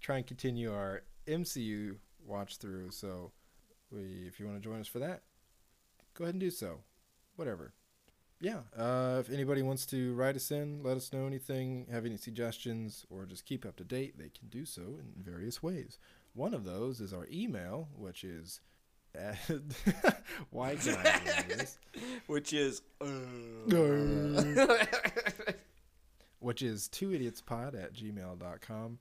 Try 0.00 0.16
and 0.16 0.26
continue 0.26 0.72
our 0.72 1.02
MCU 1.26 1.96
watch 2.26 2.56
through. 2.56 2.90
So, 2.90 3.32
we, 3.90 4.24
if 4.26 4.40
you 4.40 4.46
want 4.46 4.56
to 4.56 4.66
join 4.66 4.80
us 4.80 4.88
for 4.88 5.00
that, 5.00 5.20
go 6.14 6.24
ahead 6.24 6.32
and 6.32 6.40
do 6.40 6.50
so. 6.50 6.78
Whatever. 7.36 7.74
Yeah. 8.42 8.58
Uh, 8.76 9.18
if 9.20 9.30
anybody 9.30 9.62
wants 9.62 9.86
to 9.86 10.14
write 10.14 10.34
us 10.34 10.50
in, 10.50 10.82
let 10.82 10.96
us 10.96 11.12
know 11.12 11.26
anything, 11.26 11.86
have 11.92 12.04
any 12.04 12.16
suggestions, 12.16 13.06
or 13.08 13.24
just 13.24 13.46
keep 13.46 13.64
up 13.64 13.76
to 13.76 13.84
date, 13.84 14.18
they 14.18 14.30
can 14.30 14.48
do 14.50 14.64
so 14.64 14.82
in 14.82 15.12
various 15.16 15.62
ways. 15.62 15.98
One 16.34 16.52
of 16.52 16.64
those 16.64 17.00
is 17.00 17.12
our 17.12 17.28
email, 17.32 17.88
which 17.96 18.24
is 18.24 18.60
why 20.50 20.74
can 20.76 20.96
I 20.96 21.18
remember 21.18 21.56
this? 21.56 21.78
Which 22.26 22.52
is. 22.52 22.82
uh, 23.00 23.04
which 26.40 26.62
is 26.62 26.88
two 26.88 27.10
idiotspod 27.10 27.80
at 27.80 27.94
gmail.com. 27.94 28.98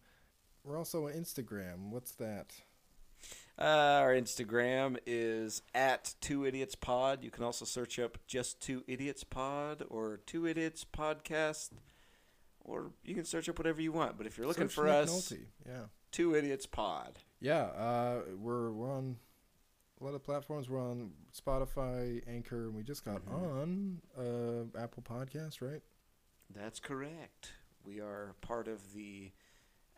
We're 0.63 0.77
also 0.77 1.07
on 1.07 1.13
Instagram. 1.13 1.89
What's 1.89 2.11
that? 2.13 2.53
Uh, 3.61 3.99
our 4.01 4.15
Instagram 4.15 4.97
is 5.05 5.61
at 5.75 6.15
Two 6.19 6.47
Idiots 6.47 6.73
Pod. 6.73 7.23
You 7.23 7.29
can 7.29 7.43
also 7.43 7.63
search 7.63 7.99
up 7.99 8.17
just 8.25 8.59
Two 8.59 8.83
Idiots 8.87 9.23
Pod 9.23 9.83
or 9.87 10.19
Two 10.25 10.47
Idiots 10.47 10.83
Podcast, 10.83 11.69
or 12.61 12.91
you 13.05 13.13
can 13.13 13.23
search 13.23 13.47
up 13.49 13.59
whatever 13.59 13.79
you 13.79 13.91
want. 13.91 14.17
But 14.17 14.25
if 14.25 14.35
you're 14.35 14.47
looking 14.47 14.63
Search 14.63 14.73
for 14.73 14.85
Nick 14.85 14.93
us, 14.95 15.31
Nolte. 15.31 15.39
Yeah. 15.67 15.83
Two 16.11 16.35
Idiots 16.35 16.65
Pod. 16.65 17.19
Yeah, 17.39 17.65
uh, 17.65 18.21
we're 18.35 18.71
we're 18.71 18.91
on 18.91 19.17
a 19.99 20.03
lot 20.03 20.15
of 20.15 20.23
platforms. 20.23 20.67
We're 20.67 20.81
on 20.81 21.11
Spotify, 21.31 22.23
Anchor, 22.27 22.63
and 22.63 22.73
we 22.73 22.81
just 22.81 23.05
got 23.05 23.21
on 23.31 24.01
uh, 24.17 24.75
Apple 24.81 25.03
Podcast, 25.03 25.61
right? 25.61 25.81
That's 26.49 26.79
correct. 26.79 27.53
We 27.85 27.99
are 27.99 28.33
part 28.41 28.67
of 28.67 28.93
the 28.95 29.31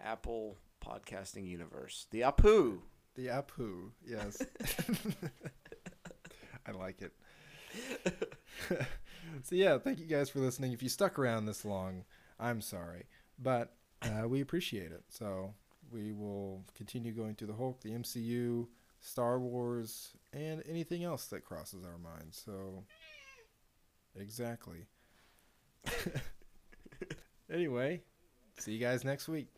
Apple 0.01 0.57
podcasting 0.85 1.47
universe, 1.47 2.07
the 2.11 2.21
Apu. 2.21 2.79
The 3.15 3.27
Apu, 3.27 3.91
yes. 4.07 4.41
I 6.65 6.71
like 6.71 7.01
it. 7.01 7.13
so 9.43 9.55
yeah, 9.55 9.77
thank 9.77 9.99
you 9.99 10.05
guys 10.05 10.29
for 10.29 10.39
listening. 10.39 10.71
If 10.71 10.81
you 10.81 10.89
stuck 10.89 11.19
around 11.19 11.45
this 11.45 11.63
long, 11.63 12.05
I'm 12.39 12.61
sorry, 12.61 13.05
but 13.37 13.75
uh, 14.01 14.27
we 14.27 14.41
appreciate 14.41 14.91
it. 14.91 15.03
So 15.09 15.53
we 15.91 16.11
will 16.11 16.63
continue 16.75 17.11
going 17.11 17.35
through 17.35 17.47
the 17.47 17.53
Hulk, 17.53 17.81
the 17.81 17.91
MCU, 17.91 18.67
Star 18.99 19.39
Wars, 19.39 20.13
and 20.31 20.63
anything 20.67 21.03
else 21.03 21.27
that 21.27 21.45
crosses 21.45 21.85
our 21.85 21.97
minds. 21.97 22.41
So 22.43 22.83
exactly. 24.19 24.87
anyway, 27.51 28.01
see 28.57 28.73
you 28.73 28.79
guys 28.79 29.03
next 29.03 29.27
week. 29.27 29.49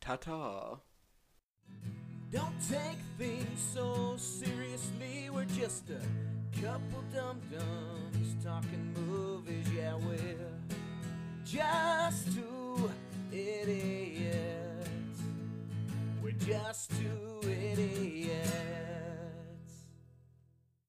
Ta 0.00 0.16
ta. 0.16 0.78
Don't 2.32 2.54
take 2.66 2.98
things 3.18 3.60
so 3.74 4.14
seriously. 4.16 5.28
We're 5.30 5.44
just 5.44 5.90
a 5.90 6.00
couple 6.62 7.04
dum 7.14 7.38
dums 7.50 8.42
talking 8.42 8.94
movies. 8.94 9.66
Yeah, 9.76 9.96
we're 9.96 10.48
just 11.44 12.32
two 12.34 12.90
idiots. 13.30 15.20
We're 16.22 16.32
just 16.32 16.90
two 16.92 17.40
idiots. 17.46 18.71